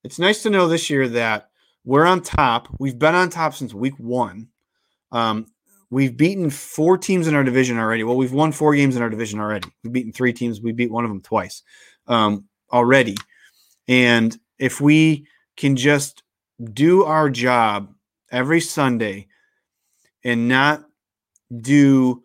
it's 0.02 0.18
nice 0.18 0.42
to 0.42 0.50
know 0.50 0.66
this 0.66 0.90
year 0.90 1.08
that 1.08 1.51
we're 1.84 2.06
on 2.06 2.22
top. 2.22 2.68
We've 2.78 2.98
been 2.98 3.14
on 3.14 3.30
top 3.30 3.54
since 3.54 3.74
week 3.74 3.94
one. 3.98 4.48
Um, 5.10 5.46
we've 5.90 6.16
beaten 6.16 6.50
four 6.50 6.96
teams 6.96 7.26
in 7.26 7.34
our 7.34 7.44
division 7.44 7.78
already. 7.78 8.04
Well, 8.04 8.16
we've 8.16 8.32
won 8.32 8.52
four 8.52 8.74
games 8.74 8.96
in 8.96 9.02
our 9.02 9.10
division 9.10 9.40
already. 9.40 9.68
We've 9.82 9.92
beaten 9.92 10.12
three 10.12 10.32
teams. 10.32 10.60
We 10.60 10.72
beat 10.72 10.90
one 10.90 11.04
of 11.04 11.10
them 11.10 11.20
twice 11.20 11.62
um, 12.06 12.46
already. 12.72 13.16
And 13.88 14.36
if 14.58 14.80
we 14.80 15.26
can 15.56 15.76
just 15.76 16.22
do 16.72 17.04
our 17.04 17.28
job 17.28 17.92
every 18.30 18.60
Sunday 18.60 19.28
and 20.24 20.48
not 20.48 20.84
do 21.60 22.22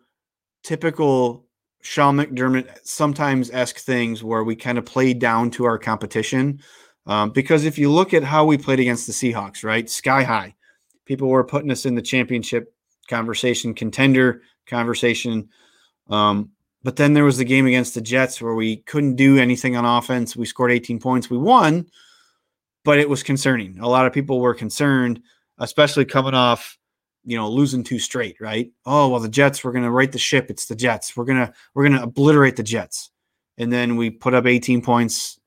typical 0.62 1.44
Sean 1.82 2.16
McDermott 2.16 2.68
sometimes 2.84 3.50
esque 3.50 3.78
things 3.78 4.22
where 4.24 4.44
we 4.44 4.56
kind 4.56 4.78
of 4.78 4.84
play 4.84 5.14
down 5.14 5.50
to 5.52 5.64
our 5.64 5.78
competition. 5.78 6.60
Um, 7.08 7.30
because 7.30 7.64
if 7.64 7.78
you 7.78 7.90
look 7.90 8.12
at 8.12 8.22
how 8.22 8.44
we 8.44 8.58
played 8.58 8.80
against 8.80 9.06
the 9.06 9.12
Seahawks, 9.12 9.64
right, 9.64 9.88
sky 9.88 10.22
high, 10.22 10.54
people 11.06 11.28
were 11.28 11.42
putting 11.42 11.70
us 11.70 11.86
in 11.86 11.94
the 11.94 12.02
championship 12.02 12.74
conversation, 13.08 13.72
contender 13.72 14.42
conversation. 14.66 15.48
Um, 16.10 16.50
but 16.82 16.96
then 16.96 17.14
there 17.14 17.24
was 17.24 17.38
the 17.38 17.46
game 17.46 17.66
against 17.66 17.94
the 17.94 18.02
Jets 18.02 18.42
where 18.42 18.54
we 18.54 18.76
couldn't 18.76 19.16
do 19.16 19.38
anything 19.38 19.74
on 19.74 19.86
offense. 19.86 20.36
We 20.36 20.44
scored 20.44 20.70
18 20.70 21.00
points. 21.00 21.30
We 21.30 21.38
won, 21.38 21.86
but 22.84 22.98
it 22.98 23.08
was 23.08 23.22
concerning. 23.22 23.78
A 23.80 23.88
lot 23.88 24.06
of 24.06 24.12
people 24.12 24.38
were 24.40 24.54
concerned, 24.54 25.22
especially 25.58 26.04
coming 26.04 26.34
off 26.34 26.78
you 27.24 27.36
know 27.36 27.50
losing 27.50 27.82
two 27.82 27.98
straight 27.98 28.40
right 28.40 28.70
oh 28.86 29.08
well 29.08 29.20
the 29.20 29.28
jets 29.28 29.62
we're 29.62 29.72
going 29.72 29.84
to 29.84 29.90
right 29.90 30.12
the 30.12 30.18
ship 30.18 30.46
it's 30.50 30.66
the 30.66 30.76
jets 30.76 31.16
we're 31.16 31.24
going 31.24 31.36
to 31.36 31.52
we're 31.74 31.82
going 31.82 31.98
to 31.98 32.02
obliterate 32.02 32.54
the 32.54 32.62
jets 32.62 33.10
and 33.58 33.72
then 33.72 33.96
we 33.96 34.08
put 34.08 34.34
up 34.34 34.46
18 34.46 34.80
points 34.80 35.38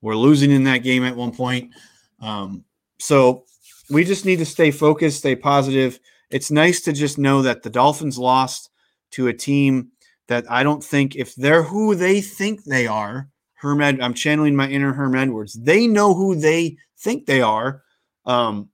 we're 0.00 0.16
losing 0.16 0.50
in 0.50 0.64
that 0.64 0.78
game 0.78 1.04
at 1.04 1.16
one 1.16 1.32
point. 1.32 1.72
Um, 2.20 2.64
so 2.98 3.44
we 3.90 4.04
just 4.04 4.24
need 4.24 4.38
to 4.38 4.46
stay 4.46 4.70
focused 4.70 5.18
stay 5.18 5.36
positive. 5.36 5.98
It's 6.30 6.50
nice 6.50 6.80
to 6.82 6.92
just 6.92 7.18
know 7.18 7.42
that 7.42 7.62
the 7.62 7.70
dolphins 7.70 8.18
lost 8.18 8.70
to 9.12 9.28
a 9.28 9.32
team 9.32 9.90
that 10.28 10.50
i 10.50 10.62
don't 10.62 10.82
think 10.82 11.14
if 11.14 11.34
they're 11.36 11.62
who 11.62 11.94
they 11.94 12.20
think 12.20 12.64
they 12.64 12.86
are 12.86 13.28
herm 13.54 13.80
Ed, 13.80 14.00
i'm 14.00 14.14
channeling 14.14 14.56
my 14.56 14.68
inner 14.68 14.92
herm 14.92 15.14
edwards. 15.14 15.54
They 15.54 15.86
know 15.86 16.14
who 16.14 16.34
they 16.34 16.76
think 16.98 17.26
they 17.26 17.40
are. 17.40 17.82
Um, 18.24 18.70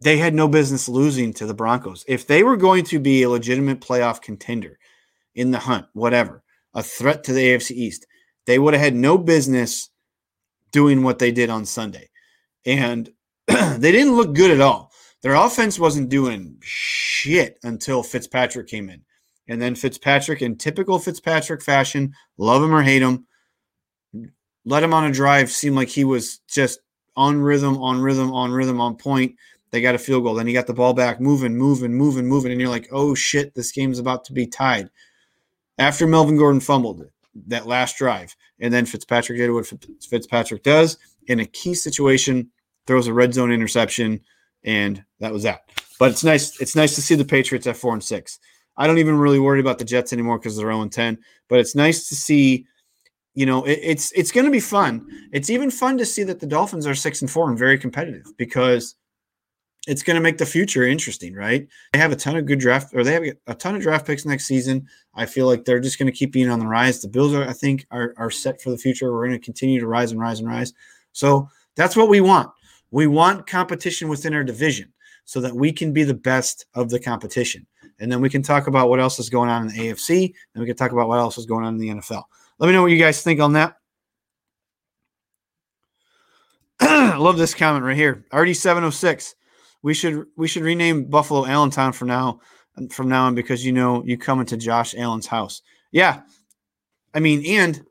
they 0.00 0.18
had 0.18 0.34
no 0.34 0.48
business 0.48 0.88
losing 0.88 1.32
to 1.34 1.46
the 1.46 1.54
Broncos. 1.54 2.04
If 2.06 2.26
they 2.26 2.42
were 2.42 2.56
going 2.56 2.84
to 2.84 2.98
be 2.98 3.22
a 3.22 3.30
legitimate 3.30 3.80
playoff 3.80 4.20
contender 4.20 4.78
in 5.34 5.50
the 5.50 5.58
hunt, 5.58 5.86
whatever, 5.94 6.42
a 6.74 6.82
threat 6.82 7.24
to 7.24 7.32
the 7.32 7.40
AFC 7.40 7.70
East, 7.72 8.06
they 8.46 8.58
would 8.58 8.74
have 8.74 8.82
had 8.82 8.94
no 8.94 9.18
business 9.18 9.90
doing 10.72 11.02
what 11.02 11.18
they 11.18 11.32
did 11.32 11.50
on 11.50 11.64
Sunday. 11.64 12.08
And 12.64 13.10
they 13.46 13.92
didn't 13.92 14.16
look 14.16 14.34
good 14.34 14.50
at 14.50 14.60
all. 14.60 14.92
Their 15.22 15.34
offense 15.34 15.78
wasn't 15.78 16.08
doing 16.08 16.56
shit 16.60 17.58
until 17.62 18.02
Fitzpatrick 18.02 18.68
came 18.68 18.88
in. 18.88 19.02
And 19.48 19.60
then 19.62 19.74
Fitzpatrick, 19.74 20.42
in 20.42 20.56
typical 20.56 20.98
Fitzpatrick 20.98 21.62
fashion, 21.62 22.12
love 22.36 22.62
him 22.62 22.74
or 22.74 22.82
hate 22.82 23.02
him, 23.02 23.26
let 24.64 24.82
him 24.82 24.92
on 24.92 25.04
a 25.04 25.12
drive 25.12 25.50
seem 25.50 25.74
like 25.74 25.88
he 25.88 26.04
was 26.04 26.40
just 26.48 26.80
on 27.16 27.40
rhythm, 27.40 27.78
on 27.78 28.00
rhythm, 28.00 28.32
on 28.32 28.52
rhythm, 28.52 28.80
on 28.80 28.96
point 28.96 29.36
they 29.70 29.80
got 29.80 29.94
a 29.94 29.98
field 29.98 30.24
goal. 30.24 30.34
Then 30.34 30.46
he 30.46 30.52
got 30.52 30.66
the 30.66 30.74
ball 30.74 30.94
back, 30.94 31.20
moving, 31.20 31.56
moving, 31.56 31.94
moving, 31.94 32.26
moving. 32.26 32.52
And 32.52 32.60
you're 32.60 32.70
like, 32.70 32.88
oh 32.92 33.14
shit, 33.14 33.54
this 33.54 33.72
game's 33.72 33.98
about 33.98 34.24
to 34.24 34.32
be 34.32 34.46
tied. 34.46 34.88
After 35.78 36.06
Melvin 36.06 36.36
Gordon 36.36 36.60
fumbled 36.60 37.00
that 37.48 37.66
last 37.66 37.96
drive, 37.96 38.34
and 38.60 38.72
then 38.72 38.86
Fitzpatrick 38.86 39.38
did 39.38 39.50
what 39.50 39.72
Fitzpatrick 40.08 40.62
does 40.62 40.98
in 41.26 41.40
a 41.40 41.46
key 41.46 41.74
situation, 41.74 42.50
throws 42.86 43.06
a 43.06 43.12
red 43.12 43.34
zone 43.34 43.52
interception, 43.52 44.20
and 44.64 45.04
that 45.20 45.32
was 45.32 45.42
that. 45.42 45.62
But 45.98 46.10
it's 46.10 46.24
nice. 46.24 46.60
It's 46.60 46.76
nice 46.76 46.94
to 46.94 47.02
see 47.02 47.14
the 47.14 47.24
Patriots 47.24 47.66
at 47.66 47.76
four 47.76 47.92
and 47.92 48.04
six. 48.04 48.38
I 48.76 48.86
don't 48.86 48.98
even 48.98 49.18
really 49.18 49.38
worry 49.38 49.60
about 49.60 49.78
the 49.78 49.84
Jets 49.84 50.12
anymore 50.12 50.38
because 50.38 50.56
they're 50.56 50.66
0 50.66 50.82
and 50.82 50.92
10. 50.92 51.18
But 51.48 51.60
it's 51.60 51.74
nice 51.74 52.08
to 52.08 52.14
see, 52.14 52.66
you 53.34 53.46
know, 53.46 53.64
it, 53.64 53.78
it's 53.82 54.12
it's 54.12 54.32
going 54.32 54.44
to 54.44 54.50
be 54.50 54.60
fun. 54.60 55.06
It's 55.32 55.50
even 55.50 55.70
fun 55.70 55.98
to 55.98 56.06
see 56.06 56.22
that 56.24 56.40
the 56.40 56.46
Dolphins 56.46 56.86
are 56.86 56.94
six 56.94 57.22
and 57.22 57.30
four 57.30 57.48
and 57.48 57.58
very 57.58 57.78
competitive 57.78 58.26
because 58.36 58.94
it's 59.86 60.02
going 60.02 60.16
to 60.16 60.20
make 60.20 60.38
the 60.38 60.46
future 60.46 60.84
interesting, 60.84 61.34
right? 61.34 61.66
They 61.92 61.98
have 61.98 62.12
a 62.12 62.16
ton 62.16 62.36
of 62.36 62.46
good 62.46 62.58
draft, 62.58 62.92
or 62.94 63.04
they 63.04 63.12
have 63.12 63.24
a 63.46 63.54
ton 63.54 63.76
of 63.76 63.82
draft 63.82 64.06
picks 64.06 64.24
next 64.24 64.46
season. 64.46 64.86
I 65.14 65.26
feel 65.26 65.46
like 65.46 65.64
they're 65.64 65.80
just 65.80 65.98
going 65.98 66.10
to 66.10 66.16
keep 66.16 66.32
being 66.32 66.50
on 66.50 66.58
the 66.58 66.66
rise. 66.66 67.00
The 67.00 67.08
Bills, 67.08 67.32
are, 67.34 67.48
I 67.48 67.52
think, 67.52 67.86
are, 67.90 68.12
are 68.16 68.30
set 68.30 68.60
for 68.60 68.70
the 68.70 68.78
future. 68.78 69.12
We're 69.12 69.26
going 69.26 69.38
to 69.38 69.44
continue 69.44 69.78
to 69.78 69.86
rise 69.86 70.10
and 70.10 70.20
rise 70.20 70.40
and 70.40 70.48
rise. 70.48 70.72
So 71.12 71.48
that's 71.76 71.94
what 71.94 72.08
we 72.08 72.20
want. 72.20 72.50
We 72.90 73.06
want 73.06 73.46
competition 73.46 74.08
within 74.08 74.34
our 74.34 74.44
division 74.44 74.92
so 75.24 75.40
that 75.40 75.54
we 75.54 75.72
can 75.72 75.92
be 75.92 76.02
the 76.04 76.14
best 76.14 76.66
of 76.74 76.90
the 76.90 76.98
competition. 76.98 77.66
And 77.98 78.10
then 78.10 78.20
we 78.20 78.28
can 78.28 78.42
talk 78.42 78.66
about 78.66 78.88
what 78.88 79.00
else 79.00 79.18
is 79.18 79.30
going 79.30 79.48
on 79.48 79.62
in 79.62 79.68
the 79.68 79.88
AFC, 79.88 80.32
and 80.54 80.60
we 80.60 80.66
can 80.66 80.76
talk 80.76 80.92
about 80.92 81.08
what 81.08 81.18
else 81.18 81.38
is 81.38 81.46
going 81.46 81.64
on 81.64 81.74
in 81.74 81.80
the 81.80 81.88
NFL. 81.88 82.24
Let 82.58 82.66
me 82.66 82.72
know 82.72 82.82
what 82.82 82.90
you 82.90 82.98
guys 82.98 83.22
think 83.22 83.40
on 83.40 83.52
that. 83.54 83.76
I 86.80 87.16
love 87.18 87.38
this 87.38 87.54
comment 87.54 87.84
right 87.84 87.96
here. 87.96 88.24
RD706 88.32 89.34
we 89.86 89.94
should 89.94 90.26
we 90.36 90.48
should 90.48 90.64
rename 90.64 91.04
Buffalo 91.04 91.46
Allentown 91.46 91.92
from 91.92 92.08
now 92.08 92.40
from 92.90 93.08
now 93.08 93.26
on 93.26 93.36
because 93.36 93.64
you 93.64 93.70
know 93.70 94.02
you 94.04 94.18
come 94.18 94.40
into 94.40 94.56
Josh 94.56 94.96
Allen's 94.96 95.28
house. 95.28 95.62
Yeah, 95.92 96.22
I 97.14 97.20
mean, 97.20 97.46
and 97.46 97.86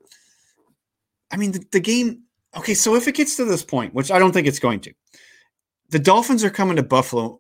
I 1.32 1.38
mean 1.38 1.54
the, 1.54 1.64
the 1.72 1.80
game. 1.80 2.24
Okay, 2.58 2.74
so 2.74 2.96
if 2.96 3.08
it 3.08 3.16
gets 3.16 3.38
to 3.38 3.46
this 3.46 3.64
point, 3.64 3.94
which 3.94 4.12
I 4.12 4.20
don't 4.20 4.34
think 4.34 4.46
it's 4.46 4.60
going 4.60 4.82
to, 4.82 4.94
the 5.90 5.98
Dolphins 6.00 6.44
are 6.44 6.50
coming 6.50 6.76
to 6.76 6.84
Buffalo. 6.84 7.40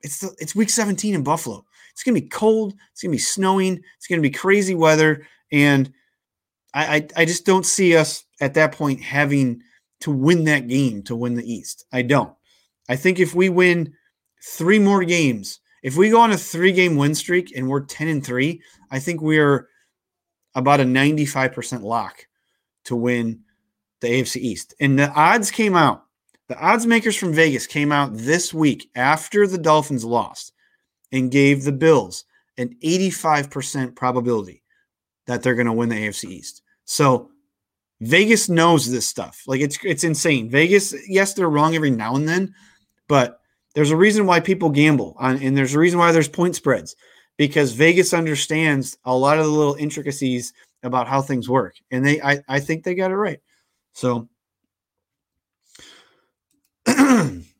It's 0.00 0.20
the, 0.20 0.34
it's 0.38 0.54
week 0.54 0.70
17 0.70 1.14
in 1.14 1.22
Buffalo. 1.22 1.66
It's 1.92 2.02
gonna 2.02 2.18
be 2.18 2.26
cold. 2.26 2.72
It's 2.92 3.02
gonna 3.02 3.12
be 3.12 3.18
snowing. 3.18 3.78
It's 3.98 4.06
gonna 4.06 4.22
be 4.22 4.30
crazy 4.30 4.74
weather, 4.74 5.26
and 5.52 5.92
I, 6.72 6.96
I, 6.96 7.08
I 7.14 7.24
just 7.26 7.44
don't 7.44 7.66
see 7.66 7.94
us 7.94 8.24
at 8.40 8.54
that 8.54 8.72
point 8.72 9.02
having 9.02 9.60
to 10.00 10.10
win 10.10 10.44
that 10.44 10.66
game 10.66 11.02
to 11.02 11.14
win 11.14 11.34
the 11.34 11.44
East. 11.44 11.84
I 11.92 12.00
don't. 12.00 12.32
I 12.88 12.96
think 12.96 13.18
if 13.18 13.34
we 13.34 13.48
win 13.48 13.92
three 14.42 14.78
more 14.78 15.04
games, 15.04 15.60
if 15.82 15.96
we 15.96 16.10
go 16.10 16.20
on 16.20 16.32
a 16.32 16.36
three 16.36 16.72
game 16.72 16.96
win 16.96 17.14
streak 17.14 17.56
and 17.56 17.68
we're 17.68 17.84
10 17.84 18.08
and 18.08 18.24
3, 18.24 18.60
I 18.90 18.98
think 18.98 19.20
we're 19.20 19.68
about 20.54 20.80
a 20.80 20.84
95% 20.84 21.82
lock 21.82 22.26
to 22.84 22.96
win 22.96 23.40
the 24.00 24.08
AFC 24.08 24.36
East. 24.36 24.74
And 24.80 24.98
the 24.98 25.10
odds 25.10 25.50
came 25.50 25.76
out. 25.76 26.04
The 26.48 26.58
odds 26.58 26.86
makers 26.86 27.16
from 27.16 27.32
Vegas 27.32 27.66
came 27.66 27.90
out 27.90 28.10
this 28.12 28.52
week 28.52 28.90
after 28.94 29.46
the 29.46 29.58
Dolphins 29.58 30.04
lost 30.04 30.52
and 31.10 31.30
gave 31.30 31.64
the 31.64 31.72
Bills 31.72 32.24
an 32.58 32.76
85% 32.84 33.94
probability 33.94 34.62
that 35.26 35.42
they're 35.42 35.54
going 35.54 35.66
to 35.66 35.72
win 35.72 35.88
the 35.88 35.96
AFC 35.96 36.30
East. 36.30 36.62
So 36.84 37.30
Vegas 38.00 38.48
knows 38.48 38.90
this 38.90 39.06
stuff. 39.06 39.42
Like 39.46 39.60
it's 39.60 39.78
it's 39.82 40.04
insane. 40.04 40.50
Vegas, 40.50 40.94
yes, 41.08 41.32
they're 41.32 41.48
wrong 41.48 41.74
every 41.74 41.90
now 41.90 42.16
and 42.16 42.28
then, 42.28 42.54
But 43.08 43.40
there's 43.74 43.90
a 43.90 43.96
reason 43.96 44.26
why 44.26 44.40
people 44.40 44.70
gamble 44.70 45.16
on, 45.18 45.42
and 45.42 45.56
there's 45.56 45.74
a 45.74 45.78
reason 45.78 45.98
why 45.98 46.12
there's 46.12 46.28
point 46.28 46.56
spreads 46.56 46.96
because 47.36 47.72
Vegas 47.72 48.14
understands 48.14 48.96
a 49.04 49.16
lot 49.16 49.38
of 49.38 49.44
the 49.44 49.50
little 49.50 49.74
intricacies 49.74 50.52
about 50.82 51.08
how 51.08 51.20
things 51.20 51.48
work. 51.48 51.74
And 51.90 52.06
they, 52.06 52.20
I, 52.20 52.40
I 52.48 52.60
think 52.60 52.84
they 52.84 52.94
got 52.94 53.10
it 53.10 53.16
right. 53.16 53.40
So 53.92 54.28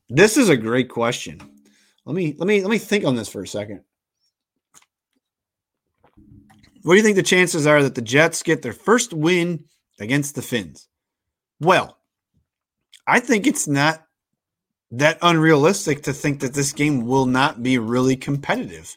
this 0.09 0.37
is 0.37 0.49
a 0.49 0.57
great 0.57 0.89
question. 0.89 1.41
Let 2.05 2.15
me, 2.15 2.35
let 2.39 2.47
me, 2.47 2.61
let 2.61 2.71
me 2.71 2.79
think 2.79 3.05
on 3.05 3.17
this 3.17 3.29
for 3.29 3.43
a 3.43 3.49
second. 3.49 3.81
What 6.83 6.93
do 6.93 6.97
you 6.99 7.03
think 7.03 7.17
the 7.17 7.23
chances 7.23 7.67
are 7.67 7.83
that 7.83 7.95
the 7.95 8.03
Jets 8.03 8.43
get 8.43 8.61
their 8.61 8.75
first 8.75 9.15
win 9.15 9.65
against 9.99 10.35
the 10.35 10.43
Finns? 10.43 10.87
Well, 11.59 11.97
I 13.07 13.21
think 13.21 13.47
it's 13.47 13.67
not 13.67 14.04
that 14.91 15.19
unrealistic 15.23 16.03
to 16.05 16.13
think 16.13 16.41
that 16.41 16.55
this 16.55 16.73
game 16.73 17.07
will 17.07 17.27
not 17.27 17.63
be 17.63 17.79
really 17.79 18.17
competitive. 18.17 18.97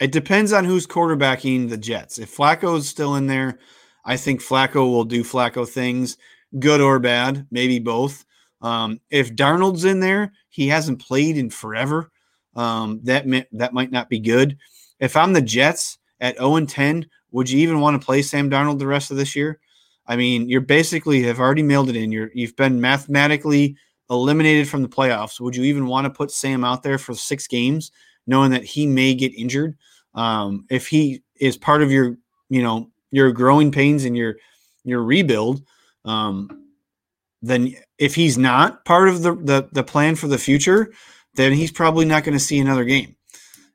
It 0.00 0.12
depends 0.12 0.52
on 0.52 0.64
who's 0.64 0.86
quarterbacking 0.86 1.68
the 1.68 1.76
Jets. 1.76 2.18
If 2.18 2.34
Flacco 2.34 2.78
is 2.78 2.88
still 2.88 3.16
in 3.16 3.26
there, 3.26 3.58
I 4.04 4.16
think 4.16 4.40
Flacco 4.40 4.76
will 4.76 5.04
do 5.04 5.22
Flacco 5.22 5.68
things, 5.68 6.16
good 6.58 6.80
or 6.80 6.98
bad, 6.98 7.46
maybe 7.50 7.78
both. 7.78 8.24
Um, 8.62 9.00
if 9.10 9.34
Darnold's 9.34 9.84
in 9.84 10.00
there, 10.00 10.32
he 10.48 10.68
hasn't 10.68 11.00
played 11.00 11.36
in 11.36 11.50
forever. 11.50 12.10
Um, 12.56 13.00
that 13.04 13.26
may, 13.26 13.46
that 13.52 13.72
might 13.72 13.92
not 13.92 14.08
be 14.08 14.18
good. 14.18 14.58
If 14.98 15.16
I'm 15.16 15.32
the 15.32 15.42
Jets 15.42 15.98
at 16.20 16.36
0 16.38 16.56
and 16.56 16.68
10, 16.68 17.06
would 17.30 17.48
you 17.48 17.60
even 17.60 17.80
want 17.80 18.00
to 18.00 18.04
play 18.04 18.22
Sam 18.22 18.50
Darnold 18.50 18.78
the 18.78 18.86
rest 18.86 19.10
of 19.10 19.16
this 19.16 19.36
year? 19.36 19.60
I 20.06 20.16
mean, 20.16 20.48
you're 20.48 20.60
basically 20.60 21.22
have 21.22 21.38
already 21.38 21.62
mailed 21.62 21.88
it 21.88 21.96
in. 21.96 22.10
You're 22.10 22.30
you've 22.34 22.56
been 22.56 22.80
mathematically 22.80 23.76
eliminated 24.10 24.68
from 24.68 24.82
the 24.82 24.88
playoffs. 24.88 25.40
Would 25.40 25.56
you 25.56 25.64
even 25.64 25.86
want 25.86 26.04
to 26.04 26.10
put 26.10 26.30
Sam 26.30 26.64
out 26.64 26.82
there 26.82 26.98
for 26.98 27.14
six 27.14 27.46
games, 27.46 27.92
knowing 28.26 28.50
that 28.50 28.64
he 28.64 28.86
may 28.86 29.14
get 29.14 29.34
injured? 29.34 29.76
Um, 30.14 30.66
if 30.70 30.88
he 30.88 31.22
is 31.36 31.56
part 31.56 31.82
of 31.82 31.90
your, 31.90 32.18
you 32.48 32.62
know, 32.62 32.90
your 33.10 33.32
growing 33.32 33.70
pains 33.70 34.04
and 34.04 34.16
your 34.16 34.36
your 34.84 35.02
rebuild, 35.02 35.62
um, 36.04 36.66
then 37.42 37.74
if 37.98 38.14
he's 38.14 38.36
not 38.36 38.84
part 38.84 39.08
of 39.08 39.22
the, 39.22 39.34
the 39.36 39.68
the 39.72 39.84
plan 39.84 40.16
for 40.16 40.26
the 40.26 40.38
future, 40.38 40.92
then 41.34 41.52
he's 41.52 41.72
probably 41.72 42.04
not 42.04 42.24
going 42.24 42.36
to 42.36 42.44
see 42.44 42.58
another 42.58 42.84
game, 42.84 43.16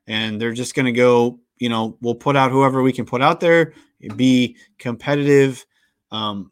and 0.08 0.40
they're 0.40 0.54
just 0.54 0.76
going 0.76 0.86
to 0.86 0.92
go. 0.92 1.40
You 1.58 1.70
know, 1.70 1.98
we'll 2.02 2.16
put 2.16 2.36
out 2.36 2.52
whoever 2.52 2.82
we 2.82 2.92
can 2.92 3.06
put 3.06 3.22
out 3.22 3.40
there, 3.40 3.74
be 4.18 4.58
competitive. 4.78 5.66
Um, 6.12 6.52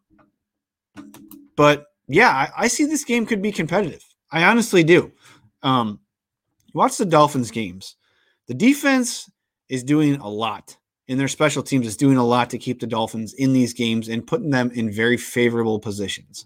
but 1.57 1.87
yeah, 2.13 2.29
I, 2.29 2.63
I, 2.63 2.67
see 2.67 2.85
this 2.85 3.03
game 3.03 3.25
could 3.25 3.41
be 3.41 3.51
competitive. 3.51 4.03
I 4.31 4.43
honestly 4.43 4.83
do. 4.83 5.11
Um, 5.63 5.99
watch 6.73 6.97
the 6.97 7.05
Dolphins 7.05 7.51
games. 7.51 7.95
The 8.47 8.53
defense 8.53 9.29
is 9.69 9.83
doing 9.83 10.15
a 10.15 10.29
lot, 10.29 10.77
and 11.07 11.19
their 11.19 11.27
special 11.27 11.63
teams 11.63 11.87
is 11.87 11.97
doing 11.97 12.17
a 12.17 12.25
lot 12.25 12.49
to 12.51 12.57
keep 12.57 12.79
the 12.79 12.87
Dolphins 12.87 13.33
in 13.33 13.53
these 13.53 13.73
games 13.73 14.09
and 14.09 14.27
putting 14.27 14.51
them 14.51 14.69
in 14.71 14.91
very 14.91 15.17
favorable 15.17 15.79
positions. 15.79 16.45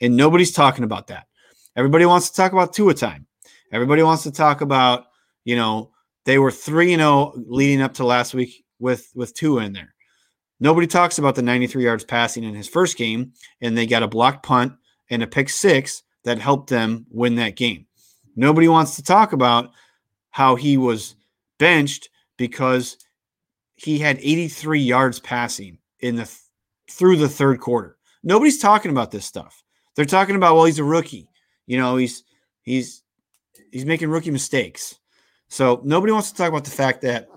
And 0.00 0.16
nobody's 0.16 0.52
talking 0.52 0.84
about 0.84 1.08
that. 1.08 1.26
Everybody 1.76 2.06
wants 2.06 2.30
to 2.30 2.36
talk 2.36 2.52
about 2.52 2.72
Tua 2.72 2.94
time. 2.94 3.26
Everybody 3.70 4.02
wants 4.02 4.22
to 4.22 4.30
talk 4.30 4.60
about, 4.60 5.06
you 5.44 5.56
know, 5.56 5.90
they 6.24 6.38
were 6.38 6.50
3 6.50 6.96
0 6.96 7.34
leading 7.36 7.82
up 7.82 7.94
to 7.94 8.04
last 8.04 8.32
week 8.34 8.64
with 8.78 9.10
with 9.14 9.34
Tua 9.34 9.64
in 9.64 9.72
there. 9.72 9.94
Nobody 10.60 10.86
talks 10.86 11.18
about 11.18 11.34
the 11.34 11.42
93 11.42 11.84
yards 11.84 12.04
passing 12.04 12.44
in 12.44 12.54
his 12.54 12.68
first 12.68 12.96
game, 12.96 13.32
and 13.60 13.76
they 13.76 13.86
got 13.86 14.04
a 14.04 14.08
blocked 14.08 14.44
punt 14.44 14.74
and 15.12 15.22
a 15.22 15.26
pick 15.26 15.50
six 15.50 16.02
that 16.24 16.38
helped 16.38 16.70
them 16.70 17.06
win 17.10 17.34
that 17.36 17.54
game. 17.54 17.86
Nobody 18.34 18.66
wants 18.66 18.96
to 18.96 19.02
talk 19.02 19.32
about 19.32 19.70
how 20.30 20.56
he 20.56 20.78
was 20.78 21.14
benched 21.58 22.08
because 22.38 22.96
he 23.74 23.98
had 23.98 24.18
83 24.18 24.80
yards 24.80 25.20
passing 25.20 25.78
in 26.00 26.16
the 26.16 26.34
through 26.90 27.16
the 27.16 27.28
third 27.28 27.60
quarter. 27.60 27.98
Nobody's 28.24 28.58
talking 28.58 28.90
about 28.90 29.10
this 29.10 29.26
stuff. 29.26 29.62
They're 29.94 30.04
talking 30.06 30.36
about 30.36 30.54
well, 30.54 30.64
he's 30.64 30.78
a 30.78 30.84
rookie. 30.84 31.28
You 31.66 31.78
know, 31.78 31.96
he's 31.96 32.24
he's 32.62 33.02
he's 33.70 33.84
making 33.84 34.08
rookie 34.08 34.30
mistakes. 34.30 34.98
So 35.48 35.82
nobody 35.84 36.12
wants 36.12 36.30
to 36.30 36.36
talk 36.36 36.48
about 36.48 36.64
the 36.64 36.70
fact 36.70 37.02
that 37.02 37.28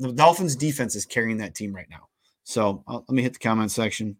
the 0.00 0.12
Dolphins 0.12 0.56
defense 0.56 0.96
is 0.96 1.06
carrying 1.06 1.38
that 1.38 1.54
team 1.54 1.72
right 1.72 1.88
now. 1.88 2.08
So 2.42 2.82
uh, 2.88 2.94
let 2.94 3.10
me 3.10 3.22
hit 3.22 3.34
the 3.34 3.38
comment 3.38 3.70
section. 3.70 4.16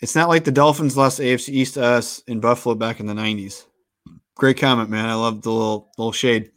It's 0.00 0.14
not 0.14 0.28
like 0.28 0.44
the 0.44 0.52
Dolphins 0.52 0.96
lost 0.96 1.20
AFC 1.20 1.50
East 1.50 1.74
to 1.74 1.84
us 1.84 2.20
in 2.26 2.40
Buffalo 2.40 2.74
back 2.74 3.00
in 3.00 3.06
the 3.06 3.14
90s. 3.14 3.64
Great 4.34 4.58
comment, 4.58 4.90
man. 4.90 5.08
I 5.08 5.14
love 5.14 5.42
the 5.42 5.50
little 5.50 5.92
little 5.96 6.12
shade. 6.12 6.50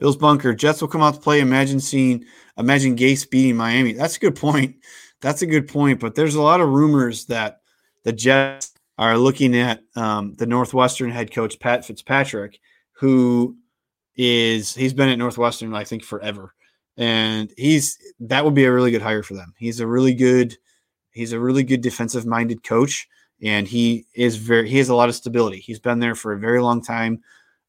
Bill's 0.00 0.16
bunker. 0.16 0.54
Jets 0.54 0.80
will 0.80 0.88
come 0.88 1.02
out 1.02 1.14
to 1.14 1.20
play. 1.20 1.40
Imagine 1.40 1.80
seeing, 1.80 2.24
imagine 2.56 2.96
Gase 2.96 3.28
beating 3.28 3.56
Miami. 3.56 3.92
That's 3.92 4.16
a 4.16 4.20
good 4.20 4.36
point. 4.36 4.76
That's 5.20 5.42
a 5.42 5.46
good 5.46 5.68
point. 5.68 6.00
But 6.00 6.14
there's 6.14 6.34
a 6.34 6.42
lot 6.42 6.60
of 6.60 6.68
rumors 6.68 7.26
that 7.26 7.60
the 8.04 8.12
Jets 8.12 8.72
are 8.98 9.16
looking 9.18 9.56
at 9.56 9.82
um, 9.96 10.34
the 10.36 10.46
Northwestern 10.46 11.10
head 11.10 11.32
coach 11.32 11.58
Pat 11.58 11.84
Fitzpatrick, 11.84 12.60
who 12.92 13.56
is 14.16 14.74
he's 14.74 14.92
been 14.92 15.08
at 15.08 15.18
Northwestern 15.18 15.74
I 15.74 15.84
think 15.84 16.02
forever, 16.02 16.54
and 16.96 17.52
he's 17.56 17.98
that 18.20 18.44
would 18.44 18.54
be 18.54 18.64
a 18.64 18.72
really 18.72 18.90
good 18.90 19.02
hire 19.02 19.22
for 19.22 19.34
them. 19.34 19.54
He's 19.58 19.80
a 19.80 19.86
really 19.86 20.14
good 20.14 20.56
He's 21.12 21.32
a 21.32 21.40
really 21.40 21.62
good 21.62 21.80
defensive 21.80 22.26
minded 22.26 22.62
coach, 22.62 23.08
and 23.42 23.66
he 23.66 24.06
is 24.14 24.36
very 24.36 24.68
he 24.68 24.78
has 24.78 24.88
a 24.88 24.94
lot 24.94 25.08
of 25.08 25.14
stability. 25.14 25.60
He's 25.60 25.78
been 25.78 25.98
there 25.98 26.14
for 26.14 26.32
a 26.32 26.38
very 26.38 26.60
long 26.60 26.82
time. 26.82 27.22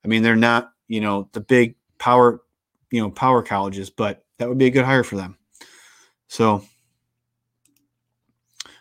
I 0.04 0.08
mean, 0.08 0.24
they're 0.24 0.36
not 0.36 0.72
you 0.88 1.02
know 1.02 1.30
the 1.34 1.42
big 1.42 1.76
power 1.98 2.42
you 2.92 3.02
know 3.02 3.10
power 3.10 3.42
colleges, 3.42 3.90
but 3.90 4.24
that 4.38 4.50
would 4.50 4.58
be 4.58 4.68
a 4.68 4.72
good 4.72 4.86
hire 4.86 5.04
for 5.04 5.16
them. 5.16 5.38
So 6.28 6.64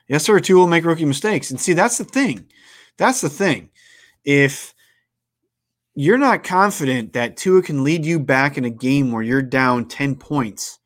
yes, 0.09 0.25
sir, 0.25 0.41
Tua 0.41 0.61
will 0.61 0.67
make 0.67 0.85
rookie 0.85 1.05
mistakes, 1.05 1.51
and 1.51 1.61
see 1.61 1.73
that's 1.73 1.99
the 1.99 2.05
thing. 2.05 2.51
That's 2.97 3.21
the 3.21 3.31
thing. 3.31 3.71
If 4.25 4.75
you're 5.95 6.19
not 6.19 6.45
confident 6.45 7.15
that 7.15 7.37
Tua 7.37 7.63
can 7.63 7.85
lead 7.85 8.05
you 8.05 8.19
back 8.19 8.59
in 8.59 8.65
a 8.65 8.71
game 8.71 9.13
where 9.13 9.23
you're 9.23 9.43
down 9.43 9.87
10 9.87 10.17
points 10.17 10.80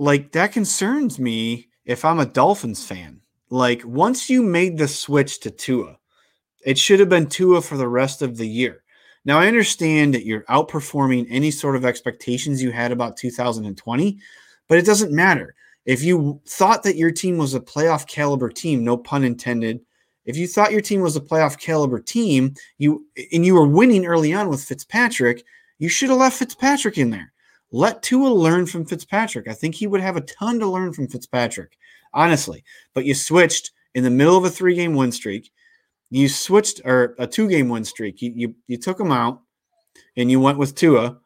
like 0.00 0.32
that 0.32 0.50
concerns 0.50 1.18
me 1.18 1.68
if 1.84 2.06
I'm 2.06 2.20
a 2.20 2.26
Dolphins 2.26 2.86
fan. 2.86 3.20
Like 3.50 3.84
once 3.84 4.30
you 4.30 4.42
made 4.42 4.78
the 4.78 4.88
switch 4.88 5.40
to 5.40 5.50
Tua, 5.50 5.98
it 6.64 6.78
should 6.78 7.00
have 7.00 7.10
been 7.10 7.26
Tua 7.26 7.60
for 7.60 7.76
the 7.76 7.86
rest 7.86 8.22
of 8.22 8.38
the 8.38 8.48
year. 8.48 8.82
Now 9.26 9.38
I 9.38 9.46
understand 9.46 10.14
that 10.14 10.24
you're 10.24 10.44
outperforming 10.44 11.26
any 11.28 11.50
sort 11.50 11.76
of 11.76 11.84
expectations 11.84 12.62
you 12.62 12.70
had 12.70 12.92
about 12.92 13.18
2020, 13.18 14.18
but 14.68 14.78
it 14.78 14.86
doesn't 14.86 15.12
matter. 15.12 15.54
If 15.84 16.02
you 16.02 16.40
thought 16.46 16.82
that 16.84 16.96
your 16.96 17.10
team 17.10 17.36
was 17.36 17.54
a 17.54 17.60
playoff 17.60 18.06
caliber 18.06 18.48
team, 18.48 18.82
no 18.82 18.96
pun 18.96 19.22
intended, 19.22 19.80
if 20.24 20.34
you 20.34 20.46
thought 20.46 20.72
your 20.72 20.80
team 20.80 21.02
was 21.02 21.16
a 21.16 21.20
playoff 21.20 21.58
caliber 21.58 22.00
team, 22.00 22.54
you 22.78 23.04
and 23.34 23.44
you 23.44 23.52
were 23.52 23.68
winning 23.68 24.06
early 24.06 24.32
on 24.32 24.48
with 24.48 24.64
Fitzpatrick, 24.64 25.44
you 25.78 25.90
should 25.90 26.08
have 26.08 26.18
left 26.18 26.38
Fitzpatrick 26.38 26.96
in 26.96 27.10
there. 27.10 27.34
Let 27.72 28.02
Tua 28.02 28.28
learn 28.28 28.66
from 28.66 28.84
Fitzpatrick. 28.84 29.48
I 29.48 29.52
think 29.52 29.74
he 29.74 29.86
would 29.86 30.00
have 30.00 30.16
a 30.16 30.22
ton 30.22 30.58
to 30.58 30.66
learn 30.66 30.92
from 30.92 31.08
Fitzpatrick, 31.08 31.76
honestly. 32.12 32.64
But 32.94 33.04
you 33.04 33.14
switched 33.14 33.70
in 33.94 34.04
the 34.04 34.10
middle 34.10 34.36
of 34.36 34.44
a 34.44 34.50
three 34.50 34.74
game 34.74 34.94
win 34.94 35.12
streak. 35.12 35.50
You 36.10 36.28
switched 36.28 36.80
or 36.84 37.14
a 37.18 37.26
two 37.26 37.48
game 37.48 37.68
win 37.68 37.84
streak. 37.84 38.20
You, 38.20 38.32
you 38.34 38.54
you 38.66 38.76
took 38.76 38.98
him 38.98 39.12
out 39.12 39.42
and 40.16 40.30
you 40.30 40.40
went 40.40 40.58
with 40.58 40.74
Tua. 40.74 41.18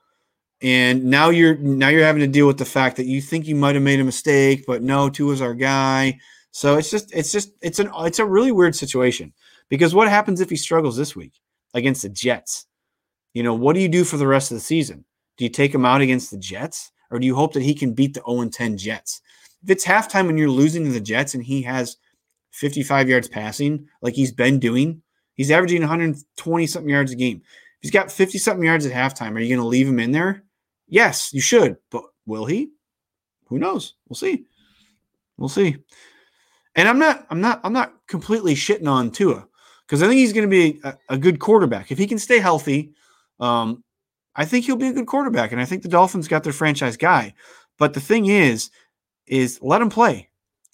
And 0.63 1.05
now 1.05 1.31
you're 1.31 1.57
now 1.57 1.89
you're 1.89 2.05
having 2.05 2.21
to 2.21 2.27
deal 2.27 2.47
with 2.47 2.59
the 2.59 2.65
fact 2.65 2.97
that 2.97 3.07
you 3.07 3.21
think 3.21 3.47
you 3.47 3.55
might 3.55 3.75
have 3.75 3.85
made 3.85 4.01
a 4.01 4.05
mistake, 4.05 4.65
but 4.67 4.83
no, 4.83 5.11
Tua's 5.11 5.43
our 5.43 5.55
guy. 5.55 6.19
So 6.53 6.77
it's 6.77 6.91
just 6.91 7.13
it's 7.15 7.33
just 7.33 7.51
it's 7.63 7.79
an 7.79 7.91
it's 7.99 8.19
a 8.19 8.25
really 8.25 8.53
weird 8.53 8.77
situation 8.77 9.33
because 9.69 9.95
what 9.95 10.09
happens 10.09 10.41
if 10.41 10.51
he 10.51 10.57
struggles 10.57 10.97
this 10.97 11.17
week 11.17 11.33
against 11.75 12.03
the 12.03 12.09
Jets? 12.09 12.67
You 13.35 13.43
know, 13.43 13.55
what 13.55 13.75
do 13.75 13.81
you 13.81 13.89
do 13.89 14.05
for 14.05 14.17
the 14.17 14.27
rest 14.27 14.53
of 14.53 14.57
the 14.57 14.63
season? 14.63 15.05
Do 15.37 15.45
you 15.45 15.51
take 15.51 15.74
him 15.74 15.85
out 15.85 16.01
against 16.01 16.30
the 16.30 16.39
Jets, 16.39 16.93
or 17.11 17.18
do 17.18 17.26
you 17.26 17.35
hope 17.35 17.53
that 17.55 17.62
he 17.62 17.74
can 17.74 17.93
beat 17.93 18.14
the 18.14 18.22
0 18.28 18.49
10 18.49 18.76
Jets? 18.76 19.20
If 19.62 19.70
it's 19.70 19.85
halftime 19.85 20.28
and 20.28 20.39
you're 20.39 20.49
losing 20.49 20.85
to 20.85 20.91
the 20.91 21.01
Jets 21.01 21.35
and 21.35 21.43
he 21.43 21.62
has 21.62 21.97
55 22.51 23.09
yards 23.09 23.28
passing, 23.28 23.89
like 24.03 24.14
he's 24.14 24.32
been 24.32 24.59
doing, 24.59 25.03
he's 25.35 25.51
averaging 25.51 25.80
120 25.80 26.66
something 26.66 26.91
yards 26.91 27.12
a 27.12 27.16
game. 27.16 27.39
If 27.39 27.82
he's 27.82 27.91
got 27.91 28.12
50 28.12 28.39
something 28.39 28.64
yards 28.64 28.87
at 28.87 28.93
halftime, 28.93 29.35
are 29.35 29.41
you 29.41 29.49
going 29.49 29.61
to 29.61 29.66
leave 29.66 29.89
him 29.89 30.01
in 30.01 30.12
there? 30.12 30.45
Yes, 30.87 31.32
you 31.32 31.41
should, 31.41 31.76
but 31.91 32.05
will 32.26 32.45
he? 32.45 32.70
Who 33.47 33.59
knows? 33.59 33.95
We'll 34.09 34.16
see. 34.16 34.45
We'll 35.37 35.49
see. 35.49 35.76
And 36.76 36.89
I'm 36.89 36.99
not, 36.99 37.26
I'm 37.30 37.41
not, 37.41 37.61
I'm 37.64 37.72
not 37.72 37.95
completely 38.07 38.55
shitting 38.55 38.89
on 38.89 39.11
Tua 39.11 39.47
because 39.87 40.03
I 40.03 40.09
think 40.09 40.18
he's 40.18 40.32
going 40.32 40.49
to 40.49 40.51
be 40.51 40.80
a, 40.82 40.97
a, 41.11 41.18
good 41.18 41.39
quarterback 41.39 41.93
if 41.93 41.99
he 41.99 42.07
can 42.07 42.18
stay 42.18 42.39
healthy. 42.39 42.93
Um, 43.39 43.84
I 44.37 44.45
think 44.45 44.64
he'll 44.64 44.76
be 44.76 44.89
a 44.89 44.93
good 44.93 45.07
quarterback, 45.07 45.53
and 45.53 45.61
I 45.61 45.64
think 45.64 45.82
the 45.82 45.89
Dolphins 45.89 46.28
got 46.28 46.45
their 46.45 46.53
franchise 46.53 46.97
guy. 46.97 47.35
But 47.78 47.95
the 47.95 48.01
thing 48.01 48.26
is, 48.26 48.70
is 49.26 49.59
let 49.62 49.80
him 49.80 49.91
play, 49.91 50.28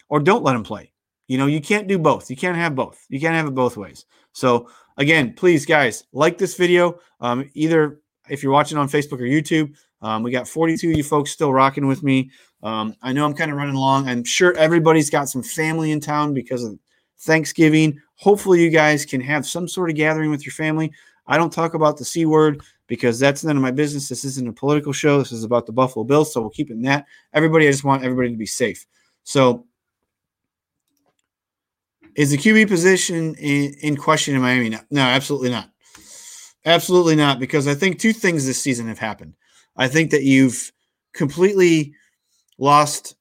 or 0.08 0.20
don't 0.20 0.44
let 0.44 0.56
him 0.56 0.64
play. 0.64 0.92
You 1.28 1.38
know, 1.38 1.46
you 1.46 1.60
can't 1.60 1.86
do 1.86 1.98
both. 1.98 2.30
You 2.30 2.36
can't 2.36 2.56
have 2.56 2.74
both. 2.74 3.06
You 3.08 3.20
can't 3.20 3.34
have 3.34 3.46
it 3.46 3.54
both 3.54 3.76
ways. 3.76 4.04
So 4.32 4.68
again, 4.96 5.32
please, 5.34 5.64
guys, 5.64 6.04
like 6.12 6.38
this 6.38 6.56
video. 6.56 6.98
Um, 7.20 7.48
either 7.54 8.00
if 8.28 8.42
you're 8.42 8.52
watching 8.52 8.78
on 8.78 8.88
Facebook 8.88 9.20
or 9.20 9.24
YouTube, 9.24 9.74
um, 10.02 10.22
we 10.22 10.30
got 10.30 10.48
42 10.48 10.90
of 10.90 10.96
you 10.96 11.04
folks 11.04 11.30
still 11.30 11.52
rocking 11.52 11.86
with 11.86 12.02
me. 12.02 12.30
Um, 12.62 12.96
I 13.02 13.12
know 13.12 13.24
I'm 13.24 13.34
kind 13.34 13.50
of 13.50 13.56
running 13.56 13.74
along. 13.74 14.08
I'm 14.08 14.24
sure 14.24 14.56
everybody's 14.56 15.10
got 15.10 15.28
some 15.28 15.42
family 15.42 15.92
in 15.92 16.00
town 16.00 16.34
because 16.34 16.64
of 16.64 16.78
Thanksgiving. 17.20 18.00
Hopefully, 18.16 18.62
you 18.62 18.70
guys 18.70 19.04
can 19.04 19.20
have 19.20 19.46
some 19.46 19.68
sort 19.68 19.90
of 19.90 19.96
gathering 19.96 20.30
with 20.30 20.44
your 20.44 20.52
family. 20.52 20.92
I 21.26 21.36
don't 21.36 21.52
talk 21.52 21.74
about 21.74 21.96
the 21.96 22.04
C 22.04 22.26
word 22.26 22.62
because 22.90 23.20
that's 23.20 23.44
none 23.44 23.56
of 23.56 23.62
my 23.62 23.70
business. 23.70 24.08
This 24.08 24.24
isn't 24.24 24.48
a 24.48 24.52
political 24.52 24.92
show. 24.92 25.18
This 25.18 25.30
is 25.30 25.44
about 25.44 25.64
the 25.64 25.72
Buffalo 25.72 26.04
Bills. 26.04 26.32
So 26.32 26.40
we'll 26.40 26.50
keep 26.50 26.70
it 26.70 26.74
in 26.74 26.82
that. 26.82 27.06
Everybody, 27.32 27.68
I 27.68 27.70
just 27.70 27.84
want 27.84 28.02
everybody 28.02 28.32
to 28.32 28.36
be 28.36 28.46
safe. 28.46 28.84
So 29.22 29.64
is 32.16 32.32
the 32.32 32.36
QB 32.36 32.66
position 32.66 33.36
in, 33.36 33.74
in 33.74 33.96
question 33.96 34.34
in 34.34 34.42
Miami? 34.42 34.70
No, 34.70 34.80
no, 34.90 35.02
absolutely 35.02 35.50
not. 35.50 35.70
Absolutely 36.64 37.14
not, 37.14 37.38
because 37.38 37.68
I 37.68 37.74
think 37.74 38.00
two 38.00 38.12
things 38.12 38.44
this 38.44 38.60
season 38.60 38.88
have 38.88 38.98
happened. 38.98 39.34
I 39.76 39.86
think 39.86 40.10
that 40.10 40.24
you've 40.24 40.72
completely 41.14 41.94
lost 42.58 43.14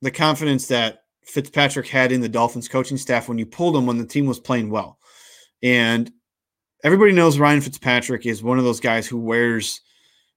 the 0.00 0.10
confidence 0.10 0.68
that 0.68 1.02
Fitzpatrick 1.26 1.88
had 1.88 2.10
in 2.10 2.22
the 2.22 2.28
Dolphins 2.28 2.68
coaching 2.68 2.96
staff 2.96 3.28
when 3.28 3.36
you 3.36 3.44
pulled 3.44 3.76
him 3.76 3.84
when 3.84 3.98
the 3.98 4.06
team 4.06 4.24
was 4.24 4.40
playing 4.40 4.70
well. 4.70 4.98
And 5.62 6.10
everybody 6.82 7.12
knows 7.12 7.38
Ryan 7.38 7.60
Fitzpatrick 7.60 8.26
is 8.26 8.42
one 8.42 8.58
of 8.58 8.64
those 8.64 8.80
guys 8.80 9.06
who 9.06 9.18
wears, 9.18 9.80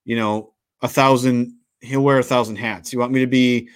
you 0.04 0.16
know, 0.16 0.54
a 0.82 0.88
thousand, 0.88 1.56
he'll 1.82 2.04
wear 2.04 2.20
a 2.20 2.24
thousand 2.24 2.58
hats. 2.58 2.94
You 2.94 3.00
want 3.00 3.12
me 3.12 3.22
to 3.22 3.28
be 3.28 3.70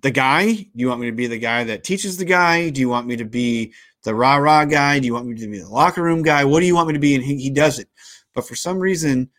the 0.00 0.10
guy? 0.10 0.52
Do 0.52 0.68
you 0.74 0.88
want 0.88 1.00
me 1.00 1.06
to 1.06 1.16
be 1.16 1.26
the 1.26 1.38
guy 1.38 1.64
that 1.64 1.84
teaches 1.84 2.16
the 2.16 2.24
guy? 2.24 2.70
Do 2.70 2.80
you 2.80 2.88
want 2.88 3.06
me 3.06 3.16
to 3.16 3.24
be 3.24 3.72
the 4.02 4.14
rah 4.14 4.36
rah 4.36 4.64
guy? 4.64 4.98
Do 4.98 5.06
you 5.06 5.14
want 5.14 5.26
me 5.26 5.36
to 5.36 5.48
be 5.48 5.60
the 5.60 5.68
locker 5.68 6.02
room 6.02 6.22
guy? 6.22 6.44
What 6.44 6.60
do 6.60 6.66
you 6.66 6.74
want 6.74 6.88
me 6.88 6.94
to 6.94 7.00
be? 7.00 7.14
And 7.14 7.24
he, 7.24 7.36
he 7.36 7.50
does 7.50 7.78
it. 7.78 7.88
But 8.34 8.46
for 8.46 8.56
some 8.56 8.78
reason, 8.78 9.30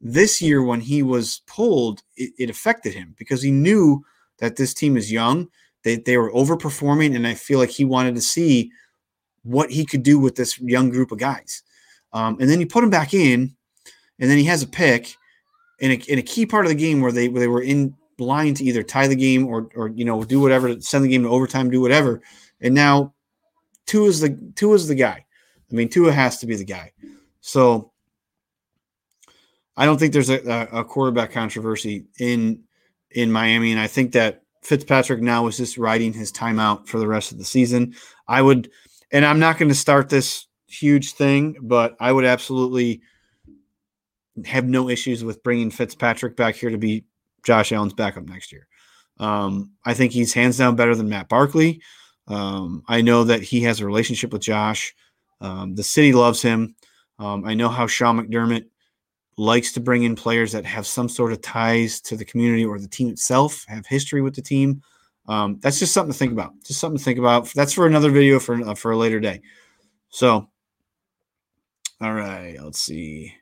this 0.00 0.40
year 0.40 0.62
when 0.62 0.80
he 0.80 1.02
was 1.02 1.42
pulled, 1.46 2.02
it, 2.16 2.32
it 2.38 2.50
affected 2.50 2.94
him 2.94 3.14
because 3.18 3.42
he 3.42 3.50
knew 3.50 4.04
that 4.38 4.56
this 4.56 4.74
team 4.74 4.96
is 4.96 5.12
young. 5.12 5.48
They, 5.82 5.96
they 5.96 6.18
were 6.18 6.32
overperforming, 6.32 7.16
and 7.16 7.26
I 7.26 7.34
feel 7.34 7.58
like 7.58 7.70
he 7.70 7.84
wanted 7.84 8.14
to 8.14 8.20
see 8.20 8.70
what 9.42 9.70
he 9.70 9.86
could 9.86 10.02
do 10.02 10.18
with 10.18 10.36
this 10.36 10.60
young 10.60 10.90
group 10.90 11.10
of 11.10 11.18
guys. 11.18 11.62
Um, 12.12 12.36
and 12.40 12.48
then 12.48 12.60
you 12.60 12.66
put 12.66 12.84
him 12.84 12.90
back 12.90 13.14
in, 13.14 13.54
and 14.18 14.30
then 14.30 14.38
he 14.38 14.44
has 14.44 14.62
a 14.62 14.66
pick 14.66 15.14
in 15.78 15.92
a, 15.92 15.94
in 15.94 16.18
a 16.18 16.22
key 16.22 16.46
part 16.46 16.66
of 16.66 16.70
the 16.70 16.76
game 16.76 17.00
where 17.00 17.12
they 17.12 17.28
where 17.28 17.40
they 17.40 17.48
were 17.48 17.62
in 17.62 17.94
line 18.18 18.54
to 18.54 18.64
either 18.64 18.82
tie 18.82 19.06
the 19.06 19.16
game 19.16 19.46
or 19.46 19.68
or 19.74 19.88
you 19.88 20.04
know 20.04 20.24
do 20.24 20.40
whatever, 20.40 20.80
send 20.80 21.04
the 21.04 21.08
game 21.08 21.22
to 21.22 21.28
overtime, 21.28 21.70
do 21.70 21.80
whatever. 21.80 22.22
And 22.60 22.74
now 22.74 23.14
Tua 23.86 24.08
is 24.08 24.20
the 24.20 24.38
Tua 24.54 24.74
is 24.74 24.88
the 24.88 24.94
guy. 24.94 25.24
I 25.70 25.74
mean, 25.74 25.88
Tua 25.88 26.12
has 26.12 26.38
to 26.38 26.46
be 26.46 26.56
the 26.56 26.64
guy. 26.64 26.92
So 27.40 27.92
I 29.76 29.86
don't 29.86 29.98
think 29.98 30.12
there's 30.12 30.30
a, 30.30 30.68
a 30.72 30.84
quarterback 30.84 31.32
controversy 31.32 32.04
in 32.18 32.62
in 33.10 33.32
Miami, 33.32 33.72
and 33.72 33.80
I 33.80 33.86
think 33.86 34.12
that 34.12 34.42
Fitzpatrick 34.62 35.22
now 35.22 35.46
is 35.46 35.56
just 35.56 35.78
riding 35.78 36.12
his 36.12 36.30
timeout 36.30 36.86
for 36.86 36.98
the 36.98 37.08
rest 37.08 37.32
of 37.32 37.38
the 37.38 37.44
season. 37.44 37.94
I 38.28 38.42
would, 38.42 38.70
and 39.10 39.24
I'm 39.24 39.38
not 39.38 39.58
going 39.58 39.70
to 39.70 39.74
start 39.74 40.08
this 40.08 40.46
huge 40.70 41.12
thing, 41.12 41.56
but 41.60 41.96
I 42.00 42.12
would 42.12 42.24
absolutely 42.24 43.02
have 44.44 44.64
no 44.64 44.88
issues 44.88 45.24
with 45.24 45.42
bringing 45.42 45.70
Fitzpatrick 45.70 46.36
back 46.36 46.54
here 46.54 46.70
to 46.70 46.78
be 46.78 47.04
Josh 47.44 47.72
Allen's 47.72 47.94
backup 47.94 48.24
next 48.24 48.52
year. 48.52 48.66
Um, 49.18 49.72
I 49.84 49.94
think 49.94 50.12
he's 50.12 50.32
hands 50.32 50.56
down 50.56 50.76
better 50.76 50.94
than 50.94 51.08
Matt 51.08 51.28
Barkley. 51.28 51.82
Um, 52.26 52.82
I 52.88 53.02
know 53.02 53.24
that 53.24 53.42
he 53.42 53.60
has 53.62 53.80
a 53.80 53.86
relationship 53.86 54.32
with 54.32 54.42
Josh. 54.42 54.94
Um, 55.40 55.74
the 55.74 55.82
city 55.82 56.12
loves 56.12 56.40
him. 56.40 56.74
Um, 57.18 57.44
I 57.44 57.54
know 57.54 57.68
how 57.68 57.86
Sean 57.86 58.18
McDermott 58.18 58.66
likes 59.36 59.72
to 59.72 59.80
bring 59.80 60.04
in 60.04 60.14
players 60.14 60.52
that 60.52 60.64
have 60.64 60.86
some 60.86 61.08
sort 61.08 61.32
of 61.32 61.40
ties 61.40 62.00
to 62.02 62.16
the 62.16 62.24
community 62.24 62.64
or 62.64 62.78
the 62.78 62.88
team 62.88 63.08
itself, 63.08 63.64
have 63.68 63.86
history 63.86 64.22
with 64.22 64.34
the 64.34 64.42
team. 64.42 64.82
Um, 65.28 65.58
that's 65.60 65.78
just 65.78 65.92
something 65.92 66.12
to 66.12 66.18
think 66.18 66.32
about. 66.32 66.52
Just 66.64 66.80
something 66.80 66.98
to 66.98 67.04
think 67.04 67.18
about. 67.18 67.46
That's 67.54 67.72
for 67.72 67.86
another 67.86 68.10
video 68.10 68.38
for 68.38 68.60
uh, 68.62 68.74
for 68.74 68.90
a 68.90 68.96
later 68.96 69.20
day. 69.20 69.40
So, 70.08 70.48
all 72.00 72.14
right, 72.14 72.56
let's 72.62 72.80
see. 72.80 73.34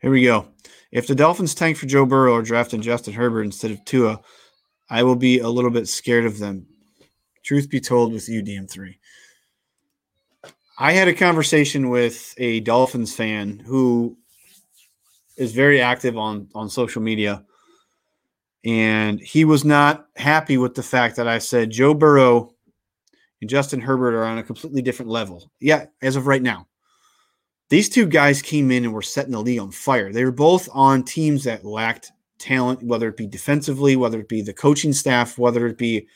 Here 0.00 0.10
we 0.10 0.22
go. 0.22 0.48
If 0.92 1.06
the 1.06 1.14
Dolphins 1.14 1.54
tank 1.54 1.76
for 1.76 1.86
Joe 1.86 2.06
Burrow 2.06 2.34
or 2.34 2.42
drafting 2.42 2.82
Justin 2.82 3.14
Herbert 3.14 3.42
instead 3.42 3.70
of 3.70 3.84
Tua, 3.84 4.20
I 4.88 5.02
will 5.02 5.16
be 5.16 5.38
a 5.38 5.48
little 5.48 5.70
bit 5.70 5.88
scared 5.88 6.26
of 6.26 6.38
them. 6.38 6.66
Truth 7.44 7.70
be 7.70 7.80
told, 7.80 8.12
with 8.12 8.28
you, 8.28 8.42
DM3. 8.42 8.96
I 10.78 10.92
had 10.92 11.08
a 11.08 11.14
conversation 11.14 11.90
with 11.90 12.34
a 12.38 12.60
Dolphins 12.60 13.14
fan 13.14 13.58
who 13.58 14.16
is 15.36 15.52
very 15.52 15.80
active 15.80 16.18
on 16.18 16.48
on 16.54 16.68
social 16.68 17.02
media, 17.02 17.44
and 18.64 19.20
he 19.20 19.44
was 19.44 19.64
not 19.64 20.06
happy 20.16 20.58
with 20.58 20.74
the 20.74 20.82
fact 20.82 21.16
that 21.16 21.28
I 21.28 21.38
said 21.38 21.70
Joe 21.70 21.94
Burrow 21.94 22.54
and 23.40 23.48
Justin 23.48 23.80
Herbert 23.80 24.14
are 24.14 24.24
on 24.24 24.38
a 24.38 24.42
completely 24.42 24.82
different 24.82 25.10
level. 25.10 25.50
Yeah, 25.60 25.86
as 26.02 26.16
of 26.16 26.26
right 26.26 26.42
now. 26.42 26.66
These 27.70 27.88
two 27.88 28.06
guys 28.06 28.42
came 28.42 28.70
in 28.72 28.84
and 28.84 28.92
were 28.92 29.00
setting 29.00 29.32
the 29.32 29.40
league 29.40 29.60
on 29.60 29.70
fire. 29.70 30.12
They 30.12 30.24
were 30.24 30.32
both 30.32 30.68
on 30.72 31.04
teams 31.04 31.44
that 31.44 31.64
lacked 31.64 32.10
talent, 32.38 32.82
whether 32.82 33.08
it 33.08 33.16
be 33.16 33.28
defensively, 33.28 33.94
whether 33.94 34.18
it 34.20 34.28
be 34.28 34.42
the 34.42 34.52
coaching 34.52 34.92
staff, 34.92 35.38
whether 35.38 35.66
it 35.66 35.78
be, 35.78 36.08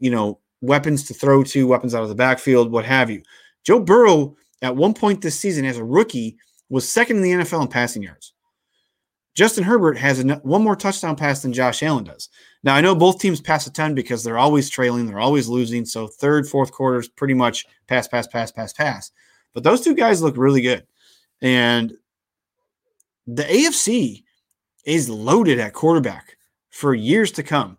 you 0.00 0.10
know, 0.10 0.40
weapons 0.60 1.04
to 1.04 1.14
throw 1.14 1.44
to, 1.44 1.68
weapons 1.68 1.94
out 1.94 2.02
of 2.02 2.08
the 2.08 2.16
backfield, 2.16 2.72
what 2.72 2.84
have 2.84 3.10
you. 3.10 3.22
Joe 3.62 3.78
Burrow, 3.78 4.36
at 4.60 4.74
one 4.74 4.92
point 4.92 5.22
this 5.22 5.38
season 5.38 5.64
as 5.64 5.78
a 5.78 5.84
rookie, 5.84 6.36
was 6.68 6.88
second 6.88 7.18
in 7.18 7.22
the 7.22 7.44
NFL 7.44 7.62
in 7.62 7.68
passing 7.68 8.02
yards. 8.02 8.32
Justin 9.34 9.64
Herbert 9.64 9.98
has 9.98 10.24
one 10.42 10.64
more 10.64 10.74
touchdown 10.74 11.14
pass 11.14 11.42
than 11.42 11.52
Josh 11.52 11.82
Allen 11.82 12.04
does. 12.04 12.30
Now, 12.64 12.74
I 12.74 12.80
know 12.80 12.94
both 12.94 13.20
teams 13.20 13.40
pass 13.40 13.66
a 13.66 13.72
ton 13.72 13.94
because 13.94 14.24
they're 14.24 14.38
always 14.38 14.70
trailing, 14.70 15.06
they're 15.06 15.20
always 15.20 15.46
losing. 15.46 15.84
So, 15.84 16.08
third, 16.08 16.48
fourth 16.48 16.72
quarters, 16.72 17.08
pretty 17.08 17.34
much 17.34 17.66
pass, 17.86 18.08
pass, 18.08 18.26
pass, 18.26 18.50
pass, 18.50 18.72
pass. 18.72 19.12
But 19.54 19.62
those 19.62 19.80
two 19.80 19.94
guys 19.94 20.22
look 20.22 20.36
really 20.36 20.60
good. 20.60 20.86
And 21.40 21.94
the 23.26 23.44
AFC 23.44 24.22
is 24.84 25.08
loaded 25.08 25.58
at 25.58 25.72
quarterback 25.72 26.36
for 26.70 26.94
years 26.94 27.32
to 27.32 27.42
come. 27.42 27.76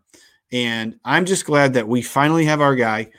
And 0.52 1.00
I'm 1.06 1.26
just 1.26 1.46
glad 1.46 1.74
that 1.74 1.88
we 1.88 2.02
finally 2.02 2.46
have 2.46 2.62
our 2.62 2.76
guy. 2.76 3.10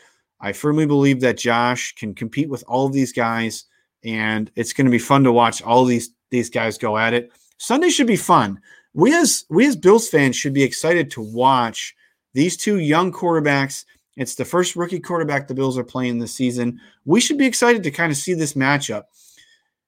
I 0.40 0.52
firmly 0.52 0.86
believe 0.86 1.20
that 1.20 1.38
Josh 1.38 1.94
can 1.94 2.14
compete 2.14 2.48
with 2.48 2.64
all 2.66 2.86
of 2.86 2.92
these 2.92 3.12
guys, 3.12 3.64
and 4.04 4.50
it's 4.54 4.72
going 4.72 4.86
to 4.86 4.90
be 4.90 4.98
fun 4.98 5.24
to 5.24 5.32
watch 5.32 5.62
all 5.62 5.84
these 5.84 6.10
these 6.30 6.50
guys 6.50 6.78
go 6.78 6.96
at 6.96 7.14
it. 7.14 7.32
Sunday 7.58 7.88
should 7.88 8.06
be 8.06 8.16
fun. 8.16 8.60
We 8.94 9.14
as 9.14 9.44
we 9.50 9.66
as 9.66 9.76
Bills 9.76 10.08
fans 10.08 10.36
should 10.36 10.54
be 10.54 10.62
excited 10.62 11.10
to 11.12 11.20
watch 11.20 11.94
these 12.34 12.56
two 12.56 12.78
young 12.78 13.12
quarterbacks 13.12 13.84
it's 14.18 14.34
the 14.34 14.44
first 14.44 14.74
rookie 14.74 14.98
quarterback 14.98 15.46
the 15.46 15.54
Bills 15.54 15.78
are 15.78 15.84
playing 15.84 16.18
this 16.18 16.34
season. 16.34 16.80
We 17.04 17.20
should 17.20 17.38
be 17.38 17.46
excited 17.46 17.84
to 17.84 17.90
kind 17.92 18.10
of 18.10 18.18
see 18.18 18.34
this 18.34 18.54
matchup 18.54 19.04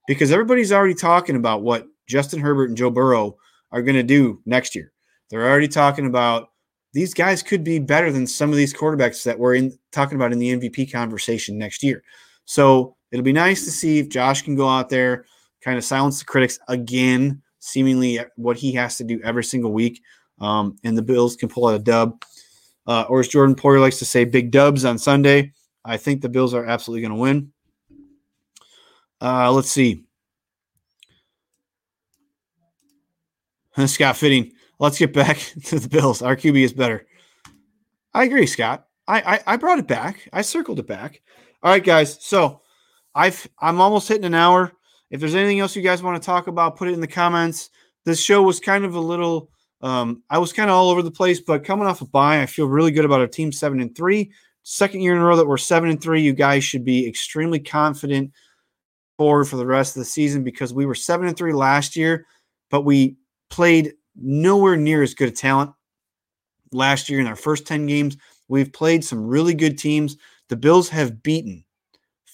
because 0.06 0.30
everybody's 0.30 0.72
already 0.72 0.94
talking 0.94 1.34
about 1.34 1.62
what 1.62 1.88
Justin 2.06 2.40
Herbert 2.40 2.68
and 2.68 2.78
Joe 2.78 2.90
Burrow 2.90 3.36
are 3.72 3.82
going 3.82 3.96
to 3.96 4.04
do 4.04 4.40
next 4.46 4.76
year. 4.76 4.92
They're 5.30 5.48
already 5.48 5.66
talking 5.66 6.06
about 6.06 6.50
these 6.92 7.12
guys 7.12 7.42
could 7.42 7.64
be 7.64 7.80
better 7.80 8.12
than 8.12 8.24
some 8.24 8.50
of 8.50 8.56
these 8.56 8.72
quarterbacks 8.72 9.24
that 9.24 9.38
we're 9.38 9.56
in 9.56 9.76
talking 9.90 10.14
about 10.14 10.32
in 10.32 10.38
the 10.38 10.56
MVP 10.56 10.92
conversation 10.92 11.58
next 11.58 11.82
year. 11.82 12.04
So 12.44 12.96
it'll 13.10 13.24
be 13.24 13.32
nice 13.32 13.64
to 13.64 13.72
see 13.72 13.98
if 13.98 14.08
Josh 14.08 14.42
can 14.42 14.54
go 14.54 14.68
out 14.68 14.90
there, 14.90 15.24
kind 15.60 15.76
of 15.76 15.84
silence 15.84 16.20
the 16.20 16.24
critics 16.24 16.58
again, 16.68 17.42
seemingly 17.58 18.20
what 18.36 18.56
he 18.56 18.72
has 18.72 18.96
to 18.98 19.04
do 19.04 19.20
every 19.24 19.44
single 19.44 19.72
week. 19.72 20.00
Um, 20.40 20.76
and 20.84 20.96
the 20.96 21.02
Bills 21.02 21.34
can 21.34 21.48
pull 21.48 21.66
out 21.66 21.74
a 21.74 21.80
dub 21.80 22.24
uh, 22.90 23.06
or 23.08 23.20
as 23.20 23.28
Jordan 23.28 23.54
Poyer 23.54 23.80
likes 23.80 24.00
to 24.00 24.04
say, 24.04 24.24
big 24.24 24.50
dubs 24.50 24.84
on 24.84 24.98
Sunday. 24.98 25.52
I 25.84 25.96
think 25.96 26.22
the 26.22 26.28
Bills 26.28 26.52
are 26.54 26.66
absolutely 26.66 27.02
going 27.02 27.14
to 27.14 27.20
win. 27.20 27.52
Uh, 29.20 29.52
let's 29.52 29.70
see. 29.70 30.06
Scott 33.86 34.16
Fitting. 34.16 34.50
Let's 34.80 34.98
get 34.98 35.12
back 35.12 35.38
to 35.66 35.78
the 35.78 35.88
Bills. 35.88 36.20
Our 36.20 36.34
QB 36.34 36.64
is 36.64 36.72
better. 36.72 37.06
I 38.12 38.24
agree, 38.24 38.46
Scott. 38.46 38.86
I, 39.06 39.36
I, 39.36 39.40
I 39.54 39.56
brought 39.56 39.78
it 39.78 39.86
back. 39.86 40.28
I 40.32 40.42
circled 40.42 40.80
it 40.80 40.88
back. 40.88 41.22
All 41.62 41.70
right, 41.70 41.84
guys. 41.84 42.18
So 42.20 42.60
I've 43.14 43.48
I'm 43.60 43.80
almost 43.80 44.08
hitting 44.08 44.24
an 44.24 44.34
hour. 44.34 44.72
If 45.10 45.20
there's 45.20 45.36
anything 45.36 45.60
else 45.60 45.76
you 45.76 45.82
guys 45.82 46.02
want 46.02 46.20
to 46.20 46.26
talk 46.26 46.48
about, 46.48 46.76
put 46.76 46.88
it 46.88 46.94
in 46.94 47.00
the 47.00 47.06
comments. 47.06 47.70
This 48.04 48.20
show 48.20 48.42
was 48.42 48.58
kind 48.58 48.84
of 48.84 48.96
a 48.96 49.00
little 49.00 49.50
um, 49.82 50.22
I 50.28 50.38
was 50.38 50.52
kind 50.52 50.70
of 50.70 50.76
all 50.76 50.90
over 50.90 51.02
the 51.02 51.10
place, 51.10 51.40
but 51.40 51.64
coming 51.64 51.86
off 51.86 52.02
a 52.02 52.06
bye, 52.06 52.42
I 52.42 52.46
feel 52.46 52.66
really 52.66 52.90
good 52.90 53.04
about 53.04 53.20
our 53.20 53.26
team 53.26 53.52
seven 53.52 53.80
and 53.80 53.94
three. 53.96 54.30
Second 54.62 55.00
year 55.00 55.14
in 55.14 55.22
a 55.22 55.24
row 55.24 55.36
that 55.36 55.46
we're 55.46 55.56
seven 55.56 55.88
and 55.88 56.02
three. 56.02 56.20
You 56.20 56.34
guys 56.34 56.64
should 56.64 56.84
be 56.84 57.06
extremely 57.08 57.58
confident 57.58 58.32
forward 59.16 59.46
for 59.46 59.56
the 59.56 59.66
rest 59.66 59.96
of 59.96 60.00
the 60.00 60.06
season 60.06 60.44
because 60.44 60.74
we 60.74 60.86
were 60.86 60.94
seven 60.94 61.26
and 61.26 61.36
three 61.36 61.52
last 61.52 61.96
year, 61.96 62.26
but 62.70 62.82
we 62.82 63.16
played 63.48 63.94
nowhere 64.16 64.76
near 64.76 65.02
as 65.02 65.14
good 65.14 65.28
a 65.28 65.32
talent 65.32 65.72
last 66.72 67.08
year 67.08 67.20
in 67.20 67.26
our 67.26 67.36
first 67.36 67.66
10 67.66 67.86
games. 67.86 68.16
We've 68.48 68.72
played 68.72 69.04
some 69.04 69.26
really 69.26 69.54
good 69.54 69.78
teams. 69.78 70.16
The 70.48 70.56
Bills 70.56 70.88
have 70.90 71.22
beaten 71.22 71.64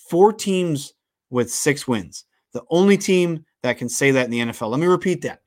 four 0.09 0.33
teams 0.33 0.95
with 1.31 1.51
six 1.51 1.87
wins. 1.87 2.25
The 2.53 2.63
only 2.71 2.97
team 2.97 3.45
that 3.63 3.79
can 3.79 3.89
say 3.89 4.11
that 4.13 4.25
in 4.25 4.31
the 4.31 4.41
NFL. 4.41 4.71
Let 4.71 4.81
me 4.81 4.87
repeat 4.87 5.23
that. 5.23 5.41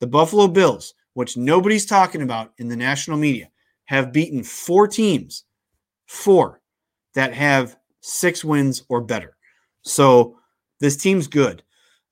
The 0.00 0.06
Buffalo 0.06 0.48
Bills, 0.48 0.94
which 1.16 1.34
nobody's 1.34 1.86
talking 1.86 2.20
about 2.20 2.52
in 2.58 2.68
the 2.68 2.76
national 2.76 3.16
media, 3.16 3.48
have 3.86 4.12
beaten 4.12 4.42
four 4.42 4.86
teams, 4.86 5.44
four 6.04 6.60
that 7.14 7.32
have 7.32 7.78
six 8.02 8.44
wins 8.44 8.84
or 8.90 9.00
better. 9.00 9.34
So 9.80 10.36
this 10.78 10.94
team's 10.94 11.26
good. 11.26 11.62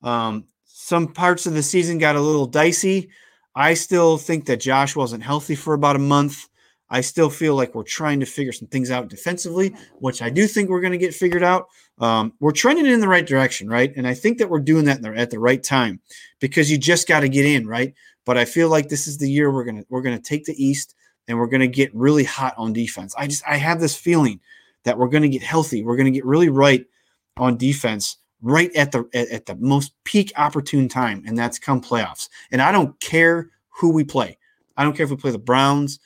Um, 0.01 0.45
some 0.65 1.13
parts 1.13 1.45
of 1.45 1.53
the 1.53 1.61
season 1.61 1.99
got 1.99 2.15
a 2.15 2.19
little 2.19 2.47
dicey. 2.47 3.11
I 3.53 3.75
still 3.75 4.17
think 4.17 4.47
that 4.47 4.59
Josh 4.59 4.95
wasn't 4.95 5.21
healthy 5.21 5.53
for 5.53 5.75
about 5.75 5.97
a 5.97 5.99
month. 5.99 6.49
I 6.89 7.01
still 7.01 7.29
feel 7.29 7.55
like 7.55 7.73
we're 7.73 7.83
trying 7.83 8.19
to 8.19 8.25
figure 8.25 8.51
some 8.51 8.67
things 8.67 8.91
out 8.91 9.09
defensively, 9.09 9.75
which 9.99 10.21
I 10.21 10.29
do 10.29 10.47
think 10.47 10.69
we're 10.69 10.81
going 10.81 10.91
to 10.91 10.97
get 10.99 11.15
figured 11.15 11.43
out. 11.43 11.67
Um, 11.99 12.33
we're 12.39 12.51
trending 12.51 12.85
in 12.85 12.99
the 12.99 13.07
right 13.07 13.25
direction, 13.25 13.67
right? 13.67 13.91
And 13.95 14.07
I 14.07 14.13
think 14.13 14.37
that 14.37 14.49
we're 14.49 14.59
doing 14.59 14.85
that 14.85 15.01
the, 15.01 15.13
at 15.15 15.31
the 15.31 15.39
right 15.39 15.63
time 15.63 15.99
because 16.39 16.69
you 16.69 16.77
just 16.77 17.07
got 17.07 17.21
to 17.21 17.29
get 17.29 17.45
in, 17.45 17.67
right? 17.67 17.93
But 18.25 18.37
I 18.37 18.45
feel 18.45 18.69
like 18.69 18.89
this 18.89 19.07
is 19.07 19.17
the 19.17 19.29
year 19.29 19.51
we're 19.51 19.63
gonna 19.63 19.83
we're 19.89 20.01
gonna 20.01 20.19
take 20.19 20.45
the 20.45 20.63
East 20.63 20.95
and 21.27 21.37
we're 21.37 21.47
gonna 21.47 21.67
get 21.67 21.93
really 21.93 22.23
hot 22.23 22.55
on 22.57 22.73
defense. 22.73 23.13
I 23.17 23.27
just 23.27 23.43
I 23.47 23.57
have 23.57 23.79
this 23.79 23.95
feeling 23.95 24.39
that 24.83 24.97
we're 24.97 25.09
gonna 25.09 25.29
get 25.29 25.43
healthy. 25.43 25.83
We're 25.83 25.95
gonna 25.95 26.11
get 26.11 26.25
really 26.25 26.49
right 26.49 26.85
on 27.37 27.57
defense 27.57 28.17
right 28.41 28.75
at 28.75 28.91
the 28.91 29.07
at, 29.13 29.29
at 29.29 29.45
the 29.45 29.55
most 29.55 29.93
peak 30.03 30.31
opportune 30.37 30.89
time, 30.89 31.23
and 31.25 31.37
that's 31.37 31.59
come 31.59 31.81
playoffs. 31.81 32.29
And 32.51 32.61
I 32.61 32.71
don't 32.71 32.99
care 32.99 33.49
who 33.69 33.91
we 33.91 34.03
play. 34.03 34.37
I 34.77 34.83
don't 34.83 34.95
care 34.95 35.05
if 35.05 35.11
we 35.11 35.17
play 35.17 35.31
the 35.31 35.37
Browns. 35.37 35.99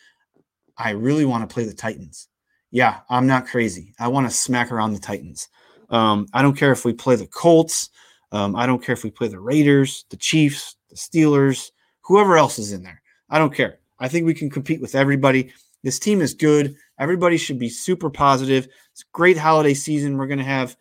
I 0.80 0.92
really 0.92 1.26
want 1.26 1.48
to 1.48 1.54
play 1.54 1.66
the 1.66 1.74
Titans. 1.74 2.30
Yeah, 2.72 3.00
I'm 3.10 3.28
not 3.28 3.48
crazy. 3.48 3.94
I 4.00 4.08
want 4.08 4.30
to 4.30 4.36
smack 4.36 4.72
around 4.72 4.94
the 4.94 5.00
Titans. 5.00 5.50
Um, 5.90 6.28
I 6.34 6.42
don't 6.42 6.58
care 6.58 6.72
if 6.72 6.86
we 6.86 6.94
play 6.94 7.16
the 7.16 7.28
Colts. 7.28 7.90
Um, 8.32 8.56
I 8.56 8.66
don't 8.66 8.84
care 8.84 8.94
if 8.94 9.04
we 9.04 9.12
play 9.12 9.28
the 9.28 9.40
Raiders, 9.40 10.06
the 10.10 10.18
Chiefs, 10.18 10.76
the 10.90 10.96
Steelers, 10.96 11.72
whoever 12.02 12.38
else 12.38 12.58
is 12.58 12.72
in 12.72 12.84
there. 12.84 13.02
I 13.30 13.40
don't 13.40 13.54
care. 13.54 13.80
I 14.00 14.08
think 14.08 14.26
we 14.26 14.34
can 14.34 14.50
compete 14.50 14.82
with 14.82 14.96
everybody. 14.96 15.52
This 15.84 16.00
team 16.00 16.22
is 16.22 16.34
good. 16.34 16.76
Everybody 17.00 17.38
should 17.38 17.60
be 17.60 17.70
super 17.70 18.10
positive. 18.10 18.68
It's 18.92 19.02
a 19.02 19.12
great 19.14 19.38
holiday 19.38 19.74
season. 19.74 20.18
We're 20.18 20.28
going 20.28 20.40
to 20.40 20.46
have 20.46 20.78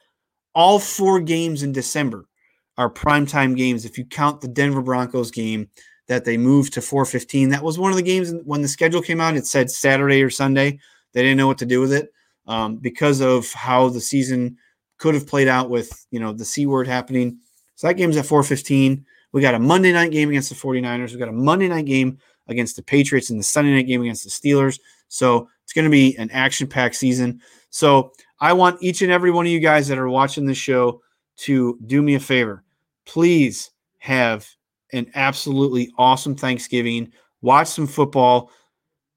all 0.54 0.78
four 0.78 1.20
games 1.20 1.62
in 1.62 1.72
December 1.72 2.28
are 2.76 2.88
primetime 2.88 3.56
games. 3.56 3.84
If 3.84 3.98
you 3.98 4.04
count 4.04 4.40
the 4.40 4.48
Denver 4.48 4.82
Broncos 4.82 5.30
game 5.30 5.68
that 6.08 6.24
they 6.24 6.36
moved 6.36 6.72
to 6.72 6.82
415. 6.82 7.50
That 7.50 7.62
was 7.62 7.78
one 7.78 7.92
of 7.92 7.96
the 7.96 8.02
games 8.02 8.34
when 8.44 8.62
the 8.62 8.68
schedule 8.68 9.02
came 9.02 9.20
out, 9.20 9.36
it 9.36 9.46
said 9.46 9.70
Saturday 9.70 10.22
or 10.22 10.30
Sunday. 10.30 10.78
They 11.12 11.22
didn't 11.22 11.36
know 11.36 11.46
what 11.46 11.58
to 11.58 11.66
do 11.66 11.80
with 11.80 11.92
it 11.92 12.12
um, 12.46 12.76
because 12.76 13.20
of 13.20 13.50
how 13.52 13.88
the 13.90 14.00
season 14.00 14.56
could 14.96 15.14
have 15.14 15.26
played 15.26 15.48
out 15.48 15.70
with, 15.70 16.06
you 16.10 16.18
know, 16.18 16.32
the 16.32 16.44
C 16.44 16.66
word 16.66 16.88
happening. 16.88 17.38
So 17.76 17.86
that 17.86 17.94
game's 17.94 18.16
at 18.16 18.26
415. 18.26 19.04
We 19.32 19.42
got 19.42 19.54
a 19.54 19.58
Monday 19.58 19.92
night 19.92 20.10
game 20.10 20.30
against 20.30 20.48
the 20.48 20.56
49ers. 20.56 21.12
We 21.12 21.18
got 21.18 21.28
a 21.28 21.32
Monday 21.32 21.68
night 21.68 21.84
game 21.84 22.18
against 22.48 22.76
the 22.76 22.82
Patriots 22.82 23.30
and 23.30 23.38
the 23.38 23.44
Sunday 23.44 23.72
night 23.72 23.86
game 23.86 24.00
against 24.00 24.24
the 24.24 24.30
Steelers. 24.30 24.80
So 25.08 25.48
it's 25.62 25.74
going 25.74 25.84
to 25.84 25.90
be 25.90 26.16
an 26.16 26.30
action 26.30 26.66
packed 26.66 26.96
season. 26.96 27.40
So 27.70 28.12
I 28.40 28.54
want 28.54 28.82
each 28.82 29.02
and 29.02 29.12
every 29.12 29.30
one 29.30 29.46
of 29.46 29.52
you 29.52 29.60
guys 29.60 29.86
that 29.88 29.98
are 29.98 30.08
watching 30.08 30.46
this 30.46 30.58
show 30.58 31.02
to 31.38 31.78
do 31.86 32.02
me 32.02 32.14
a 32.14 32.20
favor. 32.20 32.64
Please 33.04 33.70
have 33.98 34.48
an 34.92 35.10
absolutely 35.14 35.92
awesome 35.98 36.34
Thanksgiving. 36.34 37.12
Watch 37.42 37.68
some 37.68 37.86
football. 37.86 38.50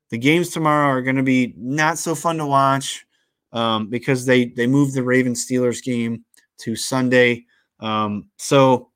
The 0.10 0.18
games 0.18 0.50
tomorrow 0.50 0.90
are 0.90 1.02
going 1.02 1.16
to 1.16 1.24
be 1.24 1.54
not 1.58 1.98
so 1.98 2.16
fun 2.16 2.38
to 2.38 2.46
watch 2.46 3.06
um, 3.54 3.88
because 3.90 4.26
they 4.26 4.46
they 4.46 4.68
moved 4.68 4.94
the 4.94 5.04
Ravens 5.04 5.46
Steelers 5.46 5.84
game 5.84 6.24
to 6.60 6.76
Sunday. 6.76 7.46
Um, 7.80 8.30
so 8.38 8.90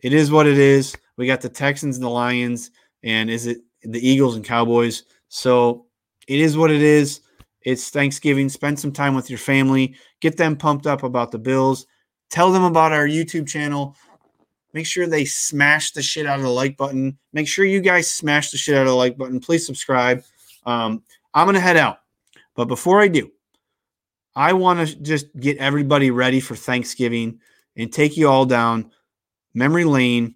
it 0.00 0.12
is 0.12 0.30
what 0.30 0.46
it 0.46 0.58
is. 0.58 0.96
We 1.16 1.26
got 1.26 1.40
the 1.40 1.48
Texans 1.48 1.96
and 1.96 2.04
the 2.04 2.10
Lions, 2.10 2.70
and 3.02 3.30
is 3.30 3.46
it 3.46 3.58
the 3.82 4.06
Eagles 4.06 4.36
and 4.36 4.44
Cowboys? 4.44 5.04
So 5.28 5.86
it 6.28 6.40
is 6.40 6.56
what 6.56 6.70
it 6.70 6.82
is. 6.82 7.20
It's 7.62 7.90
Thanksgiving. 7.90 8.48
Spend 8.48 8.78
some 8.78 8.92
time 8.92 9.14
with 9.14 9.28
your 9.28 9.38
family. 9.38 9.94
Get 10.20 10.36
them 10.36 10.56
pumped 10.56 10.86
up 10.86 11.02
about 11.02 11.30
the 11.30 11.38
Bills. 11.38 11.86
Tell 12.30 12.52
them 12.52 12.62
about 12.62 12.92
our 12.92 13.06
YouTube 13.06 13.46
channel. 13.46 13.96
Make 14.72 14.86
sure 14.86 15.06
they 15.06 15.24
smash 15.24 15.92
the 15.92 16.02
shit 16.02 16.26
out 16.26 16.38
of 16.38 16.44
the 16.44 16.50
like 16.50 16.76
button. 16.76 17.18
Make 17.32 17.48
sure 17.48 17.64
you 17.64 17.80
guys 17.80 18.10
smash 18.10 18.50
the 18.50 18.58
shit 18.58 18.76
out 18.76 18.82
of 18.82 18.88
the 18.88 18.94
like 18.94 19.16
button. 19.16 19.40
Please 19.40 19.66
subscribe. 19.66 20.22
Um, 20.64 21.02
I'm 21.34 21.46
going 21.46 21.54
to 21.54 21.60
head 21.60 21.76
out. 21.76 22.00
But 22.54 22.66
before 22.66 23.00
I 23.00 23.08
do, 23.08 23.30
I 24.34 24.52
want 24.52 24.86
to 24.86 24.94
just 24.96 25.26
get 25.38 25.58
everybody 25.58 26.10
ready 26.10 26.40
for 26.40 26.54
Thanksgiving 26.54 27.40
and 27.76 27.92
take 27.92 28.16
you 28.16 28.28
all 28.28 28.46
down 28.46 28.90
memory 29.54 29.84
lane 29.84 30.34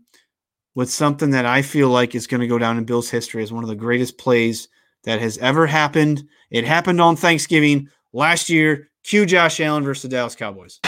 with 0.74 0.91
something 0.91 1.30
that 1.30 1.47
I 1.47 1.62
feel 1.62 1.89
like 1.89 2.14
is 2.14 2.26
going 2.26 2.41
to 2.41 2.47
go 2.47 2.59
down 2.59 2.78
in 2.78 2.85
Bill's 2.85 3.11
history 3.11 3.43
as 3.43 3.53
one 3.53 3.62
of 3.62 3.68
the 3.68 3.76
greatest 3.76 4.18
plays 4.18 4.68
that 5.05 5.20
has 5.20 5.39
ever 5.39 5.66
happened. 5.66 6.24
It 6.51 6.64
happened 6.64 7.01
on 7.01 7.16
Thanksgiving 7.16 7.89
last 8.12 8.49
year. 8.49 8.91
Cue 9.05 9.26
Josh 9.26 9.61
Allen 9.61 9.85
versus 9.85 10.03
the 10.03 10.09
Dallas 10.09 10.35
Cowboys. 10.35 10.80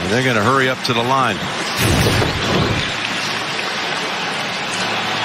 And 0.00 0.10
they're 0.10 0.24
going 0.24 0.36
to 0.36 0.42
hurry 0.42 0.68
up 0.68 0.78
to 0.90 0.92
the 0.92 1.02
line. 1.02 1.36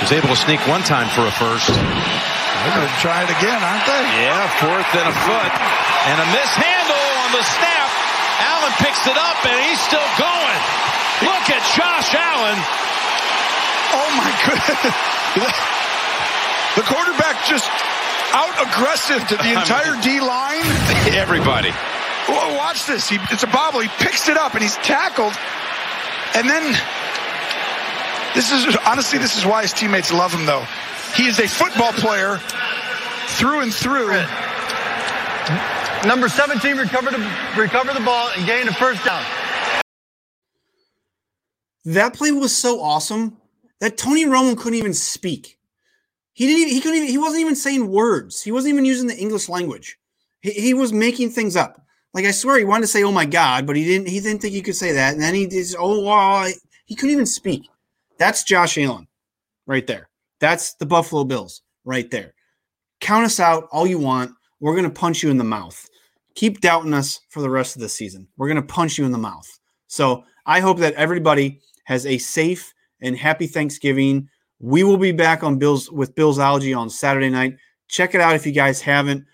Was 0.01 0.13
able 0.15 0.29
to 0.31 0.39
sneak 0.39 0.61
one 0.67 0.81
time 0.81 1.09
for 1.11 1.27
a 1.27 1.33
first. 1.33 1.67
They're 1.67 2.75
going 2.75 2.87
to 2.87 2.99
try 3.03 3.23
it 3.23 3.31
again, 3.31 3.59
aren't 3.59 3.85
they? 3.87 4.03
Yeah, 4.23 4.47
fourth 4.63 4.89
and 4.95 5.07
a 5.07 5.15
foot. 5.27 5.51
And 6.07 6.17
a 6.23 6.27
mishandle 6.31 7.07
on 7.27 7.29
the 7.35 7.43
snap. 7.43 7.89
Allen 8.39 8.73
picks 8.79 9.03
it 9.07 9.17
up 9.19 9.37
and 9.43 9.57
he's 9.67 9.81
still 9.83 10.09
going. 10.15 10.59
Look 11.27 11.45
at 11.51 11.61
Josh 11.75 12.15
Allen. 12.15 12.57
Oh 13.91 14.09
my 14.17 14.31
goodness. 14.45 15.55
The 16.75 16.83
quarterback 16.83 17.43
just 17.49 17.67
out 18.31 18.53
aggressive 18.61 19.27
to 19.29 19.35
the 19.37 19.51
entire 19.59 19.99
D 20.01 20.21
line. 20.21 20.61
Everybody. 21.17 21.73
Well, 22.29 22.57
watch 22.57 22.85
this. 22.85 23.09
He, 23.09 23.17
it's 23.31 23.43
a 23.43 23.47
bobble. 23.47 23.79
He 23.79 23.89
picks 23.97 24.29
it 24.29 24.37
up 24.37 24.53
and 24.53 24.61
he's 24.61 24.75
tackled. 24.77 25.33
And 26.35 26.47
then, 26.47 26.63
this 28.35 28.51
is 28.51 28.77
honestly, 28.85 29.17
this 29.17 29.37
is 29.37 29.45
why 29.45 29.63
his 29.63 29.73
teammates 29.73 30.13
love 30.13 30.31
him, 30.31 30.45
though. 30.45 30.65
He 31.15 31.25
is 31.25 31.39
a 31.39 31.47
football 31.47 31.91
player 31.93 32.39
through 33.27 33.61
and 33.61 33.73
through. 33.73 34.11
Number 36.07 36.29
17 36.29 36.77
recovered 36.77 37.15
recover 37.57 37.93
the 37.93 38.05
ball 38.05 38.29
and 38.37 38.45
gained 38.45 38.69
a 38.69 38.73
first 38.73 39.03
down. 39.03 39.25
That 41.85 42.13
play 42.13 42.31
was 42.31 42.55
so 42.55 42.81
awesome 42.81 43.37
that 43.79 43.97
Tony 43.97 44.25
Romo 44.25 44.57
couldn't 44.57 44.77
even 44.77 44.93
speak. 44.93 45.57
He 46.33 46.45
didn't. 46.45 46.61
Even, 46.61 46.73
he 46.73 46.81
couldn't 46.81 46.97
even. 46.97 47.09
He 47.09 47.17
wasn't 47.17 47.41
even 47.41 47.55
saying 47.55 47.89
words. 47.89 48.41
He 48.41 48.51
wasn't 48.51 48.73
even 48.73 48.85
using 48.85 49.07
the 49.07 49.17
English 49.17 49.49
language. 49.49 49.97
He, 50.41 50.51
he 50.51 50.73
was 50.73 50.93
making 50.93 51.31
things 51.31 51.55
up. 51.55 51.81
Like 52.13 52.25
I 52.25 52.31
swear, 52.31 52.57
he 52.57 52.65
wanted 52.65 52.81
to 52.81 52.87
say 52.87 53.03
"Oh 53.03 53.11
my 53.11 53.25
God," 53.25 53.67
but 53.67 53.75
he 53.75 53.85
didn't. 53.85 54.07
He 54.07 54.19
didn't 54.19 54.41
think 54.41 54.53
he 54.53 54.61
could 54.61 54.75
say 54.75 54.91
that, 54.93 55.13
and 55.13 55.21
then 55.21 55.35
he 55.35 55.47
just 55.47 55.75
"Oh 55.77 55.99
wow," 55.99 56.47
he 56.85 56.95
couldn't 56.95 57.11
even 57.11 57.25
speak. 57.25 57.69
That's 58.17 58.43
Josh 58.43 58.77
Allen, 58.77 59.07
right 59.67 59.85
there. 59.85 60.09
That's 60.39 60.73
the 60.73 60.85
Buffalo 60.85 61.23
Bills, 61.23 61.61
right 61.85 62.09
there. 62.09 62.33
Count 62.99 63.25
us 63.25 63.39
out 63.39 63.67
all 63.71 63.85
you 63.85 63.99
want. 63.99 64.31
We're 64.59 64.75
gonna 64.75 64.89
punch 64.89 65.23
you 65.23 65.29
in 65.29 65.37
the 65.37 65.43
mouth. 65.43 65.87
Keep 66.35 66.61
doubting 66.61 66.93
us 66.93 67.19
for 67.29 67.41
the 67.41 67.49
rest 67.49 67.75
of 67.75 67.81
the 67.81 67.89
season. 67.89 68.27
We're 68.37 68.47
gonna 68.47 68.61
punch 68.61 68.97
you 68.97 69.05
in 69.05 69.11
the 69.11 69.17
mouth. 69.17 69.47
So 69.87 70.23
I 70.45 70.59
hope 70.59 70.79
that 70.79 70.95
everybody 70.95 71.61
has 71.85 72.05
a 72.05 72.17
safe 72.17 72.73
and 73.01 73.15
happy 73.15 73.47
Thanksgiving. 73.47 74.29
We 74.59 74.83
will 74.83 74.97
be 74.97 75.11
back 75.11 75.43
on 75.43 75.59
Bills 75.59 75.91
with 75.91 76.15
Billsology 76.15 76.77
on 76.77 76.89
Saturday 76.89 77.29
night. 77.29 77.55
Check 77.87 78.15
it 78.15 78.21
out 78.21 78.35
if 78.35 78.45
you 78.45 78.51
guys 78.51 78.81
haven't. 78.81 79.25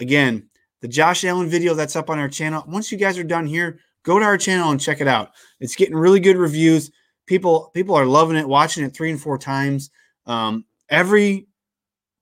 Again, 0.00 0.48
the 0.86 0.92
Josh 0.92 1.24
Allen 1.24 1.48
video 1.48 1.74
that's 1.74 1.96
up 1.96 2.08
on 2.10 2.20
our 2.20 2.28
channel. 2.28 2.62
Once 2.68 2.92
you 2.92 2.98
guys 2.98 3.18
are 3.18 3.24
done 3.24 3.44
here, 3.44 3.80
go 4.04 4.20
to 4.20 4.24
our 4.24 4.38
channel 4.38 4.70
and 4.70 4.80
check 4.80 5.00
it 5.00 5.08
out. 5.08 5.32
It's 5.58 5.74
getting 5.74 5.96
really 5.96 6.20
good 6.20 6.36
reviews. 6.36 6.92
People 7.26 7.72
people 7.74 7.96
are 7.96 8.06
loving 8.06 8.36
it, 8.36 8.46
watching 8.46 8.84
it 8.84 8.94
three 8.94 9.10
and 9.10 9.20
four 9.20 9.36
times. 9.36 9.90
Um, 10.26 10.64
every 10.88 11.48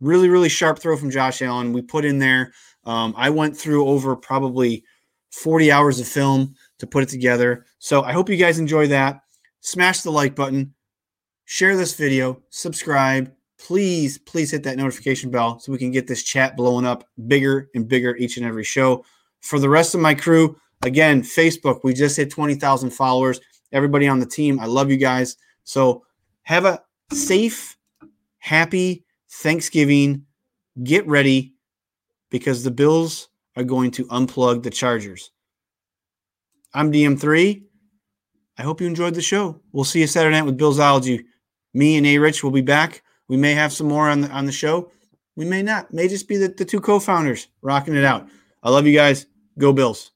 really 0.01 0.31
really 0.31 0.49
sharp 0.49 0.79
throw 0.79 0.97
from 0.97 1.11
Josh 1.11 1.43
Allen 1.43 1.75
we 1.75 1.83
put 1.83 2.07
in 2.07 2.19
there. 2.19 2.55
Um, 2.85 3.13
I 3.19 3.29
went 3.29 3.55
through 3.55 3.87
over 3.87 4.17
probably 4.17 4.83
40 5.31 5.71
hours 5.71 6.01
of 6.01 6.09
film 6.09 6.55
to 6.79 6.87
put 6.87 7.03
it 7.03 7.11
together. 7.11 7.67
So 7.81 8.03
I 8.03 8.13
hope 8.13 8.31
you 8.31 8.39
guys 8.39 8.59
enjoy 8.59 8.87
that. 8.87 9.21
Smash 9.61 10.01
the 10.01 10.11
like 10.11 10.35
button, 10.35 10.73
share 11.45 11.77
this 11.77 11.95
video, 11.95 12.41
subscribe, 12.49 13.31
please, 13.65 14.19
please 14.19 14.51
hit 14.51 14.63
that 14.63 14.77
notification 14.77 15.31
bell 15.31 15.59
so 15.59 15.73
we 15.73 15.79
can 15.79 15.91
get 15.91 16.07
this 16.07 16.23
chat 16.23 16.55
blowing 16.55 16.85
up 16.85 17.09
bigger 17.27 17.71
and 17.75 17.89
bigger 17.89 18.15
each 18.17 18.37
and 18.37 18.45
every 18.45 18.63
show. 18.63 19.03
For 19.41 19.59
the 19.59 19.71
rest 19.71 19.95
of 19.95 20.03
my 20.03 20.13
crew, 20.13 20.61
again, 20.83 21.23
Facebook, 21.23 21.81
we 21.83 21.95
just 21.95 22.19
hit 22.19 22.31
20,000 22.31 22.91
followers. 22.91 23.41
Everybody 23.73 24.07
on 24.07 24.21
the 24.21 24.27
team, 24.27 24.61
I 24.61 24.67
love 24.67 24.91
you 24.91 24.99
guys. 24.99 25.39
So 25.65 26.05
have 26.43 26.67
a 26.67 26.83
safe, 27.11 27.79
happy 28.39 29.07
Thanksgiving. 29.31 30.27
Get 30.83 31.07
ready. 31.07 31.55
because 32.35 32.65
the 32.65 32.71
Bills 32.73 33.29
are 33.55 33.63
going 33.63 33.93
to 33.93 34.07
unplug 34.07 34.65
the 34.65 34.71
Chargers. 34.71 35.31
I'm 36.75 36.91
DM3. 36.91 37.63
I 38.59 38.63
hope 38.63 38.81
you 38.81 38.89
enjoyed 38.89 39.15
the 39.15 39.23
show. 39.23 39.61
We'll 39.71 39.85
see 39.85 40.01
you 40.01 40.09
Saturday 40.09 40.35
night 40.35 40.45
with 40.45 40.59
Billsology. 40.59 41.27
Me 41.75 41.97
and 41.97 42.05
A 42.05 42.19
Rich 42.19 42.43
will 42.43 42.51
be 42.51 42.61
back. 42.61 43.04
We 43.29 43.37
may 43.37 43.55
have 43.55 43.73
some 43.73 43.89
more 43.89 44.09
on 44.09 44.23
the 44.23 44.29
on 44.31 44.47
the 44.47 44.53
show. 44.53 44.91
We 45.37 45.45
may 45.45 45.63
not. 45.63 45.93
May 45.93 46.09
just 46.09 46.29
be 46.29 46.37
the, 46.37 46.49
the 46.49 46.65
two 46.65 46.81
co-founders 46.81 47.49
rocking 47.63 47.97
it 47.97 48.05
out. 48.05 48.29
I 48.63 48.71
love 48.71 48.87
you 48.87 48.95
guys. 48.95 49.27
Go 49.59 49.73
Bills. 49.73 50.13